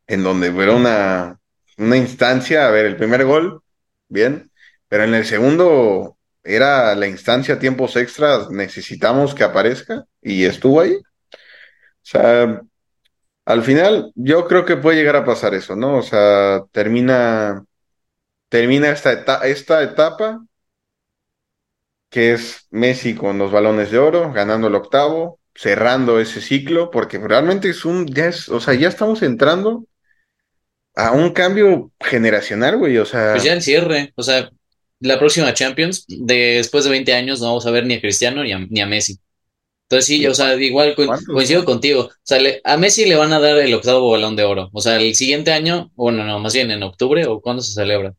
en 0.06 0.22
donde 0.22 0.48
era 0.48 0.72
una, 0.74 1.40
una 1.78 1.96
instancia, 1.96 2.66
a 2.66 2.70
ver, 2.70 2.86
el 2.86 2.96
primer 2.96 3.24
gol, 3.24 3.62
bien, 4.08 4.50
pero 4.88 5.04
en 5.04 5.14
el 5.14 5.24
segundo 5.24 6.15
era 6.46 6.94
la 6.94 7.06
instancia 7.06 7.58
tiempos 7.58 7.96
extras, 7.96 8.50
necesitamos 8.50 9.34
que 9.34 9.44
aparezca 9.44 10.06
y 10.22 10.44
estuvo 10.44 10.80
ahí. 10.80 10.94
O 10.94 11.02
sea, 12.02 12.62
al 13.44 13.62
final 13.62 14.12
yo 14.14 14.46
creo 14.46 14.64
que 14.64 14.76
puede 14.76 14.96
llegar 14.98 15.16
a 15.16 15.24
pasar 15.24 15.54
eso, 15.54 15.76
¿no? 15.76 15.98
O 15.98 16.02
sea, 16.02 16.64
termina, 16.72 17.64
termina 18.48 18.90
esta, 18.90 19.46
esta 19.46 19.82
etapa 19.82 20.40
que 22.10 22.32
es 22.32 22.66
Messi 22.70 23.14
con 23.14 23.38
los 23.38 23.52
balones 23.52 23.90
de 23.90 23.98
oro, 23.98 24.32
ganando 24.32 24.68
el 24.68 24.74
octavo, 24.74 25.40
cerrando 25.54 26.20
ese 26.20 26.40
ciclo, 26.40 26.90
porque 26.90 27.18
realmente 27.18 27.68
es 27.70 27.84
un, 27.84 28.06
ya 28.06 28.26
es, 28.26 28.48
o 28.48 28.60
sea, 28.60 28.74
ya 28.74 28.88
estamos 28.88 29.22
entrando 29.22 29.86
a 30.94 31.12
un 31.12 31.32
cambio 31.32 31.90
generacional, 32.00 32.78
güey, 32.78 32.98
o 32.98 33.04
sea. 33.04 33.32
Pues 33.32 33.44
ya 33.44 33.52
el 33.52 33.62
cierre, 33.62 34.12
o 34.16 34.22
sea, 34.22 34.50
la 35.00 35.18
próxima 35.18 35.54
Champions, 35.54 36.04
después 36.08 36.84
de 36.84 36.90
20 36.90 37.12
años, 37.14 37.40
no 37.40 37.46
vamos 37.48 37.66
a 37.66 37.70
ver 37.70 37.86
ni 37.86 37.94
a 37.94 38.00
Cristiano 38.00 38.42
ni 38.42 38.52
a, 38.52 38.58
ni 38.58 38.80
a 38.80 38.86
Messi. 38.86 39.18
Entonces 39.88 40.06
sí, 40.06 40.26
o 40.26 40.34
sea, 40.34 40.54
igual 40.56 40.94
coincido 40.94 41.64
contigo. 41.64 42.02
O 42.02 42.10
sea, 42.22 42.40
a 42.64 42.76
Messi 42.76 43.06
le 43.06 43.14
van 43.14 43.32
a 43.32 43.38
dar 43.38 43.58
el 43.58 43.72
octavo 43.72 44.10
balón 44.10 44.34
de 44.34 44.42
oro. 44.42 44.68
O 44.72 44.80
sea, 44.80 44.96
el 44.96 45.14
siguiente 45.14 45.52
año, 45.52 45.92
bueno, 45.94 46.24
no, 46.24 46.40
más 46.40 46.54
bien 46.54 46.70
en 46.72 46.82
octubre 46.82 47.24
o 47.26 47.40
cuándo 47.40 47.62
se 47.62 47.72
celebra. 47.72 48.14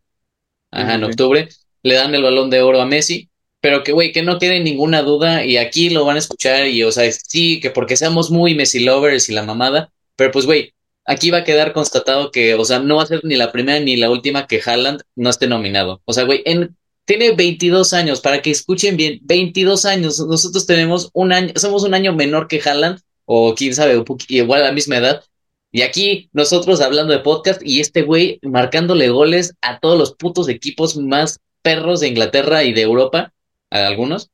Ajá, 0.71 0.95
en 0.95 1.03
octubre 1.03 1.49
le 1.83 1.93
dan 1.95 2.15
el 2.15 2.23
balón 2.23 2.49
de 2.49 2.61
oro 2.61 2.81
a 2.81 2.85
Messi 2.85 3.29
pero 3.59 3.83
que, 3.83 3.91
güey, 3.91 4.11
que 4.11 4.23
no 4.23 4.39
quede 4.39 4.59
ninguna 4.59 5.01
duda 5.01 5.43
y 5.43 5.57
aquí 5.57 5.89
lo 5.89 6.05
van 6.05 6.15
a 6.15 6.19
escuchar 6.19 6.67
y, 6.67 6.83
o 6.83 6.91
sea, 6.91 7.11
sí, 7.11 7.59
que 7.59 7.71
porque 7.71 7.97
seamos 7.97 8.29
muy 8.31 8.55
Messi 8.55 8.79
lovers 8.79 9.29
y 9.29 9.33
la 9.33 9.43
mamada, 9.43 9.91
pero 10.15 10.31
pues, 10.31 10.45
güey, 10.45 10.73
aquí 11.07 11.31
va 11.31 11.39
a 11.39 11.43
quedar 11.43 11.73
constatado 11.73 12.31
que, 12.31 12.53
o 12.55 12.65
sea, 12.65 12.79
no 12.79 12.97
va 12.97 13.03
a 13.03 13.07
ser 13.07 13.21
ni 13.23 13.35
la 13.35 13.51
primera 13.51 13.79
ni 13.79 13.95
la 13.95 14.11
última 14.11 14.45
que 14.45 14.61
Haaland 14.63 15.01
no 15.15 15.29
esté 15.29 15.47
nominado. 15.47 16.01
O 16.05 16.13
sea, 16.13 16.25
güey, 16.25 16.43
en, 16.45 16.77
tiene 17.05 17.31
22 17.31 17.93
años, 17.93 18.21
para 18.21 18.41
que 18.41 18.51
escuchen 18.51 18.97
bien, 18.97 19.19
22 19.23 19.85
años. 19.85 20.19
Nosotros 20.19 20.67
tenemos 20.67 21.09
un 21.13 21.31
año, 21.31 21.53
somos 21.55 21.83
un 21.83 21.93
año 21.93 22.13
menor 22.13 22.47
que 22.47 22.61
Haaland, 22.63 22.99
o 23.25 23.55
quién 23.55 23.73
sabe, 23.73 24.03
igual 24.27 24.61
a 24.61 24.65
la 24.65 24.71
misma 24.73 24.97
edad. 24.97 25.23
Y 25.71 25.81
aquí 25.81 26.29
nosotros 26.33 26.81
hablando 26.81 27.13
de 27.13 27.19
podcast 27.19 27.61
y 27.63 27.79
este 27.79 28.01
güey 28.01 28.39
marcándole 28.41 29.09
goles 29.09 29.53
a 29.61 29.79
todos 29.79 29.97
los 29.97 30.15
putos 30.15 30.49
equipos 30.49 30.97
más 30.97 31.39
perros 31.61 31.99
de 31.99 32.07
Inglaterra 32.07 32.63
y 32.63 32.73
de 32.73 32.81
Europa 32.81 33.33
a 33.69 33.87
algunos. 33.87 34.29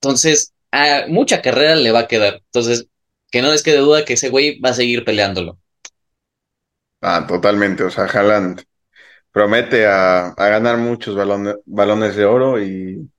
Entonces, 0.00 0.52
a 0.72 1.04
mucha 1.08 1.40
carrera 1.42 1.76
le 1.76 1.92
va 1.92 2.00
a 2.00 2.08
quedar. 2.08 2.42
Entonces, 2.46 2.88
que 3.34 3.42
no 3.42 3.50
les 3.50 3.64
quede 3.64 3.78
duda 3.78 4.04
que 4.04 4.12
ese 4.12 4.28
güey 4.28 4.60
va 4.60 4.68
a 4.68 4.74
seguir 4.74 5.04
peleándolo. 5.04 5.58
Ah, 7.00 7.26
totalmente. 7.26 7.82
O 7.82 7.90
sea, 7.90 8.04
Haaland 8.04 8.62
promete 9.32 9.86
a, 9.86 10.32
ganar 10.36 10.76
muchos 10.76 11.16
balones, 11.16 11.56
balones 11.64 12.14
de 12.14 12.26
oro 12.26 12.62
y 12.62 13.10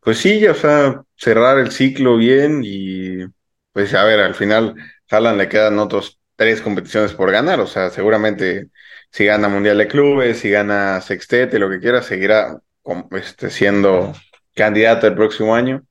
pues 0.00 0.16
sí, 0.16 0.46
o 0.46 0.54
sea, 0.54 1.02
cerrar 1.14 1.58
el 1.58 1.72
ciclo 1.72 2.16
bien 2.16 2.62
y 2.64 3.26
pues 3.72 3.92
a 3.92 4.04
ver, 4.04 4.20
al 4.20 4.34
final 4.34 4.76
Haaland 5.10 5.36
le 5.36 5.50
quedan 5.50 5.78
otros 5.78 6.18
tres 6.36 6.62
competiciones 6.62 7.12
por 7.12 7.30
ganar, 7.30 7.60
o 7.60 7.66
sea, 7.66 7.90
seguramente 7.90 8.70
si 9.10 9.26
gana 9.26 9.50
Mundial 9.50 9.76
de 9.76 9.88
Clubes, 9.88 10.38
si 10.38 10.48
gana 10.48 11.02
Sextete, 11.02 11.58
lo 11.58 11.68
que 11.68 11.80
quiera, 11.80 12.02
seguirá 12.02 12.62
este, 13.10 13.50
siendo 13.50 14.14
candidato 14.54 15.06
el 15.06 15.14
próximo 15.14 15.54
año. 15.54 15.84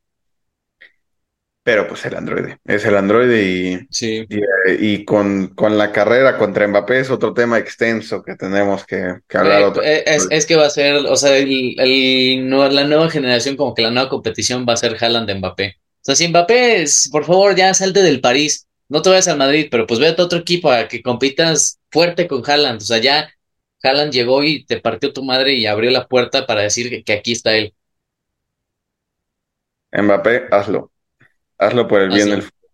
Pero 1.69 1.87
pues 1.87 2.03
el 2.03 2.15
androide, 2.15 2.57
es 2.65 2.83
el 2.83 2.97
androide 2.97 3.43
y, 3.43 3.87
sí. 3.91 4.25
y, 4.65 5.05
con, 5.05 5.49
con, 5.49 5.77
la 5.77 5.91
carrera 5.91 6.35
contra 6.35 6.67
Mbappé 6.67 7.01
es 7.01 7.11
otro 7.11 7.31
tema 7.35 7.59
extenso 7.59 8.23
que 8.23 8.35
tenemos 8.35 8.87
que, 8.87 9.19
que 9.27 9.37
hablar. 9.37 9.73
Eh, 9.83 10.03
es, 10.07 10.25
es, 10.31 10.47
que 10.47 10.55
va 10.55 10.65
a 10.65 10.71
ser, 10.71 10.95
o 10.95 11.15
sea, 11.15 11.37
el, 11.37 11.79
el, 11.79 12.49
la 12.49 12.83
nueva 12.85 13.11
generación, 13.11 13.55
como 13.55 13.75
que 13.75 13.83
la 13.83 13.91
nueva 13.91 14.09
competición 14.09 14.65
va 14.67 14.73
a 14.73 14.77
ser 14.77 14.97
Haaland 14.99 15.27
de 15.27 15.35
Mbappé. 15.35 15.75
O 15.77 16.01
sea, 16.01 16.15
si 16.15 16.27
Mbappé, 16.27 16.85
por 17.11 17.25
favor, 17.25 17.55
ya 17.55 17.71
salte 17.75 18.01
del 18.01 18.19
París, 18.19 18.65
no 18.87 19.03
te 19.03 19.11
vayas 19.11 19.27
al 19.27 19.37
Madrid, 19.37 19.67
pero 19.69 19.85
pues 19.85 19.99
vete 19.99 20.23
a 20.23 20.25
otro 20.25 20.39
equipo 20.39 20.71
a 20.71 20.87
que 20.87 21.03
compitas 21.03 21.79
fuerte 21.91 22.27
con 22.27 22.41
Haaland. 22.43 22.81
O 22.81 22.85
sea, 22.85 22.97
ya 22.97 23.29
Haaland 23.83 24.11
llegó 24.11 24.43
y 24.43 24.65
te 24.65 24.81
partió 24.81 25.13
tu 25.13 25.23
madre 25.23 25.53
y 25.53 25.67
abrió 25.67 25.91
la 25.91 26.07
puerta 26.07 26.47
para 26.47 26.61
decir 26.61 26.89
que, 26.89 27.03
que 27.03 27.13
aquí 27.13 27.33
está 27.33 27.55
él. 27.55 27.75
Mbappé, 29.91 30.47
hazlo. 30.49 30.89
Hazlo 31.59 31.87
por 31.87 32.01
el 32.01 32.09
bien 32.09 32.29
del 32.29 32.41
fútbol. 32.41 32.69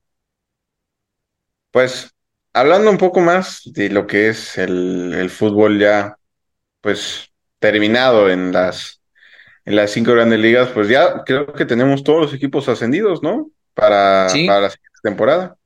Pues, 1.71 2.11
hablando 2.53 2.89
un 2.89 2.97
poco 2.97 3.19
más 3.19 3.61
de 3.65 3.89
lo 3.89 4.07
que 4.07 4.29
es 4.29 4.57
el, 4.57 5.13
el 5.13 5.29
fútbol 5.29 5.79
ya, 5.79 6.17
pues, 6.81 7.31
terminado 7.59 8.29
en 8.29 8.51
las, 8.53 9.01
en 9.65 9.75
las 9.77 9.91
cinco 9.91 10.13
grandes 10.13 10.39
ligas, 10.39 10.69
pues 10.73 10.89
ya 10.89 11.23
creo 11.25 11.53
que 11.53 11.65
tenemos 11.65 12.03
todos 12.03 12.21
los 12.21 12.33
equipos 12.33 12.69
ascendidos, 12.69 13.23
¿no? 13.23 13.51
Para, 13.73 14.29
Sí. 14.29 14.47
para 14.47 14.61
la 14.61 14.69
siguiente 14.69 14.99
temporada. 15.03 15.57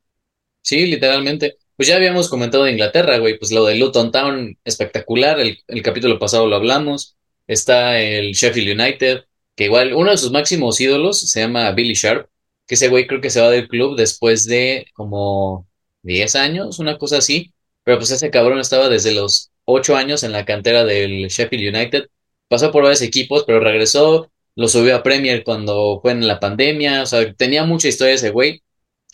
Sí, 0.61 0.85
literalmente. 0.85 1.57
Pues 1.75 1.87
ya 1.87 1.95
habíamos 1.95 2.29
comentado 2.29 2.65
de 2.65 2.71
Inglaterra, 2.71 3.17
güey, 3.19 3.37
pues 3.39 3.51
lo 3.51 3.65
de 3.65 3.75
Luton 3.75 4.11
Town, 4.11 4.57
espectacular, 4.65 5.39
el, 5.39 5.59
el 5.67 5.81
capítulo 5.81 6.19
pasado 6.19 6.47
lo 6.47 6.57
hablamos, 6.57 7.15
está 7.47 7.99
el 7.99 8.33
Sheffield 8.33 8.79
United, 8.79 9.25
que 9.55 9.65
igual 9.65 9.93
uno 9.93 10.11
de 10.11 10.17
sus 10.17 10.31
máximos 10.31 10.79
ídolos 10.81 11.19
se 11.31 11.39
llama 11.41 11.71
Billy 11.71 11.93
Sharp, 11.93 12.29
que 12.69 12.75
ese 12.75 12.89
güey 12.89 13.07
creo 13.07 13.21
que 13.21 13.31
se 13.31 13.41
va 13.41 13.51
del 13.51 13.69
club 13.69 13.97
después 13.97 14.45
de 14.47 14.87
como 14.95 15.67
10 16.03 16.35
años, 16.37 16.79
una 16.79 16.99
cosa 16.99 17.19
así, 17.19 17.53
pero 17.83 17.99
pues 17.99 18.11
ese 18.11 18.31
cabrón 18.31 18.59
estaba 18.61 18.89
desde 18.89 19.13
los 19.13 19.51
8 19.65 19.97
años 19.97 20.23
en 20.23 20.33
la 20.33 20.45
cantera 20.45 20.85
del 20.85 21.27
Sheffield 21.29 21.75
United, 21.75 22.05
pasó 22.49 22.71
por 22.71 22.83
varios 22.83 23.03
equipos, 23.03 23.45
pero 23.47 23.59
regresó, 23.61 24.31
lo 24.55 24.69
subió 24.69 24.95
a 24.97 25.03
Premier 25.03 25.43
cuando 25.43 25.99
fue 26.01 26.13
en 26.13 26.27
la 26.27 26.39
pandemia, 26.39 27.03
o 27.03 27.07
sea, 27.07 27.33
tenía 27.35 27.65
mucha 27.65 27.89
historia 27.89 28.15
ese 28.15 28.31
güey, 28.31 28.63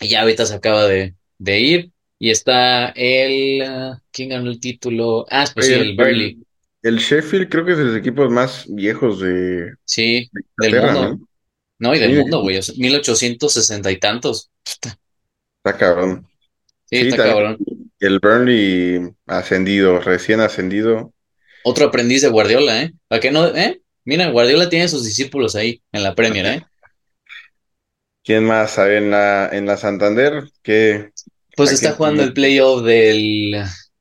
y 0.01 0.09
ya 0.09 0.21
ahorita 0.21 0.45
se 0.45 0.55
acaba 0.55 0.85
de, 0.87 1.15
de 1.37 1.59
ir. 1.59 1.91
Y 2.19 2.29
está 2.31 2.89
el... 2.95 3.61
ah, 3.63 4.01
¿Quién 4.11 4.29
ganó 4.29 4.49
el 4.49 4.59
título? 4.59 5.25
Ah, 5.29 5.45
pues 5.53 5.67
sí, 5.67 5.73
el 5.73 5.95
El, 5.97 5.97
Burnley. 5.97 6.37
el, 6.37 6.45
el 6.83 6.97
Sheffield 6.99 7.49
creo 7.49 7.65
que 7.65 7.71
es 7.73 7.77
de 7.77 7.83
los 7.85 7.95
equipos 7.97 8.29
más 8.31 8.65
viejos 8.69 9.19
de, 9.19 9.29
de 9.31 9.75
Sí, 9.85 10.29
del 10.57 10.75
mundo. 10.77 11.15
¿no? 11.17 11.27
No, 11.79 11.93
y 11.95 11.99
del 11.99 12.13
Sí, 12.13 12.15
mundo, 12.15 12.41
güey. 12.41 12.57
o 12.57 12.61
sea, 12.63 12.75
1860 12.77 13.91
y 13.91 13.99
tantos. 13.99 14.51
está 15.63 15.77
cabrón. 15.77 16.27
Sí, 16.85 16.97
Sí, 16.99 17.09
está 17.09 17.19
cabrón. 17.21 17.61
el 17.99 18.19
Burnley 18.19 19.15
ascendido, 19.27 19.99
recién 20.01 20.39
ascendido. 20.41 21.13
Otro 21.63 21.85
aprendiz 21.87 22.21
de 22.21 22.29
Guardiola, 22.29 22.81
¿eh? 22.83 22.93
¿Para 23.09 23.19
qué 23.19 23.29
no? 23.31 23.45
¿Eh? 23.47 23.81
Mira, 24.05 24.29
Guardiola 24.31 24.69
tiene 24.69 24.87
sus 24.87 25.03
discípulos 25.03 25.55
ahí 25.55 25.81
en 25.91 26.03
la 26.03 26.15
Premier, 26.15 26.45
¿eh? 26.45 26.63
¿Quién 28.23 28.45
más? 28.45 28.77
A 28.79 28.85
ver, 28.85 29.03
en 29.03 29.11
la, 29.11 29.49
en 29.51 29.65
la 29.65 29.77
Santander, 29.77 30.45
¿qué? 30.63 31.11
Pues 31.55 31.71
¿A 31.71 31.73
está 31.73 31.93
jugando 31.93 32.23
el 32.23 32.33
playoff 32.33 32.83
del, 32.83 33.55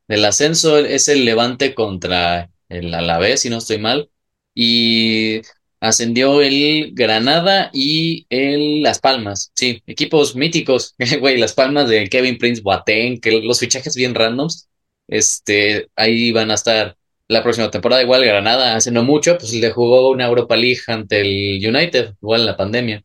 del 0.09 0.25
ascenso, 0.25 0.79
es 0.79 1.09
el 1.09 1.25
Levante 1.25 1.75
contra 1.75 2.51
el 2.68 2.93
Alavés, 2.95 3.41
si 3.43 3.51
no 3.51 3.59
estoy 3.59 3.79
mal, 3.79 4.11
y 4.55 5.41
ascendió 5.89 6.41
el 6.43 6.93
Granada 6.95 7.70
y 7.72 8.26
el 8.30 8.82
Las 8.82 8.99
Palmas, 9.01 9.53
sí, 9.55 9.82
equipos 9.87 10.37
míticos, 10.37 10.95
güey, 11.20 11.39
Las 11.39 11.55
Palmas 11.55 11.89
de 11.89 12.09
Kevin 12.09 12.39
Prince 12.39 12.62
Boateng, 12.62 13.20
que 13.20 13.32
los 13.43 13.61
fichajes 13.61 13.95
bien 13.97 14.14
randoms, 14.14 14.68
este, 15.09 15.89
ahí 15.97 16.32
van 16.32 16.51
a 16.51 16.55
estar 16.55 16.97
la 17.28 17.43
próxima 17.43 17.70
temporada, 17.70 18.03
igual 18.03 18.24
Granada 18.24 18.76
hace 18.76 18.91
no 18.91 19.03
mucho, 19.05 19.39
pues 19.39 19.53
le 19.55 19.70
jugó 19.70 20.11
una 20.11 20.26
Europa 20.26 20.57
League 20.57 20.80
ante 20.89 21.20
el 21.20 21.66
United, 21.74 22.14
igual 22.22 22.41
en 22.43 22.47
la 22.47 22.57
pandemia, 22.57 23.05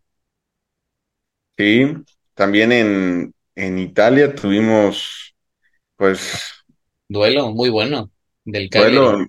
Sí, 1.58 1.94
también 2.34 2.72
en, 2.72 3.34
en 3.56 3.80
Italia 3.80 4.34
tuvimos, 4.34 5.36
pues, 5.98 6.66
duelo 7.08 7.52
muy 7.52 7.70
bueno 7.70 8.12
del 8.46 8.70
Cagliari. 8.70 9.08
duelo. 9.08 9.28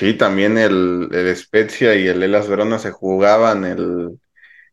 Sí, 0.00 0.14
también 0.14 0.56
el, 0.56 1.08
el 1.12 1.36
Spezia 1.36 1.94
y 1.94 2.06
el 2.08 2.22
Hellas 2.22 2.48
Verona 2.48 2.78
se 2.78 2.90
jugaban 2.90 3.64
el, 3.66 4.18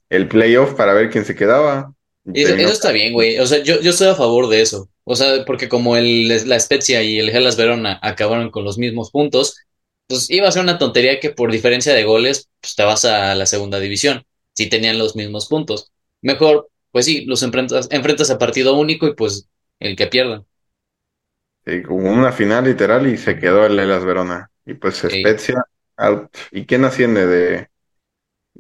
el 0.10 0.28
playoff 0.30 0.76
para 0.76 0.94
ver 0.94 1.10
quién 1.12 1.26
se 1.26 1.36
quedaba. 1.36 1.94
Y 2.34 2.44
Eso, 2.44 2.54
eso 2.56 2.74
está 2.74 2.92
bien, 2.92 3.14
güey. 3.14 3.40
O 3.40 3.46
sea, 3.48 3.64
yo, 3.64 3.80
yo 3.82 3.90
estoy 3.92 4.08
a 4.10 4.16
favor 4.16 4.48
de 4.48 4.62
eso. 4.62 4.90
O 5.04 5.16
sea, 5.16 5.44
porque 5.46 5.70
como 5.70 5.96
el, 5.98 6.28
la 6.48 6.60
Spezia 6.60 7.02
y 7.02 7.20
el 7.20 7.30
Hellas 7.30 7.58
Verona 7.58 8.00
acabaron 8.02 8.52
con 8.52 8.64
los 8.64 8.78
mismos 8.78 9.12
puntos, 9.12 9.56
pues 10.08 10.30
iba 10.30 10.48
a 10.48 10.52
ser 10.52 10.62
una 10.64 10.78
tontería 10.78 11.20
que 11.20 11.32
por 11.32 11.52
diferencia 11.52 11.94
de 11.94 12.04
goles, 12.04 12.50
pues 12.62 12.76
te 12.76 12.84
vas 12.84 13.06
a 13.06 13.34
la 13.36 13.46
segunda 13.46 13.80
división, 13.80 14.24
si 14.54 14.70
tenían 14.70 14.98
los 15.00 15.16
mismos 15.16 15.48
puntos. 15.48 15.92
Mejor, 16.22 16.70
pues 16.92 17.06
sí, 17.06 17.26
los 17.26 17.42
enfrentas, 17.44 17.88
enfrentas 17.92 18.30
a 18.30 18.38
partido 18.38 18.76
único 18.78 19.08
y 19.08 19.16
pues 19.16 19.48
el 19.80 19.96
que 19.96 20.08
pierda. 20.08 20.44
Sí, 21.66 21.84
una 21.90 22.32
final 22.32 22.64
literal 22.66 23.06
y 23.08 23.16
se 23.18 23.38
quedó 23.38 23.66
el 23.66 23.78
Hellas 23.80 24.04
Verona. 24.06 24.50
Y 24.68 24.76
pues 24.76 24.98
Ey. 25.08 25.38
Spezia 25.38 25.64
out. 25.98 26.36
¿Y 26.52 26.68
quién 26.68 26.86
asciende 26.86 27.26
de, 27.28 27.72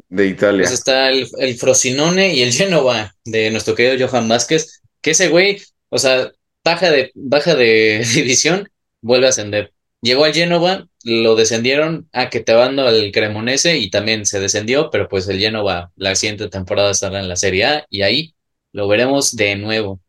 de 0.10 0.28
Pues 0.56 0.72
Italia? 0.72 0.72
está 0.72 1.10
el, 1.10 1.28
el 1.40 1.56
Frosinone 1.58 2.34
y 2.34 2.42
el 2.42 2.52
Génova 2.54 3.14
de 3.26 3.52
nuestro 3.52 3.76
querido 3.76 4.08
Johan 4.10 4.28
Vázquez, 4.28 4.82
que 5.02 5.12
ese 5.12 5.30
güey, 5.30 5.62
o 5.90 6.00
sea, 6.00 6.32
baja 6.64 6.90
de, 6.92 7.12
baja 7.16 7.56
de 7.56 8.04
división, 8.16 8.70
vuelve 9.02 9.28
a 9.28 9.30
ascender. 9.30 9.74
Llegó 10.02 10.26
al 10.26 10.34
Génova, 10.34 10.88
lo 11.04 11.36
descendieron 11.36 12.10
a 12.14 12.30
que 12.30 12.40
te 12.42 12.54
al 12.54 13.12
Cremonese 13.12 13.78
y 13.78 13.90
también 13.90 14.26
se 14.26 14.40
descendió, 14.40 14.90
pero 14.92 15.08
pues 15.08 15.28
el 15.28 15.40
Génova 15.40 15.92
la 15.96 16.16
siguiente 16.16 16.50
temporada 16.50 16.92
estará 16.92 17.20
en 17.20 17.30
la 17.30 17.36
Serie 17.36 17.66
A 17.66 17.86
y 17.90 18.02
ahí 18.04 18.36
lo 18.72 18.88
veremos 18.88 19.36
de 19.36 19.56
nuevo. 19.58 20.00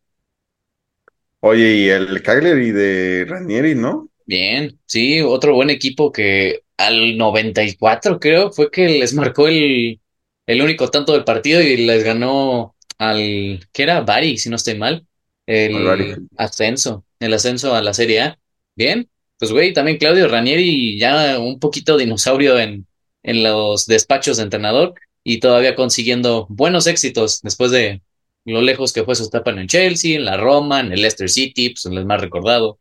Oye, 1.41 1.73
y 1.75 1.89
el 1.89 2.21
Cagliari 2.21 2.71
de 2.71 3.25
Ranieri, 3.27 3.75
¿no? 3.75 4.09
Bien, 4.29 4.79
sí, 4.85 5.21
otro 5.21 5.55
buen 5.55 5.71
equipo 5.71 6.11
que 6.11 6.61
al 6.77 7.17
94 7.17 8.19
creo 8.19 8.51
fue 8.51 8.69
que 8.69 8.87
les 8.87 9.11
marcó 9.15 9.47
el, 9.47 9.99
el 10.45 10.61
único 10.61 10.87
tanto 10.89 11.13
del 11.13 11.23
partido 11.23 11.61
y 11.61 11.77
les 11.77 12.03
ganó 12.03 12.75
al, 12.99 13.67
¿qué 13.73 13.81
era? 13.81 14.01
Bari, 14.01 14.37
si 14.37 14.49
no 14.51 14.57
estoy 14.57 14.77
mal, 14.77 15.07
el 15.47 16.27
ascenso, 16.37 17.05
el 17.19 17.33
ascenso 17.33 17.73
a 17.73 17.81
la 17.81 17.95
Serie 17.95 18.21
A. 18.21 18.39
Bien, 18.75 19.09
pues 19.39 19.51
güey, 19.51 19.73
también 19.73 19.97
Claudio 19.97 20.27
Ranieri 20.27 20.99
ya 20.99 21.39
un 21.39 21.59
poquito 21.59 21.97
dinosaurio 21.97 22.59
en, 22.59 22.85
en 23.23 23.41
los 23.41 23.87
despachos 23.87 24.37
de 24.37 24.43
entrenador 24.43 24.93
y 25.23 25.39
todavía 25.39 25.73
consiguiendo 25.73 26.45
buenos 26.49 26.85
éxitos 26.85 27.41
después 27.41 27.71
de 27.71 28.03
lo 28.45 28.61
lejos 28.61 28.93
que 28.93 29.03
fue 29.03 29.15
su 29.15 29.25
etapa 29.25 29.49
en 29.49 29.57
el 29.57 29.67
Chelsea, 29.67 30.15
en 30.15 30.25
la 30.25 30.37
Roma, 30.37 30.81
en 30.81 30.93
el 30.93 31.01
Leicester 31.01 31.29
City, 31.29 31.71
pues 31.71 31.83
el 31.85 32.05
más 32.05 32.21
recordado. 32.21 32.77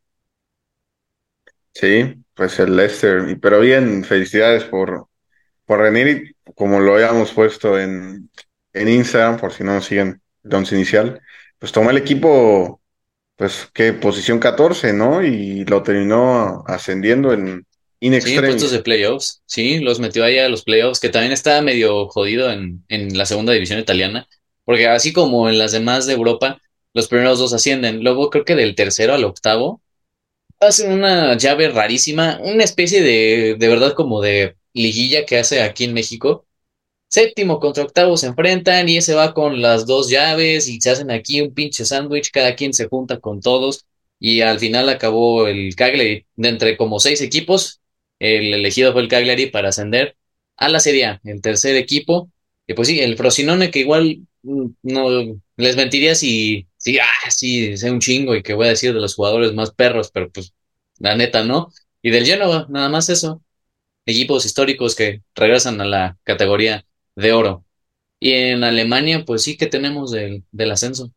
Sí, 1.81 2.25
pues 2.35 2.59
el 2.59 2.77
Leicester. 2.77 3.29
Y- 3.29 3.37
Pero 3.37 3.61
bien, 3.61 4.05
felicidades 4.05 4.65
por, 4.65 5.09
por 5.67 5.81
Ranieri, 5.81 6.37
como 6.57 6.81
lo 6.81 6.95
habíamos 6.97 7.33
puesto 7.33 7.79
en, 7.79 8.31
en 8.75 8.89
Instagram, 8.89 9.39
por 9.39 9.53
si 9.53 9.65
no 9.65 9.75
nos 9.75 9.87
siguen 9.87 10.23
el 10.45 10.55
once 10.55 10.75
inicial. 10.77 11.21
Pues 11.59 11.73
tomó 11.73 11.91
el 11.91 11.99
equipo, 11.99 12.83
pues, 13.37 13.71
¿qué? 13.75 13.93
Posición 13.95 14.39
14, 14.41 14.93
¿no? 14.93 15.23
Y 15.25 15.65
lo 15.67 15.83
terminó 15.83 16.65
ascendiendo 16.67 17.33
en 17.33 17.67
in 18.01 18.15
Sí, 18.21 18.41
puestos 18.41 18.71
de 18.73 18.81
playoffs, 18.83 19.43
sí, 19.47 19.79
los 19.81 20.01
metió 20.01 20.25
ahí 20.25 20.39
a 20.39 20.49
los 20.49 20.65
playoffs, 20.65 21.01
que 21.01 21.09
también 21.09 21.33
está 21.33 21.63
medio 21.63 22.09
jodido 22.09 22.51
en, 22.51 22.85
en 22.89 23.17
la 23.17 23.27
segunda 23.27 23.53
división 23.53 23.79
italiana, 23.79 24.29
porque 24.65 24.89
así 24.89 25.13
como 25.13 25.49
en 25.49 25.59
las 25.59 25.73
demás 25.73 26.07
de 26.07 26.15
Europa, 26.15 26.61
los 26.95 27.09
primeros 27.09 27.39
dos 27.39 27.53
ascienden, 27.53 28.03
luego 28.03 28.29
creo 28.31 28.45
que 28.45 28.57
del 28.57 28.75
tercero 28.75 29.15
al 29.15 29.25
octavo 29.25 29.83
hacen 30.61 30.93
una 30.93 31.37
llave 31.37 31.69
rarísima, 31.71 32.41
una 32.43 32.65
especie 32.65 33.03
de, 33.03 33.57
de 33.59 33.69
verdad 33.69 33.95
como 33.95 34.21
de 34.21 34.57
liguilla 34.73 35.25
que 35.27 35.39
hace 35.39 35.63
aquí 35.63 35.85
en 35.85 35.95
México, 35.95 36.47
Séptimo 37.09 37.59
contra 37.59 37.85
octavo 37.85 38.17
se 38.19 38.27
enfrentan 38.27 38.89
y 38.89 38.99
ese 38.99 39.15
va 39.15 39.33
con 39.33 39.63
las 39.63 39.87
dos 39.87 40.11
llaves 40.11 40.69
y 40.69 40.81
se 40.81 40.91
hacen 40.91 41.11
aquí 41.11 41.41
un 41.41 41.55
pinche 41.55 41.85
sándwich, 41.87 42.31
cada 42.31 42.55
quien 42.55 42.75
se 42.75 42.87
junta 42.89 43.19
con 43.19 43.41
todos 43.41 43.87
y 44.21 44.43
al 44.43 44.59
final 44.59 44.89
acabó 44.91 45.47
el 45.47 45.75
Cagliari 45.75 46.27
de 46.37 46.49
entre 46.49 46.77
como 46.77 47.01
seis 47.01 47.23
equipos, 47.23 47.81
el 48.19 48.53
elegido 48.53 48.93
fue 48.93 49.03
el 49.03 49.09
Cagliari 49.09 49.47
para 49.47 49.71
ascender 49.71 50.17
a 50.57 50.69
la 50.69 50.81
Serie 50.81 51.21
el 51.25 51.41
tercer 51.41 51.77
equipo. 51.77 52.31
Y 52.67 52.75
pues 52.75 52.89
sí, 52.89 53.01
el 53.01 53.17
Frosinone 53.17 53.71
que 53.71 53.79
igual 53.81 54.28
no 54.43 55.41
les 55.57 55.77
mentiría 55.77 56.15
si, 56.15 56.69
si, 56.77 56.99
ah, 56.99 57.07
sí, 57.31 57.77
sé 57.77 57.91
un 57.91 58.01
chingo 58.01 58.35
y 58.37 58.43
que 58.43 58.55
voy 58.55 58.67
a 58.67 58.71
decir 58.71 58.95
de 58.95 59.01
los 59.01 59.15
jugadores 59.15 59.53
más 59.55 59.73
perros, 59.73 60.11
pero 60.13 60.31
pues 60.31 60.55
la 60.99 61.17
neta 61.17 61.45
no, 61.45 61.71
y 62.03 62.11
del 62.11 62.27
Génova, 62.27 62.67
nada 62.71 62.89
más 62.89 63.09
eso 63.09 63.43
equipos 64.07 64.47
históricos 64.47 64.95
que 64.97 65.23
regresan 65.35 65.81
a 65.81 65.85
la 65.87 66.19
categoría 66.25 66.85
de 67.17 67.33
oro. 67.33 67.65
Y 68.21 68.33
en 68.35 68.65
Alemania, 68.65 69.25
pues 69.27 69.43
sí 69.45 69.57
que 69.57 69.67
tenemos 69.69 70.13
del, 70.13 70.45
del 70.53 70.73
ascenso. 70.73 71.13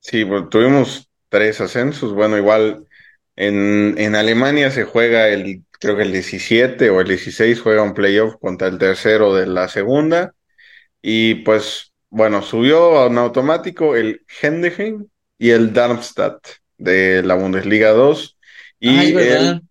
Sí, 0.00 0.24
pues 0.24 0.48
tuvimos 0.50 1.10
tres 1.28 1.60
ascensos. 1.60 2.12
Bueno, 2.14 2.36
igual 2.36 2.86
en, 3.36 3.96
en 3.98 4.14
Alemania 4.14 4.70
se 4.70 4.84
juega 4.84 5.28
el, 5.28 5.64
creo 5.70 5.96
que 5.96 6.02
el 6.02 6.12
17 6.12 6.90
o 6.90 7.00
el 7.00 7.08
16 7.08 7.60
juega 7.60 7.82
un 7.82 7.94
playoff 7.94 8.36
contra 8.40 8.68
el 8.68 8.78
tercero 8.78 9.34
de 9.34 9.46
la 9.46 9.68
segunda. 9.68 10.34
Y 11.02 11.36
pues, 11.36 11.93
bueno, 12.14 12.42
subió 12.42 12.98
a 12.98 13.08
un 13.08 13.18
automático 13.18 13.96
el 13.96 14.24
Heidenheim 14.42 15.06
y 15.38 15.50
el 15.50 15.72
Darmstadt 15.72 16.40
de 16.78 17.22
la 17.22 17.34
Bundesliga 17.34 17.90
2. 17.92 18.38
Ah, 18.84 19.04
es 19.04 19.12
Y 19.12 19.18
el, 19.18 19.52
verdad. 19.52 19.62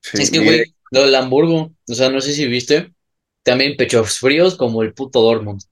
sí, 0.00 0.18
Es 0.18 0.30
que, 0.30 0.40
güey, 0.40 0.64
lo 0.90 1.02
del 1.04 1.14
Hamburgo, 1.14 1.72
o 1.88 1.94
sea, 1.94 2.10
no 2.10 2.20
sé 2.20 2.32
si 2.32 2.46
viste, 2.48 2.92
también 3.44 3.76
pechos 3.76 4.18
fríos 4.18 4.56
como 4.56 4.82
el 4.82 4.94
puto 4.94 5.20
Dortmund. 5.22 5.62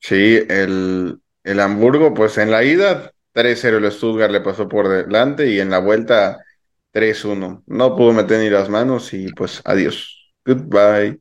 sí, 0.00 0.38
el, 0.48 1.20
el 1.44 1.60
Hamburgo, 1.60 2.14
pues 2.14 2.38
en 2.38 2.50
la 2.50 2.64
ida 2.64 3.12
3-0 3.32 3.78
el 3.78 3.90
Stuttgart 3.92 4.30
le 4.32 4.40
pasó 4.40 4.68
por 4.68 4.88
delante 4.88 5.48
y 5.50 5.60
en 5.60 5.70
la 5.70 5.78
vuelta 5.78 6.44
3-1. 6.92 7.62
No 7.66 7.96
pudo 7.96 8.12
meter 8.12 8.40
ni 8.40 8.50
las 8.50 8.68
manos 8.68 9.12
y 9.14 9.32
pues 9.32 9.60
adiós. 9.64 10.32
Goodbye. 10.44 11.20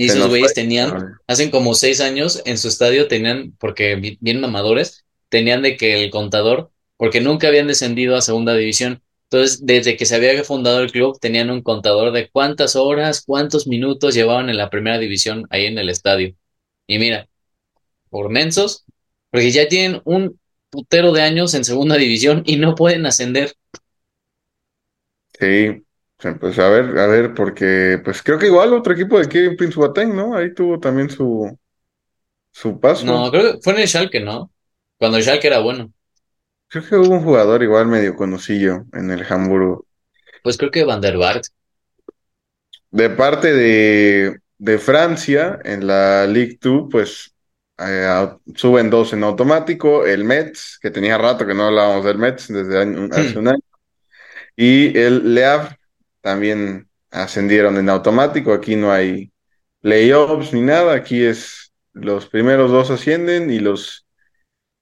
Y 0.00 0.06
esos 0.06 0.26
güeyes 0.28 0.54
tenían, 0.54 0.96
hacen 1.26 1.50
como 1.50 1.74
seis 1.74 2.00
años 2.00 2.40
en 2.46 2.56
su 2.56 2.68
estadio 2.68 3.06
tenían, 3.06 3.54
porque 3.58 4.16
bien 4.18 4.40
mamadores, 4.40 5.04
tenían 5.28 5.60
de 5.60 5.76
que 5.76 6.02
el 6.02 6.10
contador, 6.10 6.70
porque 6.96 7.20
nunca 7.20 7.48
habían 7.48 7.66
descendido 7.66 8.16
a 8.16 8.22
segunda 8.22 8.54
división. 8.54 9.02
Entonces, 9.24 9.66
desde 9.66 9.98
que 9.98 10.06
se 10.06 10.14
había 10.14 10.42
fundado 10.42 10.80
el 10.80 10.90
club, 10.90 11.18
tenían 11.20 11.50
un 11.50 11.60
contador 11.60 12.12
de 12.12 12.30
cuántas 12.30 12.76
horas, 12.76 13.22
cuántos 13.26 13.66
minutos 13.66 14.14
llevaban 14.14 14.48
en 14.48 14.56
la 14.56 14.70
primera 14.70 14.98
división 14.98 15.46
ahí 15.50 15.66
en 15.66 15.76
el 15.76 15.90
estadio. 15.90 16.34
Y 16.86 16.98
mira, 16.98 17.28
por 18.08 18.30
mensos, 18.30 18.86
porque 19.30 19.50
ya 19.50 19.68
tienen 19.68 20.00
un 20.06 20.40
putero 20.70 21.12
de 21.12 21.20
años 21.20 21.52
en 21.52 21.66
segunda 21.66 21.96
división 21.96 22.42
y 22.46 22.56
no 22.56 22.74
pueden 22.74 23.04
ascender. 23.04 23.52
Sí, 25.38 25.84
pues 26.40 26.58
a 26.58 26.68
ver, 26.68 26.98
a 26.98 27.06
ver, 27.06 27.34
porque 27.34 28.00
pues 28.04 28.22
creo 28.22 28.38
que 28.38 28.46
igual 28.46 28.74
otro 28.74 28.92
equipo 28.92 29.18
de 29.18 29.28
Kevin 29.28 29.56
Prince 29.56 29.76
Boateng, 29.76 30.14
¿no? 30.14 30.36
Ahí 30.36 30.52
tuvo 30.54 30.78
también 30.78 31.08
su, 31.10 31.58
su 32.52 32.80
No, 32.98 33.14
paso. 33.14 33.30
creo 33.30 33.54
que 33.54 33.58
fue 33.62 33.72
en 33.74 33.80
el 33.80 33.88
Schalke, 33.88 34.20
¿no? 34.20 34.52
Cuando 34.98 35.16
el 35.18 35.24
Schalke 35.24 35.46
era 35.48 35.60
bueno. 35.60 35.92
Creo 36.68 36.82
que 36.88 36.96
hubo 36.96 37.10
un 37.14 37.22
jugador 37.22 37.62
igual 37.62 37.86
medio 37.86 38.16
conocido 38.16 38.86
en 38.94 39.10
el 39.10 39.26
Hamburgo. 39.30 39.84
Pues 40.42 40.58
creo 40.58 40.70
que 40.70 40.84
Van 40.84 41.00
der 41.00 41.16
Vaart. 41.16 41.44
De 42.90 43.10
parte 43.10 43.52
de, 43.52 44.38
de 44.58 44.78
Francia, 44.78 45.58
en 45.64 45.86
la 45.86 46.26
Ligue 46.26 46.58
2, 46.60 46.88
pues 46.90 47.34
eh, 47.78 48.28
suben 48.54 48.90
dos 48.90 49.12
en 49.12 49.22
automático. 49.24 50.04
El 50.06 50.24
Metz, 50.24 50.78
que 50.80 50.90
tenía 50.90 51.16
rato 51.18 51.46
que 51.46 51.54
no 51.54 51.66
hablábamos 51.66 52.04
del 52.04 52.18
Metz 52.18 52.48
desde 52.48 52.78
año- 52.80 53.08
hace 53.12 53.38
Hmm, 53.38 53.40
un 53.40 53.48
año. 53.48 53.60
Y 54.56 54.98
el 54.98 55.34
Le 55.34 55.46
Havre 55.46 55.78
también 56.20 56.88
ascendieron 57.10 57.76
en 57.78 57.88
automático. 57.90 58.52
Aquí 58.52 58.76
no 58.76 58.92
hay 58.92 59.32
playoffs 59.80 60.52
ni 60.52 60.62
nada. 60.62 60.94
Aquí 60.94 61.22
es 61.24 61.72
los 61.92 62.26
primeros 62.28 62.70
dos 62.70 62.90
ascienden 62.90 63.50
y 63.50 63.58
los, 63.60 64.06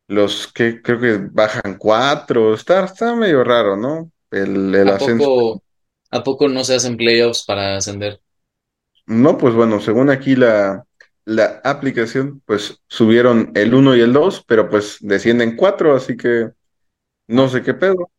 los 0.08 0.48
que 0.52 0.82
creo 0.82 1.00
que 1.00 1.18
bajan 1.32 1.78
cuatro. 1.78 2.54
Está, 2.54 2.84
está 2.84 3.14
medio 3.16 3.44
raro, 3.44 3.76
¿no? 3.76 4.10
El, 4.30 4.74
el 4.74 4.90
¿A 4.90 4.92
ascenso. 4.92 5.30
poco, 5.32 5.62
a 6.10 6.22
poco 6.24 6.48
no 6.48 6.64
se 6.64 6.74
hacen 6.74 6.96
playoffs 6.96 7.44
para 7.44 7.76
ascender? 7.76 8.20
No, 9.06 9.38
pues 9.38 9.54
bueno, 9.54 9.80
según 9.80 10.10
aquí 10.10 10.36
la, 10.36 10.84
la 11.24 11.60
aplicación, 11.64 12.42
pues 12.46 12.82
subieron 12.88 13.52
el 13.54 13.74
uno 13.74 13.96
y 13.96 14.00
el 14.00 14.12
2 14.12 14.44
pero 14.46 14.68
pues 14.68 14.98
descienden 15.00 15.56
cuatro, 15.56 15.94
así 15.96 16.16
que 16.16 16.50
no 17.28 17.48
Ah, 17.48 17.50
sé 17.50 17.62
qué 17.62 17.74
pedo. 17.74 18.10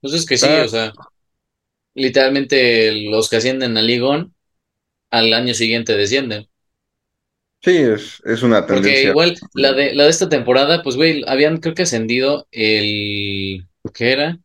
pues 0.00 0.14
es 0.14 0.26
que 0.26 0.36
sí, 0.38 0.58
o 0.60 0.68
sea, 0.68 0.92
literalmente 2.00 2.92
los 3.10 3.28
que 3.30 3.36
ascienden 3.36 3.76
a 3.78 3.82
Ligón 3.82 4.34
al 5.10 5.32
año 5.34 5.54
siguiente 5.54 5.96
descienden. 5.96 6.48
sí, 7.62 7.70
es, 7.76 8.22
es 8.24 8.42
una 8.42 8.66
Porque 8.68 9.02
tendencia. 9.06 9.08
igual 9.08 9.36
la 9.52 9.72
de, 9.72 9.94
la 9.94 10.04
de 10.04 10.10
esta 10.10 10.28
temporada, 10.28 10.82
pues 10.82 10.94
güey, 10.96 11.24
habían 11.26 11.58
creo 11.58 11.74
que 11.74 11.82
ascendido 11.82 12.46
el... 12.52 13.66
¿Qué 13.94 14.12
era? 14.12 14.38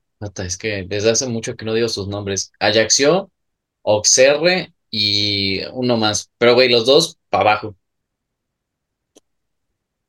Es 0.43 0.57
que 0.57 0.83
desde 0.87 1.11
hace 1.11 1.27
mucho 1.27 1.55
que 1.55 1.65
no 1.65 1.73
digo 1.73 1.87
sus 1.89 2.07
nombres. 2.07 2.51
Ajaccio, 2.59 3.31
Auxerre 3.83 4.73
y 4.89 5.61
uno 5.73 5.97
más. 5.97 6.31
Pero 6.39 6.55
güey, 6.55 6.69
los 6.69 6.85
dos 6.87 7.17
para 7.29 7.51
abajo. 7.51 7.77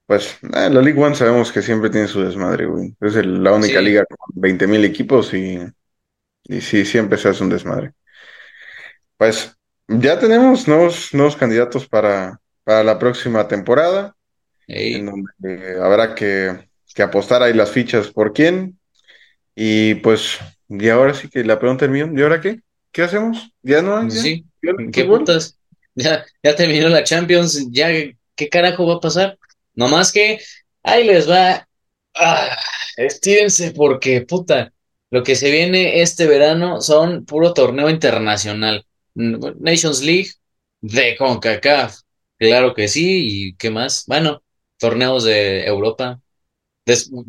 Pues 0.06 0.38
eh, 0.42 0.70
la 0.70 0.82
League 0.82 1.00
One 1.02 1.14
sabemos 1.16 1.50
que 1.52 1.62
siempre 1.62 1.90
tiene 1.90 2.06
su 2.08 2.20
desmadre, 2.22 2.66
güey. 2.66 2.94
Es 3.00 3.16
el- 3.16 3.42
la 3.42 3.52
única 3.52 3.80
Sí, 3.80 3.80
liga 3.80 4.04
con 4.06 4.40
20 4.40 4.66
mil 4.66 4.84
equipos 4.84 5.34
y, 5.34 5.58
y 6.48 6.60
sí, 6.60 6.84
siempre 6.84 7.18
se 7.18 7.28
hace 7.28 7.42
un 7.42 7.50
desmadre. 7.50 7.92
Pues 9.16 9.56
ya 9.88 10.18
tenemos 10.18 10.68
nuevos, 10.68 11.12
nuevos 11.12 11.36
candidatos 11.36 11.88
para, 11.88 12.40
para 12.64 12.84
la 12.84 12.98
próxima 12.98 13.46
temporada, 13.48 14.14
en 14.66 15.06
donde 15.06 15.30
eh, 15.44 15.76
habrá 15.80 16.14
que, 16.14 16.68
que 16.94 17.02
apostar 17.02 17.42
ahí 17.42 17.52
las 17.52 17.70
fichas 17.70 18.08
por 18.08 18.32
quién. 18.32 18.78
Y 19.54 19.96
pues, 19.96 20.38
y 20.68 20.88
ahora 20.88 21.14
sí 21.14 21.28
que 21.28 21.44
la 21.44 21.58
pregunta 21.58 21.86
es 21.86 21.90
mía, 21.90 22.10
¿y 22.14 22.22
ahora 22.22 22.40
qué? 22.40 22.60
¿Qué 22.92 23.02
hacemos? 23.02 23.50
¿Ya 23.62 23.82
no 23.82 23.96
hay 23.96 24.10
sí, 24.10 24.44
¿Ya 24.62 24.72
¿qué 24.92 25.04
putas? 25.04 25.58
Ya, 25.94 26.26
ya 26.42 26.54
terminó 26.54 26.88
la 26.88 27.04
Champions, 27.04 27.68
ya, 27.70 27.88
¿qué 28.34 28.48
carajo 28.50 28.86
va 28.86 28.96
a 28.96 29.00
pasar? 29.00 29.38
No 29.74 29.88
más 29.88 30.12
que, 30.12 30.40
ahí 30.82 31.04
les 31.04 31.28
va. 31.28 31.66
Ah, 32.14 32.56
estírense 32.96 33.70
porque, 33.72 34.22
puta, 34.22 34.72
lo 35.16 35.22
que 35.24 35.34
se 35.34 35.50
viene 35.50 36.02
este 36.02 36.26
verano 36.26 36.82
son 36.82 37.24
puro 37.24 37.54
torneo 37.54 37.88
internacional. 37.88 38.84
Nations 39.14 40.02
League 40.02 40.32
de 40.82 41.16
CONCACAF. 41.16 42.00
Claro 42.38 42.74
que 42.74 42.86
sí, 42.86 43.48
¿y 43.48 43.56
qué 43.56 43.70
más? 43.70 44.04
Bueno, 44.06 44.42
torneos 44.78 45.24
de 45.24 45.64
Europa. 45.64 46.20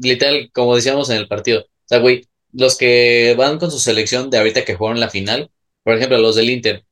Literal, 0.01 0.51
como 0.53 0.75
decíamos 0.75 1.09
en 1.09 1.15
el 1.15 1.29
partido. 1.29 1.61
O 1.61 1.67
sea, 1.85 1.99
güey, 1.99 2.27
los 2.51 2.77
que 2.77 3.35
van 3.37 3.57
con 3.57 3.71
su 3.71 3.79
selección 3.79 4.29
de 4.29 4.39
ahorita 4.39 4.65
que 4.65 4.75
jugaron 4.75 4.99
la 4.99 5.09
final, 5.09 5.49
por 5.83 5.95
ejemplo, 5.95 6.17
los 6.17 6.35
del 6.35 6.49
Inter, 6.49 6.83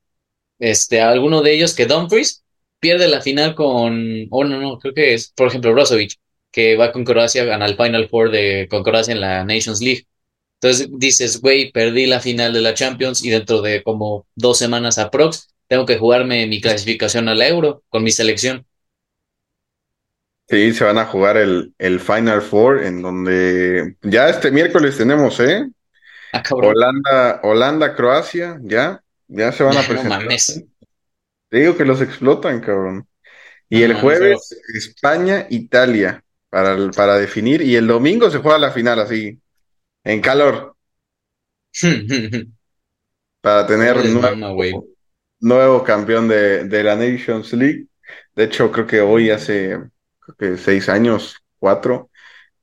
este, 0.59 1.01
alguno 1.01 1.41
de 1.41 1.55
ellos 1.55 1.75
que 1.75 1.87
Dumfries 1.87 2.45
pierde 2.79 3.09
la 3.09 3.21
final 3.21 3.53
con, 3.55 4.27
oh 4.31 4.45
no, 4.45 4.61
no, 4.61 4.79
creo 4.79 4.93
que 4.93 5.13
es, 5.13 5.33
por 5.33 5.49
ejemplo, 5.49 5.73
Brozovic, 5.73 6.13
que 6.51 6.77
va 6.77 6.93
con 6.93 7.03
Croacia, 7.03 7.43
gana 7.43 7.65
el 7.65 7.75
Final 7.75 8.07
Four 8.07 8.31
de, 8.31 8.67
con 8.69 8.83
Croacia 8.83 9.13
en 9.13 9.19
la 9.21 9.43
Nations 9.43 9.81
League. 9.81 10.07
Entonces 10.61 10.89
dices, 10.91 11.41
güey, 11.41 11.71
perdí 11.71 12.07
la 12.07 12.19
final 12.19 12.53
de 12.53 12.61
la 12.61 12.73
Champions 12.73 13.23
y 13.23 13.29
dentro 13.29 13.61
de 13.61 13.83
como 13.83 14.27
dos 14.35 14.57
semanas 14.57 14.97
aprox, 14.97 15.49
tengo 15.67 15.85
que 15.85 15.97
jugarme 15.97 16.47
mi 16.47 16.61
clasificación 16.61 17.29
al 17.29 17.41
Euro 17.41 17.83
con 17.89 18.03
mi 18.03 18.11
selección. 18.11 18.65
Sí, 20.47 20.73
se 20.73 20.83
van 20.83 20.97
a 20.99 21.05
jugar 21.07 21.37
el, 21.37 21.73
el 21.79 21.99
Final 21.99 22.41
Four, 22.41 22.83
en 22.83 23.01
donde 23.01 23.97
ya 24.03 24.29
este 24.29 24.51
miércoles 24.51 24.95
tenemos, 24.97 25.39
¿eh? 25.39 25.67
Ah. 26.33 26.43
Holanda, 26.49 27.41
Holanda, 27.43 27.95
Croacia, 27.95 28.59
ya, 28.63 29.01
ya 29.27 29.51
se 29.51 29.63
van 29.63 29.77
a 29.77 29.81
no 29.83 29.87
presentar. 29.87 30.41
Te 31.49 31.59
digo 31.59 31.77
que 31.77 31.85
los 31.85 32.01
explotan, 32.01 32.59
cabrón. 32.61 33.07
Y 33.69 33.81
No 33.81 33.83
el 33.83 33.95
jueves, 33.95 34.55
España, 34.75 35.47
Italia, 35.49 36.23
para, 36.49 36.91
para 36.91 37.17
definir. 37.17 37.61
Y 37.61 37.75
el 37.75 37.87
domingo 37.87 38.31
se 38.31 38.39
juega 38.39 38.59
la 38.59 38.71
final, 38.71 38.99
así, 38.99 39.39
en 40.05 40.21
calor, 40.21 40.75
para 43.41 43.67
¿Cómo 43.85 43.85
tener 43.85 44.03
nuevo, 44.05 44.35
mama, 44.35 44.53
nuevo 45.39 45.83
campeón 45.83 46.27
de, 46.27 46.65
de 46.65 46.83
la 46.83 46.95
Nations 46.95 47.53
League. 47.53 47.87
De 48.35 48.45
hecho, 48.45 48.71
creo 48.71 48.87
que 48.87 49.01
hoy 49.01 49.29
hace 49.31 49.77
creo 50.19 50.37
que 50.37 50.57
seis 50.57 50.89
años, 50.89 51.37
cuatro, 51.59 52.09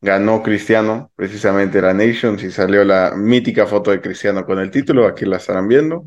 ganó 0.00 0.42
Cristiano 0.42 1.12
precisamente 1.16 1.82
la 1.82 1.94
Nations 1.94 2.42
y 2.42 2.50
salió 2.50 2.84
la 2.84 3.14
mítica 3.16 3.66
foto 3.66 3.90
de 3.92 4.00
Cristiano 4.00 4.44
con 4.46 4.58
el 4.60 4.70
título. 4.70 5.06
Aquí 5.06 5.24
la 5.26 5.38
estarán 5.38 5.68
viendo. 5.68 6.06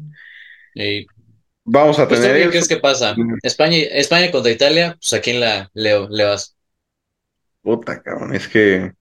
Vamos 1.65 1.99
a 1.99 2.07
pues 2.07 2.21
tener 2.21 2.43
qué 2.43 2.49
crees 2.49 2.67
que 2.67 2.77
pasa? 2.77 3.15
España, 3.41 3.77
España 3.77 4.31
contra 4.31 4.51
Italia, 4.51 4.95
pues 4.99 5.13
a 5.13 5.21
quién 5.21 5.39
la 5.39 5.69
le, 5.73 6.07
le 6.09 6.23
vas. 6.25 6.55
Puta, 7.61 8.01
cabrón, 8.01 8.33
es 8.35 8.47
que 8.47 8.93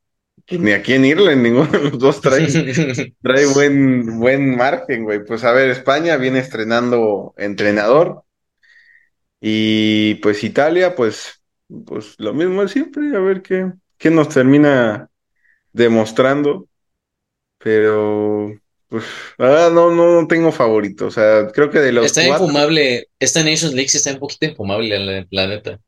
ni 0.50 0.72
a 0.72 0.82
quién 0.82 1.04
irle, 1.04 1.36
ninguno 1.36 1.70
de 1.70 1.90
los 1.90 1.98
dos 1.98 2.20
trae, 2.20 2.46
trae 3.22 3.46
buen, 3.46 4.18
buen 4.18 4.56
margen, 4.56 5.04
güey. 5.04 5.24
Pues 5.24 5.44
a 5.44 5.52
ver, 5.52 5.70
España 5.70 6.16
viene 6.16 6.38
estrenando 6.40 7.34
entrenador 7.36 8.24
y 9.40 10.16
pues 10.16 10.42
Italia, 10.44 10.94
pues, 10.94 11.42
pues 11.86 12.14
lo 12.18 12.32
mismo 12.32 12.62
de 12.62 12.68
siempre, 12.68 13.14
a 13.16 13.20
ver 13.20 13.42
qué, 13.42 13.72
qué 13.98 14.10
nos 14.10 14.28
termina 14.28 15.10
demostrando, 15.72 16.68
pero 17.58 18.52
pues 18.88 19.04
ah, 19.38 19.70
no, 19.72 19.90
no, 19.90 20.20
no 20.22 20.26
tengo 20.28 20.52
favorito, 20.52 21.06
o 21.06 21.10
sea, 21.10 21.48
creo 21.48 21.70
que 21.70 21.80
de 21.80 21.92
los 21.92 22.06
Está 22.06 22.26
cuatro, 22.26 22.46
infumable, 22.46 23.08
esta 23.18 23.42
Nations 23.42 23.74
League 23.74 23.88
sí 23.88 23.96
está 23.98 24.12
un 24.12 24.18
poquito 24.18 24.46
infumable, 24.46 24.98
la, 24.98 25.26
la 25.30 25.46
neta. 25.46 25.80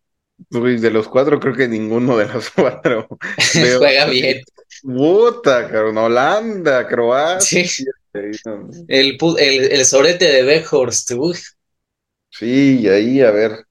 De 0.51 0.91
los 0.91 1.09
cuatro 1.09 1.41
creo 1.41 1.55
que 1.55 1.69
ninguno 1.69 2.17
de 2.17 2.29
los 2.29 2.51
cuatro 2.55 3.09
Juega 3.79 4.07
bien. 4.07 4.43
Puta, 4.83 5.69
cabrón, 5.69 5.99
Holanda, 5.99 6.87
Croacia. 6.87 7.67
Sí, 7.67 7.85
el, 8.13 9.19
el, 9.39 9.73
el 9.73 9.85
sorete 9.85 10.25
de 10.27 10.45
Weghorst, 10.45 11.13
uf. 11.13 11.41
Sí, 12.31 12.81
y 12.81 12.89
ahí 12.89 13.21
a 13.23 13.31
ver 13.31 13.65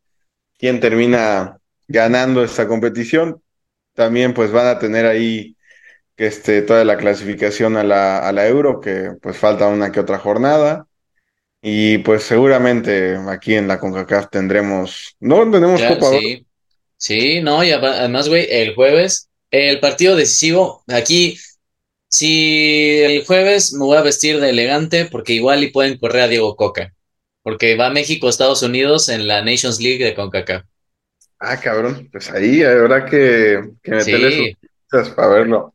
quién 0.58 0.80
termina 0.80 1.58
ganando 1.88 2.44
esta 2.44 2.68
competición. 2.68 3.42
También 3.94 4.34
pues 4.34 4.52
van 4.52 4.68
a 4.68 4.80
tener 4.80 5.06
ahí 5.06 5.56
que 6.16 6.28
este, 6.28 6.62
toda 6.62 6.84
la 6.86 6.98
clasificación 6.98 7.78
a 7.78 7.84
la, 7.84 8.20
a 8.20 8.32
la 8.32 8.48
Euro, 8.48 8.80
que 8.80 9.12
pues 9.22 9.38
falta 9.38 9.68
una 9.68 9.92
que 9.92 10.00
otra 10.00 10.20
jornada. 10.20 10.88
Y 11.62 12.00
pues 12.00 12.24
seguramente 12.24 13.18
aquí 13.30 13.56
en 13.56 13.68
la 13.68 13.80
CONCACAF 13.80 14.30
tendremos, 14.30 15.16
no 15.20 15.50
tenemos 15.50 15.82
Ya, 15.82 15.90
Copa 15.96 16.12
sí. 16.12 16.46
Sí, 16.98 17.42
no, 17.42 17.64
y 17.64 17.72
además, 17.72 18.30
güey, 18.30 18.48
el 18.50 18.74
jueves, 18.76 19.30
el 19.52 19.80
partido 19.80 20.16
decisivo, 20.16 20.84
aquí, 20.88 21.38
si 22.10 23.02
el 23.04 23.26
jueves 23.26 23.74
me 23.74 23.86
voy 23.86 23.98
a 23.98 24.02
vestir 24.04 24.40
de 24.42 24.52
elegante, 24.52 25.06
porque 25.06 25.34
igual 25.34 25.64
y 25.64 25.72
pueden 25.72 25.98
correr 26.00 26.24
a 26.24 26.28
Diego 26.30 26.56
Coca, 26.56 26.94
porque 27.44 27.76
va 27.78 27.90
México, 27.92 28.30
Estados 28.30 28.64
Unidos 28.64 29.10
en 29.10 29.28
la 29.28 29.44
Nations 29.44 29.80
League 29.82 30.04
de 30.06 30.16
CONCACAF. 30.16 30.66
Ah, 31.40 31.60
cabrón, 31.60 32.10
pues 32.12 32.32
ahí 32.32 32.64
habrá 32.64 33.06
que, 33.06 33.72
que 33.84 33.92
meterle 33.92 34.32
sus 34.32 34.48
Sí, 34.48 34.58
fichas 34.90 35.10
para 35.12 35.28
verlo. 35.30 35.74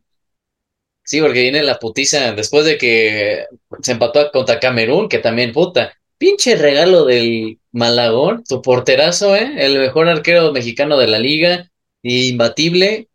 sí, 1.04 1.20
porque 1.20 1.42
viene 1.42 1.62
la 1.62 1.78
putiza 1.78 2.32
después 2.32 2.64
de 2.64 2.78
que 2.78 3.46
se 3.82 3.92
empató 3.92 4.30
contra 4.32 4.60
Camerún, 4.60 5.08
que 5.08 5.18
también 5.18 5.52
puta, 5.52 5.92
pinche 6.20 6.54
regalo 6.54 7.06
del 7.06 7.58
Malagón, 7.72 8.44
tu 8.44 8.60
porterazo, 8.60 9.34
¿eh? 9.34 9.54
El 9.56 9.78
mejor 9.78 10.06
arquero 10.06 10.52
mexicano 10.52 10.98
de 10.98 11.06
la 11.06 11.18
liga, 11.18 11.70
imbatible, 12.02 13.08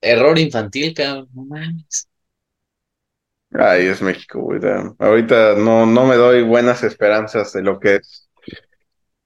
error 0.00 0.38
infantil, 0.38 0.94
cabrón, 0.94 1.28
no 1.34 1.44
mames. 1.46 2.08
Ay, 3.50 3.86
es 3.86 4.00
México, 4.02 4.40
güey. 4.40 4.60
Ahorita 5.00 5.56
no, 5.56 5.84
no 5.84 6.06
me 6.06 6.14
doy 6.14 6.42
buenas 6.42 6.84
esperanzas 6.84 7.52
de 7.52 7.62
lo 7.62 7.80
que 7.80 7.96
es. 7.96 8.28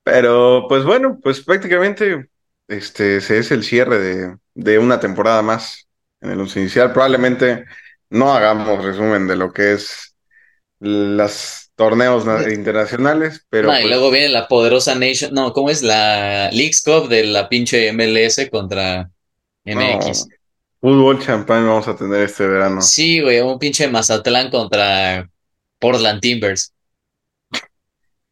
Pero 0.03 0.65
pues 0.67 0.85
bueno, 0.85 1.19
pues 1.23 1.43
prácticamente 1.43 2.31
este 2.67 3.21
se 3.21 3.39
es 3.39 3.51
el 3.51 3.63
cierre 3.63 3.99
de, 3.99 4.37
de 4.55 4.79
una 4.79 5.01
temporada 5.01 5.43
más 5.43 5.87
en 6.23 6.31
el 6.31 6.41
once 6.41 6.61
inicial. 6.61 6.93
Probablemente 6.95 7.67
no 8.09 8.33
hagamos 8.33 8.83
resumen 8.83 9.27
de 9.27 9.37
lo 9.37 9.53
que 9.53 9.73
es 9.73 10.17
los 10.81 11.68
torneos 11.79 12.27
internacionales, 12.51 13.47
pero... 13.49 13.69
y 13.69 13.71
pues 13.71 13.87
luego 13.87 14.11
viene 14.11 14.31
la 14.31 14.49
poderosa 14.49 14.97
Nation, 14.97 15.33
no, 15.33 15.53
¿cómo 15.53 15.71
es? 15.71 15.81
La 15.81 16.51
Leagues 16.51 16.83
Cup 16.83 17.09
de 17.09 17.25
la 17.25 17.49
pinche 17.49 17.93
MLS 17.93 18.51
contra 18.51 19.09
MX. 19.65 20.27
fútbol 20.81 21.25
champán 21.25 21.65
vamos 21.65 21.87
a 21.87 21.97
tener 21.97 22.23
este 22.23 22.49
verano. 22.49 22.83
Sí, 22.83 23.21
güey, 23.21 23.41
un 23.41 23.61
pinche 23.61 23.87
Mazatlán 23.87 24.51
contra 24.51 25.31
Portland 25.79 26.21
Timbers. 26.21 26.75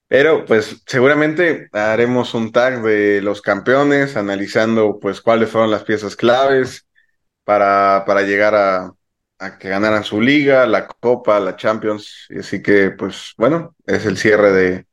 Pero 0.09 0.45
pues 0.45 0.83
seguramente 0.85 1.69
haremos 1.71 2.35
un 2.35 2.51
tag 2.51 2.83
de 2.83 3.23
los 3.23 3.43
campeones, 3.43 4.17
analizando 4.17 4.99
pues 5.01 5.21
cuáles 5.21 5.51
fueron 5.51 5.71
las 5.71 5.85
piezas 5.85 6.17
claves 6.17 6.85
para, 7.45 8.03
para 8.07 8.23
llegar 8.23 8.57
a, 8.57 8.93
a 9.39 9.59
que 9.59 9.69
ganaran 9.69 10.05
su 10.05 10.21
liga, 10.21 10.67
la 10.67 10.87
Copa, 10.87 11.41
la 11.41 11.57
Champions. 11.57 12.27
Y 12.31 12.39
así 12.41 12.63
que 12.63 12.91
pues 12.91 13.33
bueno, 13.37 13.75
es 13.87 14.07
el 14.07 14.17
cierre 14.17 14.53
de, 14.53 14.87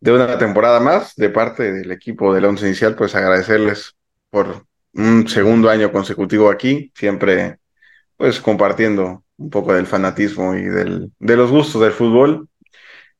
de 0.00 0.12
una 0.12 0.38
temporada 0.38 0.80
más 0.80 1.14
de 1.16 1.30
parte 1.30 1.72
del 1.72 1.90
equipo 1.92 2.34
del 2.34 2.44
once 2.46 2.66
inicial, 2.66 2.94
pues 2.96 3.14
agradecerles 3.14 3.94
por 4.30 4.66
un 4.94 5.28
segundo 5.28 5.70
año 5.70 5.92
consecutivo 5.92 6.50
aquí, 6.50 6.92
siempre 6.94 7.58
pues 8.16 8.40
compartiendo 8.40 9.24
un 9.38 9.50
poco 9.50 9.72
del 9.72 9.86
fanatismo 9.86 10.54
y 10.54 10.64
del, 10.64 11.10
de 11.18 11.36
los 11.36 11.50
gustos 11.50 11.80
del 11.80 11.92
fútbol. 11.92 12.48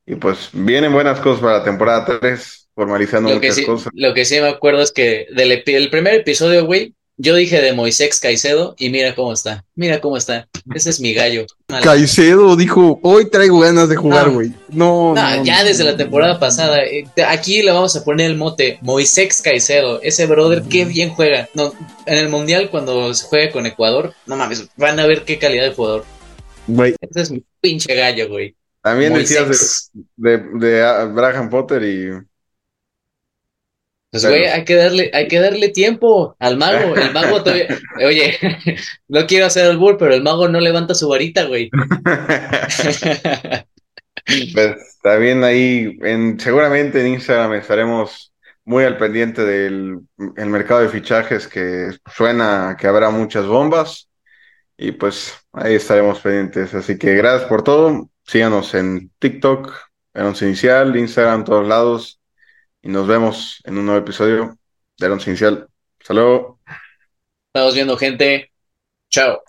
Y 0.05 0.15
pues 0.15 0.49
vienen 0.53 0.91
buenas 0.91 1.19
cosas 1.19 1.41
para 1.41 1.59
la 1.59 1.63
temporada 1.63 2.19
3, 2.19 2.69
formalizando 2.75 3.29
lo 3.29 3.35
muchas 3.35 3.55
sí, 3.55 3.65
cosas. 3.65 3.91
Lo 3.95 4.13
que 4.13 4.25
sí 4.25 4.39
me 4.39 4.49
acuerdo 4.49 4.81
es 4.81 4.91
que 4.91 5.27
del 5.33 5.63
el 5.65 5.89
primer 5.89 6.15
episodio, 6.15 6.65
güey, 6.65 6.95
yo 7.21 7.35
dije 7.35 7.61
de 7.61 7.73
Moisés 7.73 8.19
Caicedo 8.19 8.75
y 8.79 8.89
mira 8.89 9.13
cómo 9.13 9.31
está. 9.31 9.63
Mira 9.75 10.01
cómo 10.01 10.17
está. 10.17 10.47
Ese 10.73 10.89
es 10.89 10.99
mi 10.99 11.13
gallo. 11.13 11.45
Caicedo 11.83 12.55
dijo, 12.55 12.99
hoy 13.03 13.29
traigo 13.29 13.59
ganas 13.59 13.89
de 13.89 13.95
jugar, 13.95 14.31
güey. 14.31 14.51
No, 14.69 15.13
no, 15.13 15.37
no, 15.37 15.43
ya 15.43 15.63
desde 15.63 15.83
la 15.83 15.95
temporada 15.95 16.39
pasada. 16.39 16.79
Eh, 16.83 17.05
aquí 17.27 17.61
le 17.61 17.71
vamos 17.71 17.95
a 17.95 18.03
poner 18.03 18.31
el 18.31 18.37
mote 18.37 18.79
Moisés 18.81 19.39
Caicedo. 19.41 20.01
Ese 20.01 20.25
brother, 20.25 20.63
qué 20.63 20.85
bien 20.85 21.11
juega. 21.11 21.47
No, 21.53 21.73
en 22.07 22.17
el 22.17 22.29
Mundial, 22.29 22.69
cuando 22.71 23.13
se 23.13 23.27
juegue 23.27 23.51
con 23.51 23.67
Ecuador, 23.67 24.15
no 24.25 24.35
mames, 24.35 24.67
van 24.75 24.99
a 24.99 25.05
ver 25.05 25.23
qué 25.23 25.37
calidad 25.37 25.65
de 25.65 25.75
jugador. 25.75 26.05
Güey. 26.65 26.95
Ese 27.01 27.21
es 27.21 27.31
mi 27.31 27.43
pinche 27.61 27.93
gallo, 27.93 28.29
güey. 28.29 28.55
También 28.81 29.13
decías 29.13 29.91
de, 30.15 30.37
de, 30.37 30.43
de 30.59 30.83
Abraham 30.83 31.51
Potter 31.51 31.83
y 31.83 32.30
pues, 34.11 34.25
güey, 34.25 34.45
hay 34.45 34.65
que 34.65 34.75
darle, 34.75 35.09
hay 35.13 35.29
que 35.29 35.39
darle 35.39 35.69
tiempo 35.69 36.35
al 36.37 36.57
mago. 36.57 36.97
El 36.97 37.13
mago 37.13 37.41
todavía. 37.43 37.67
Oye, 38.05 38.37
no 39.07 39.25
quiero 39.25 39.45
hacer 39.45 39.71
el 39.71 39.77
bull, 39.77 39.95
pero 39.97 40.13
el 40.13 40.21
mago 40.21 40.49
no 40.49 40.59
levanta 40.59 40.93
su 40.93 41.07
varita, 41.07 41.45
güey. 41.45 41.69
pues 44.53 44.75
bien 45.17 45.45
ahí. 45.45 45.97
En, 46.01 46.37
seguramente 46.39 46.99
en 46.99 47.13
Instagram 47.13 47.53
estaremos 47.53 48.33
muy 48.65 48.83
al 48.83 48.97
pendiente 48.97 49.45
del 49.45 49.99
el 50.35 50.49
mercado 50.49 50.81
de 50.81 50.89
fichajes 50.89 51.47
que 51.47 51.91
suena 52.13 52.75
que 52.77 52.87
habrá 52.87 53.11
muchas 53.11 53.45
bombas. 53.45 54.09
Y 54.77 54.91
pues 54.91 55.33
ahí 55.53 55.75
estaremos 55.75 56.19
pendientes. 56.19 56.73
Así 56.73 56.97
que 56.97 57.15
gracias 57.15 57.47
por 57.47 57.63
todo. 57.63 58.09
Síganos 58.25 58.73
en 58.73 59.09
TikTok, 59.19 59.73
en 60.13 60.25
Once 60.25 60.45
Inicial, 60.45 60.97
Instagram, 60.97 61.45
todos 61.45 61.65
lados 61.65 62.20
y 62.81 62.89
nos 62.89 63.07
vemos 63.07 63.61
en 63.65 63.77
un 63.77 63.85
nuevo 63.85 64.01
episodio 64.01 64.57
de 64.97 65.07
Once 65.09 65.29
Inicial. 65.29 65.67
Hasta 65.99 66.13
luego. 66.13 66.59
Estamos 67.53 67.75
viendo 67.75 67.97
gente. 67.97 68.51
Chao. 69.09 69.43